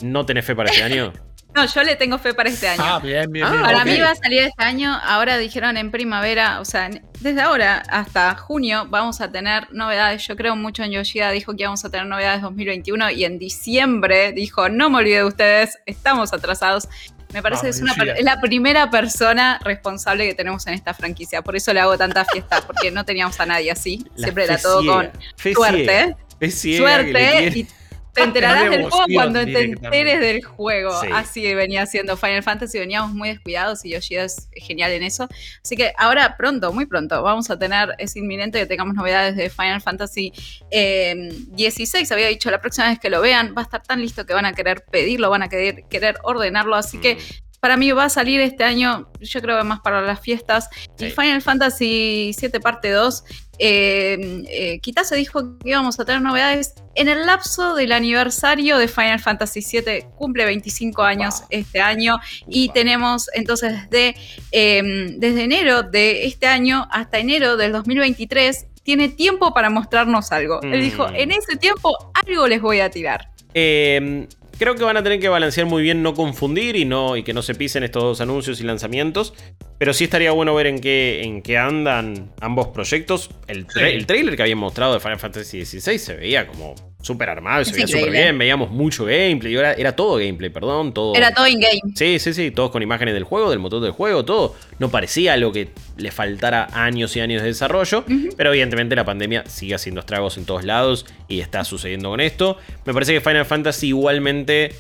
¿No 0.01 0.25
tenés 0.25 0.45
fe 0.45 0.55
para 0.55 0.71
este 0.71 0.85
año? 0.85 1.13
No, 1.55 1.67
yo 1.67 1.83
le 1.83 1.97
tengo 1.97 2.19
fe 2.19 2.33
para 2.33 2.49
este 2.49 2.69
año. 2.69 2.83
Ah, 2.85 2.99
bien, 2.99 3.31
bien, 3.31 3.51
bien. 3.51 3.63
Para 3.63 3.85
mí 3.85 3.99
va 4.01 4.11
a 4.11 4.15
salir 4.15 4.41
este 4.41 4.63
año. 4.63 4.99
Ahora 5.03 5.37
dijeron 5.37 5.77
en 5.77 5.91
primavera, 5.91 6.61
o 6.61 6.65
sea, 6.65 6.91
desde 7.21 7.41
ahora 7.43 7.83
hasta 7.89 8.35
junio 8.37 8.87
vamos 8.89 9.21
a 9.21 9.31
tener 9.31 9.73
novedades. 9.73 10.27
Yo 10.27 10.35
creo 10.37 10.57
mucho 10.57 10.83
en 10.83 10.93
Yoshida, 10.93 11.31
dijo 11.31 11.55
que 11.55 11.63
íbamos 11.63 11.85
a 11.85 11.91
tener 11.91 12.07
novedades 12.07 12.41
2021 12.43 13.11
y 13.11 13.25
en 13.25 13.39
diciembre 13.39 14.33
dijo, 14.33 14.69
no 14.69 14.89
me 14.89 14.99
olvide 14.99 15.17
de 15.17 15.25
ustedes, 15.25 15.79
estamos 15.85 16.33
atrasados. 16.33 16.89
Me 17.35 17.43
parece 17.43 17.63
que 17.63 17.69
es, 17.71 17.81
una, 17.81 17.93
es, 17.93 18.25
la 18.25 18.41
primera 18.41 18.91
persona 18.91 19.59
responsable 19.65 20.27
que 20.27 20.35
tenemos 20.35 20.67
en 20.67 20.75
esta 20.75 20.95
franquicia. 20.95 21.43
Por 21.43 21.57
eso 21.57 21.73
le 21.73 21.81
hago 21.81 21.97
tanta 21.97 22.25
fiesta, 22.27 22.61
porque 22.67 22.91
no 22.91 23.05
teníamos 23.05 23.41
a 23.41 23.47
nadie 23.47 23.71
así. 23.71 24.05
Siempre 24.17 24.45
era 24.45 24.59
todo 24.59 24.85
con 24.85 25.11
suerte. 25.37 26.17
Suerte 26.51 27.67
te 28.13 28.23
enterarás 28.23 28.71
del 28.71 28.91
juego 28.91 29.05
cuando 29.13 29.45
te 29.45 29.65
enteres 29.65 30.21
del 30.21 30.45
juego. 30.45 30.93
Así 31.15 31.55
venía 31.55 31.87
siendo 31.87 32.17
Final 32.17 32.43
Fantasy, 32.43 32.79
veníamos 32.79 33.13
muy 33.13 33.31
descuidados 33.31 33.85
y 33.85 33.91
Yoshida 33.91 34.25
es 34.25 34.49
genial 34.55 34.93
en 34.93 35.03
eso. 35.03 35.29
Así 35.63 35.77
que 35.77 35.93
ahora 35.97 36.37
pronto, 36.37 36.73
muy 36.73 36.87
pronto, 36.87 37.23
vamos 37.23 37.51
a 37.51 37.59
tener, 37.59 37.95
es 37.99 38.17
inminente 38.17 38.59
que 38.59 38.67
tengamos 38.67 38.95
novedades 38.95 39.37
de 39.37 39.49
Final 39.51 39.81
Fantasy 39.81 40.33
eh, 40.71 41.31
16. 41.49 42.13
Había 42.13 42.29
dicho 42.29 42.51
la 42.51 42.61
próxima 42.61 42.89
vez 42.89 42.99
que 42.99 43.11
lo 43.11 43.21
vean, 43.21 43.55
va 43.57 43.63
a 43.63 43.65
estar 43.65 43.83
tan 43.83 44.01
listo 44.01 44.27
que 44.27 44.35
van 44.35 44.47
a 44.47 44.53
querer 44.53 44.85
pedirlo, 44.91 45.31
van 45.31 45.43
a 45.43 45.49
querer, 45.49 45.85
querer 45.89 46.17
ordenarlo. 46.23 46.77
Así 46.77 46.99
que 46.99 47.17
mm 47.17 47.53
para 47.63 47.77
mí 47.77 47.93
va 47.93 48.07
a 48.07 48.09
salir 48.09 48.41
este 48.41 48.65
año, 48.65 49.09
yo 49.21 49.41
creo 49.41 49.57
que 49.57 49.63
más 49.63 49.79
para 49.79 50.01
las 50.01 50.19
fiestas. 50.19 50.69
Y 50.99 51.11
Final 51.11 51.43
Fantasy 51.43 52.35
VII 52.37 52.59
Parte 52.59 52.91
2, 52.91 53.23
eh, 53.65 54.43
eh, 54.49 54.81
quizás 54.81 55.09
se 55.09 55.15
dijo 55.15 55.57
que 55.61 55.71
íbamos 55.71 56.01
a 56.01 56.05
tener 56.05 56.21
novedades 56.21 56.75
en 56.97 57.09
el 57.09 57.27
lapso 57.27 57.77
del 57.77 57.93
aniversario 57.93 58.77
de 58.77 58.89
Final 58.89 59.21
Fantasy 59.21 59.61
VII. 59.61 60.07
Cumple 60.17 60.45
25 60.47 61.01
años 61.01 61.45
este 61.49 61.81
año 61.81 62.19
y 62.49 62.71
tenemos 62.71 63.29
entonces 63.35 63.89
de, 63.89 64.17
em, 64.51 65.21
desde 65.21 65.45
enero 65.45 65.85
de 65.85 66.27
este 66.27 66.49
año 66.49 66.89
hasta 66.91 67.21
enero 67.21 67.57
del 67.57 67.71
2023 67.71 68.67
tiene 68.83 69.09
tiempo 69.09 69.55
para 69.55 69.71
mostrarnos 69.71 70.33
algo. 70.33 70.61
Él 70.63 70.83
dijo, 70.83 71.07
mm. 71.07 71.15
en 71.15 71.31
ese 71.31 71.55
tiempo 71.57 71.97
algo 72.15 72.49
les 72.49 72.61
voy 72.61 72.81
a 72.81 72.91
tirar. 72.91 73.29
Eh, 73.55 74.27
Creo 74.59 74.75
que 74.75 74.85
van 74.85 74.97
a 74.97 75.03
tener 75.03 75.19
que 75.19 75.29
balancear 75.29 75.67
muy 75.67 75.83
bien 75.83 76.03
no 76.03 76.15
confundir 76.15 76.77
y, 76.77 76.85
no, 76.85 77.17
y 77.17 77.23
que 77.23 77.33
no 77.33 77.43
se 77.43 77.55
pisen 77.55 77.83
estos 77.83 78.03
dos 78.03 78.21
anuncios 78.21 78.61
y 78.61 78.65
lanzamientos. 78.65 79.35
Pero 79.79 79.93
sí 79.93 80.05
estaría 80.05 80.31
bueno 80.33 80.55
ver 80.55 80.67
en 80.67 80.81
qué, 80.81 81.23
en 81.23 81.43
qué 81.43 81.59
andan 81.59 82.33
ambos 82.41 82.69
proyectos. 82.69 83.31
El, 83.49 83.67
el 83.77 84.07
trailer 84.07 84.37
que 84.37 84.43
habían 84.43 84.59
mostrado 84.59 84.95
de 84.95 85.01
Final 85.01 85.19
Fantasy 85.19 85.65
XVI 85.65 85.99
se 85.99 86.15
veía 86.15 86.47
como 86.47 86.75
súper 87.03 87.29
armado, 87.29 87.65
se 87.65 87.73
veía 87.73 87.87
súper 87.87 88.11
bien, 88.11 88.39
veíamos 88.39 88.71
mucho 88.71 89.05
gameplay, 89.05 89.55
era, 89.55 89.73
era 89.75 89.95
todo 89.95 90.17
gameplay, 90.17 90.51
perdón, 90.51 90.95
todo. 90.95 91.15
Era 91.15 91.35
todo 91.35 91.47
in-game. 91.47 91.81
Sí, 91.95 92.19
sí, 92.19 92.33
sí, 92.33 92.51
todos 92.51 92.71
con 92.71 92.83
imágenes 92.83 93.13
del 93.13 93.25
juego, 93.25 93.51
del 93.51 93.59
motor 93.59 93.83
del 93.83 93.91
juego, 93.91 94.25
todo. 94.25 94.55
No 94.79 94.89
parecía 94.89 95.35
algo 95.35 95.53
que 95.53 95.71
le 95.97 96.11
faltara 96.11 96.69
años 96.73 97.15
y 97.17 97.21
años 97.21 97.43
de 97.43 97.49
desarrollo, 97.49 98.05
pero 98.37 98.51
evidentemente 98.51 98.97
la 98.97 99.05
pandemia 99.05 99.45
sigue 99.47 99.75
haciendo 99.75 100.01
estragos 100.01 100.39
en 100.39 100.47
todos 100.47 100.65
lados 100.65 101.05
y 101.29 101.41
está 101.41 101.65
sucediendo 101.65 102.09
con 102.09 102.21
esto. 102.21 102.57
Me 102.87 102.95
parece 102.95 103.13
que 103.13 103.21
Final 103.21 103.45
Fantasy 103.45 103.89
igualmente 103.89 104.73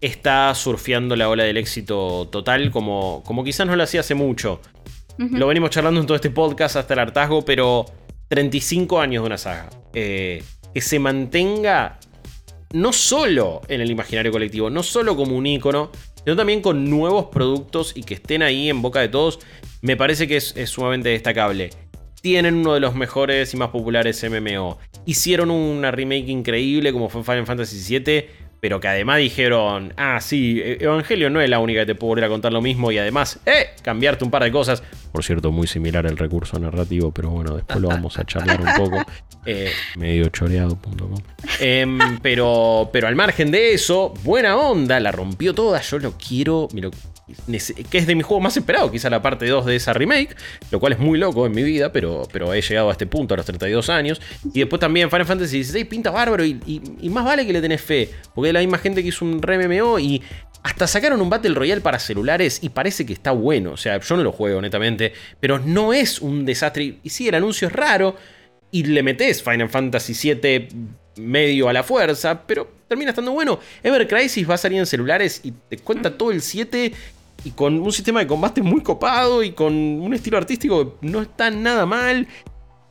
está 0.00 0.54
surfeando 0.54 1.16
la 1.16 1.28
ola 1.28 1.44
del 1.44 1.56
éxito 1.56 2.28
total, 2.30 2.70
como, 2.70 3.22
como 3.24 3.42
quizás 3.42 3.66
no 3.66 3.74
lo 3.74 3.82
hacía 3.82 4.00
hace 4.00 4.14
mucho. 4.14 4.60
Lo 5.16 5.46
venimos 5.46 5.70
charlando 5.70 6.00
en 6.00 6.06
todo 6.06 6.16
este 6.16 6.30
podcast 6.30 6.76
hasta 6.76 6.92
el 6.94 7.00
hartazgo, 7.00 7.44
pero 7.44 7.86
35 8.28 9.00
años 9.00 9.22
de 9.22 9.26
una 9.26 9.38
saga. 9.38 9.70
Eh, 9.92 10.42
que 10.74 10.80
se 10.80 10.98
mantenga 10.98 11.98
no 12.72 12.92
solo 12.92 13.62
en 13.68 13.80
el 13.80 13.90
imaginario 13.90 14.32
colectivo, 14.32 14.68
no 14.68 14.82
solo 14.82 15.16
como 15.16 15.36
un 15.36 15.46
icono, 15.46 15.92
sino 16.24 16.36
también 16.36 16.60
con 16.60 16.90
nuevos 16.90 17.26
productos 17.26 17.92
y 17.94 18.02
que 18.02 18.14
estén 18.14 18.42
ahí 18.42 18.68
en 18.68 18.82
boca 18.82 19.00
de 19.00 19.08
todos, 19.08 19.38
me 19.80 19.96
parece 19.96 20.26
que 20.26 20.36
es, 20.36 20.52
es 20.56 20.70
sumamente 20.70 21.10
destacable. 21.10 21.70
Tienen 22.20 22.56
uno 22.56 22.74
de 22.74 22.80
los 22.80 22.94
mejores 22.94 23.54
y 23.54 23.56
más 23.56 23.68
populares 23.68 24.24
MMO. 24.28 24.78
Hicieron 25.06 25.50
una 25.50 25.90
remake 25.90 26.28
increíble 26.28 26.92
como 26.92 27.08
fue 27.08 27.22
Final 27.22 27.46
Fantasy 27.46 27.98
VII 27.98 28.26
pero 28.64 28.80
que 28.80 28.88
además 28.88 29.18
dijeron, 29.18 29.92
ah, 29.98 30.18
sí, 30.22 30.58
e-, 30.58 30.82
Evangelio 30.82 31.28
no 31.28 31.38
es 31.42 31.50
la 31.50 31.58
única 31.58 31.80
que 31.80 31.86
te 31.88 31.94
puedo 31.94 32.12
volver 32.12 32.24
a 32.24 32.28
contar 32.30 32.50
lo 32.50 32.62
mismo 32.62 32.90
y 32.90 32.96
además, 32.96 33.38
eh, 33.44 33.72
cambiarte 33.82 34.24
un 34.24 34.30
par 34.30 34.42
de 34.42 34.50
cosas. 34.50 34.82
Por 35.12 35.22
cierto, 35.22 35.52
muy 35.52 35.66
similar 35.66 36.06
al 36.06 36.16
recurso 36.16 36.58
narrativo, 36.58 37.12
pero 37.12 37.28
bueno, 37.28 37.56
después 37.56 37.78
lo 37.78 37.88
vamos 37.88 38.18
a 38.18 38.24
charlar 38.24 38.62
un 38.62 38.74
poco. 38.82 39.04
Eh, 39.46 39.70
mediochoreado.com. 39.98 41.16
Em, 41.60 41.98
pero, 42.22 42.88
pero 42.90 43.08
al 43.08 43.14
margen 43.14 43.50
de 43.50 43.74
eso, 43.74 44.14
buena 44.24 44.56
onda, 44.56 44.98
la 45.00 45.12
rompió 45.12 45.52
toda. 45.52 45.82
Yo 45.82 45.98
lo 45.98 46.12
quiero, 46.12 46.68
me 46.72 46.80
lo 46.80 46.90
que 47.90 47.98
es 47.98 48.06
de 48.06 48.14
mi 48.14 48.22
juego 48.22 48.40
más 48.40 48.56
esperado, 48.56 48.90
quizá 48.90 49.08
la 49.08 49.22
parte 49.22 49.46
2 49.46 49.64
de 49.64 49.76
esa 49.76 49.92
remake, 49.92 50.36
lo 50.70 50.78
cual 50.78 50.92
es 50.92 50.98
muy 50.98 51.18
loco 51.18 51.46
en 51.46 51.52
mi 51.52 51.62
vida, 51.62 51.90
pero, 51.92 52.22
pero 52.30 52.52
he 52.52 52.60
llegado 52.60 52.90
a 52.90 52.92
este 52.92 53.06
punto 53.06 53.34
a 53.34 53.36
los 53.36 53.46
32 53.46 53.88
años. 53.88 54.20
Y 54.52 54.60
después 54.60 54.80
también 54.80 55.10
Final 55.10 55.26
Fantasy 55.26 55.64
XVI 55.64 55.84
pinta 55.84 56.10
bárbaro 56.10 56.44
y, 56.44 56.60
más 57.10 57.24
vale 57.24 57.46
que 57.46 57.52
le 57.52 57.60
tenés 57.60 57.80
fe, 57.80 58.10
porque 58.34 58.48
es 58.48 58.54
la 58.54 58.60
misma 58.60 58.78
gente 58.78 59.02
que 59.02 59.08
hizo 59.08 59.24
un 59.24 59.40
re 59.40 59.68
MMO 59.68 59.98
y 59.98 60.22
hasta 60.62 60.86
sacaron 60.86 61.20
un 61.20 61.30
Battle 61.30 61.54
Royale 61.54 61.80
para 61.80 61.98
celulares 61.98 62.58
y 62.62 62.70
parece 62.70 63.06
que 63.06 63.12
está 63.12 63.30
bueno. 63.30 63.72
O 63.72 63.76
sea, 63.76 64.00
yo 64.00 64.16
no 64.16 64.22
lo 64.22 64.32
juego, 64.32 64.60
netamente, 64.60 65.12
pero 65.40 65.58
no 65.58 65.92
es 65.92 66.20
un 66.20 66.44
desastre. 66.44 66.98
Y 67.02 67.10
sí, 67.10 67.28
el 67.28 67.34
anuncio 67.34 67.68
es 67.68 67.72
raro 67.72 68.16
y 68.70 68.82
le 68.84 69.02
metes 69.02 69.42
Final 69.42 69.68
Fantasy 69.68 70.34
VII 70.34 70.68
medio 71.16 71.68
a 71.68 71.72
la 71.72 71.82
fuerza, 71.82 72.46
pero 72.46 72.68
termina 72.88 73.10
estando 73.10 73.32
bueno. 73.32 73.60
Ever 73.82 74.06
Crisis 74.08 74.48
va 74.48 74.54
a 74.54 74.58
salir 74.58 74.78
en 74.78 74.86
celulares 74.86 75.40
y 75.44 75.52
te 75.52 75.78
cuenta 75.78 76.16
todo 76.16 76.30
el 76.32 76.42
7 76.42 76.92
y 77.44 77.50
con 77.50 77.80
un 77.80 77.92
sistema 77.92 78.20
de 78.20 78.26
combate 78.26 78.62
muy 78.62 78.82
copado 78.82 79.42
y 79.42 79.52
con 79.52 79.74
un 79.74 80.14
estilo 80.14 80.38
artístico 80.38 80.98
que 81.00 81.06
no 81.06 81.20
está 81.22 81.50
nada 81.50 81.86
mal. 81.86 82.26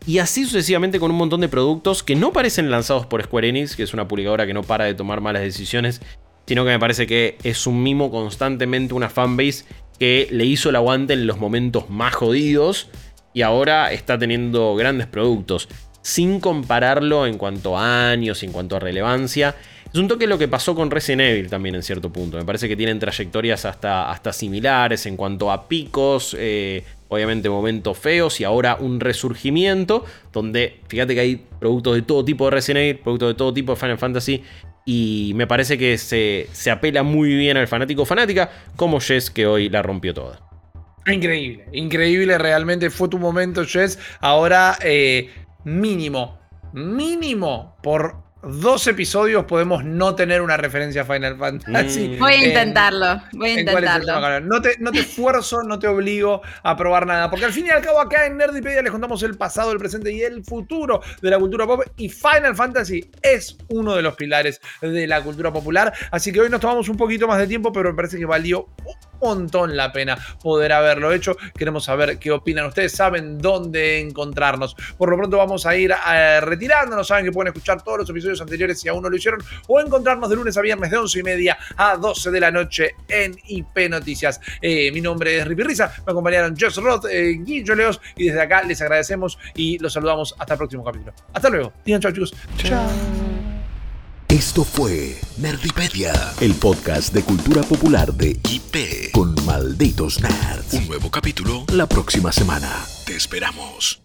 Y 0.05 0.19
así 0.19 0.45
sucesivamente 0.45 0.99
con 0.99 1.11
un 1.11 1.17
montón 1.17 1.41
de 1.41 1.49
productos 1.49 2.03
que 2.03 2.15
no 2.15 2.33
parecen 2.33 2.69
lanzados 2.69 3.05
por 3.05 3.23
Square 3.23 3.49
Enix, 3.49 3.75
que 3.75 3.83
es 3.83 3.93
una 3.93 4.07
publicadora 4.07 4.45
que 4.45 4.53
no 4.53 4.61
para 4.61 4.85
de 4.85 4.93
tomar 4.93 5.21
malas 5.21 5.41
decisiones, 5.41 6.01
sino 6.45 6.63
que 6.65 6.71
me 6.71 6.79
parece 6.79 7.07
que 7.07 7.37
es 7.43 7.65
un 7.67 7.81
mimo 7.81 8.11
constantemente, 8.11 8.93
una 8.93 9.09
fanbase 9.09 9.65
que 9.97 10.27
le 10.29 10.45
hizo 10.45 10.69
el 10.69 10.75
aguante 10.75 11.13
en 11.13 11.25
los 11.25 11.39
momentos 11.39 11.89
más 11.89 12.13
jodidos 12.13 12.89
y 13.33 13.41
ahora 13.41 13.91
está 13.91 14.19
teniendo 14.19 14.75
grandes 14.75 15.07
productos 15.07 15.69
sin 16.01 16.41
compararlo 16.41 17.25
en 17.25 17.37
cuanto 17.37 17.77
a 17.77 18.09
años, 18.09 18.43
en 18.43 18.51
cuanto 18.51 18.75
a 18.75 18.79
relevancia. 18.79 19.55
Es 19.93 19.99
un 19.99 20.07
toque 20.07 20.25
lo 20.25 20.39
que 20.39 20.47
pasó 20.47 20.73
con 20.73 20.89
Resident 20.89 21.21
Evil 21.21 21.49
también 21.49 21.75
en 21.75 21.83
cierto 21.83 22.11
punto. 22.11 22.37
Me 22.37 22.45
parece 22.45 22.67
que 22.67 22.75
tienen 22.75 22.97
trayectorias 22.97 23.63
hasta, 23.65 24.09
hasta 24.09 24.33
similares 24.33 25.05
en 25.05 25.15
cuanto 25.15 25.51
a 25.51 25.67
picos, 25.67 26.35
eh, 26.39 26.83
obviamente 27.09 27.47
momentos 27.47 27.95
feos 27.97 28.41
y 28.41 28.43
ahora 28.43 28.75
un 28.79 28.99
resurgimiento 28.99 30.03
donde 30.31 30.79
fíjate 30.87 31.13
que 31.13 31.19
hay 31.19 31.45
productos 31.59 31.93
de 31.93 32.01
todo 32.01 32.25
tipo 32.25 32.45
de 32.45 32.51
Resident 32.51 32.83
Evil, 32.83 32.97
productos 33.03 33.29
de 33.29 33.33
todo 33.35 33.53
tipo 33.53 33.73
de 33.73 33.79
Final 33.79 33.99
Fantasy 33.99 34.43
y 34.83 35.33
me 35.35 35.45
parece 35.45 35.77
que 35.77 35.99
se, 35.99 36.47
se 36.51 36.71
apela 36.71 37.03
muy 37.03 37.35
bien 37.35 37.57
al 37.57 37.67
fanático 37.67 38.03
fanática 38.03 38.49
como 38.75 38.99
Jess 38.99 39.29
que 39.29 39.45
hoy 39.45 39.69
la 39.69 39.83
rompió 39.83 40.15
toda. 40.15 40.39
Increíble, 41.05 41.65
increíble 41.71 42.37
realmente 42.39 42.89
fue 42.89 43.09
tu 43.09 43.19
momento 43.19 43.63
Jess. 43.63 43.99
Ahora... 44.21 44.75
Eh, 44.83 45.29
mínimo, 45.65 46.39
mínimo 46.73 47.77
por 47.81 48.23
dos 48.43 48.87
episodios 48.87 49.45
podemos 49.45 49.83
no 49.85 50.15
tener 50.15 50.41
una 50.41 50.57
referencia 50.57 51.03
a 51.03 51.05
Final 51.05 51.37
Fantasy. 51.37 52.09
Mm. 52.09 52.19
Voy 52.19 52.33
a 52.33 52.47
intentarlo, 52.47 53.21
voy 53.33 53.49
a 53.49 53.59
intentarlo. 53.59 54.39
No 54.41 54.61
te, 54.61 54.77
no 54.79 54.91
te 54.91 54.99
esfuerzo, 54.99 55.63
no 55.63 55.79
te 55.79 55.87
obligo 55.87 56.41
a 56.61 56.75
probar 56.75 57.07
nada, 57.07 57.29
porque 57.29 57.45
al 57.45 57.53
fin 57.53 57.67
y 57.67 57.69
al 57.69 57.81
cabo 57.81 57.99
acá 57.99 58.25
en 58.25 58.37
Nerdipedia 58.37 58.81
les 58.81 58.91
contamos 58.91 59.23
el 59.23 59.37
pasado, 59.37 59.71
el 59.71 59.77
presente 59.77 60.11
y 60.11 60.21
el 60.21 60.43
futuro 60.43 61.01
de 61.21 61.29
la 61.29 61.39
cultura 61.39 61.65
pop 61.65 61.81
y 61.97 62.09
Final 62.09 62.55
Fantasy 62.55 63.09
es 63.21 63.57
uno 63.69 63.95
de 63.95 64.01
los 64.01 64.15
pilares 64.15 64.59
de 64.81 65.07
la 65.07 65.21
cultura 65.21 65.51
popular, 65.51 65.93
así 66.11 66.31
que 66.31 66.41
hoy 66.41 66.49
nos 66.49 66.59
tomamos 66.59 66.89
un 66.89 66.97
poquito 66.97 67.27
más 67.27 67.39
de 67.39 67.47
tiempo, 67.47 67.71
pero 67.71 67.89
me 67.89 67.95
parece 67.95 68.17
que 68.17 68.25
valió 68.25 68.67
montón 69.23 69.75
la 69.75 69.91
pena 69.91 70.17
poder 70.41 70.73
haberlo 70.73 71.11
hecho. 71.11 71.35
Queremos 71.57 71.85
saber 71.85 72.19
qué 72.19 72.31
opinan 72.31 72.65
ustedes, 72.65 72.91
saben 72.91 73.37
dónde 73.37 73.99
encontrarnos. 73.99 74.75
Por 74.97 75.09
lo 75.09 75.17
pronto 75.17 75.37
vamos 75.37 75.65
a 75.65 75.75
ir 75.75 75.91
eh, 75.91 76.39
retirándonos, 76.41 77.07
saben 77.07 77.25
que 77.25 77.31
pueden 77.31 77.53
escuchar 77.53 77.81
todos 77.83 77.99
los 77.99 78.09
episodios 78.09 78.41
anteriores 78.41 78.79
si 78.79 78.89
aún 78.89 79.01
no 79.03 79.09
lo 79.09 79.15
hicieron 79.15 79.41
o 79.67 79.79
encontrarnos 79.79 80.29
de 80.29 80.35
lunes 80.35 80.57
a 80.57 80.61
viernes 80.61 80.91
de 80.91 80.97
11 80.97 81.19
y 81.19 81.23
media 81.23 81.57
a 81.77 81.97
12 81.97 82.31
de 82.31 82.39
la 82.39 82.51
noche 82.51 82.95
en 83.07 83.35
IP 83.47 83.89
Noticias. 83.89 84.39
Eh, 84.61 84.91
mi 84.91 85.01
nombre 85.01 85.37
es 85.37 85.47
Ripi 85.47 85.63
Risa, 85.63 85.93
me 86.05 86.11
acompañaron 86.11 86.55
Josh 86.59 86.77
Roth, 86.77 87.05
eh, 87.09 87.37
Guillo 87.39 87.75
Leos 87.75 87.99
y 88.15 88.25
desde 88.25 88.41
acá 88.41 88.63
les 88.63 88.81
agradecemos 88.81 89.37
y 89.55 89.77
los 89.79 89.93
saludamos 89.93 90.35
hasta 90.37 90.53
el 90.53 90.57
próximo 90.57 90.83
capítulo. 90.83 91.13
Hasta 91.33 91.49
luego. 91.49 91.73
Digan 91.85 92.01
chao 92.01 92.11
chicos. 92.11 92.33
Chao. 92.57 93.32
Esto 94.33 94.63
fue 94.63 95.21
Nerdipedia, 95.37 96.11
el 96.41 96.55
podcast 96.55 97.13
de 97.13 97.21
cultura 97.21 97.61
popular 97.61 98.11
de 98.15 98.31
IP 98.49 99.11
con 99.11 99.35
malditos 99.45 100.21
nerds. 100.21 100.73
Un 100.73 100.87
nuevo 100.87 101.11
capítulo 101.11 101.65
la 101.71 101.85
próxima 101.85 102.31
semana. 102.31 102.83
Te 103.05 103.15
esperamos. 103.15 104.02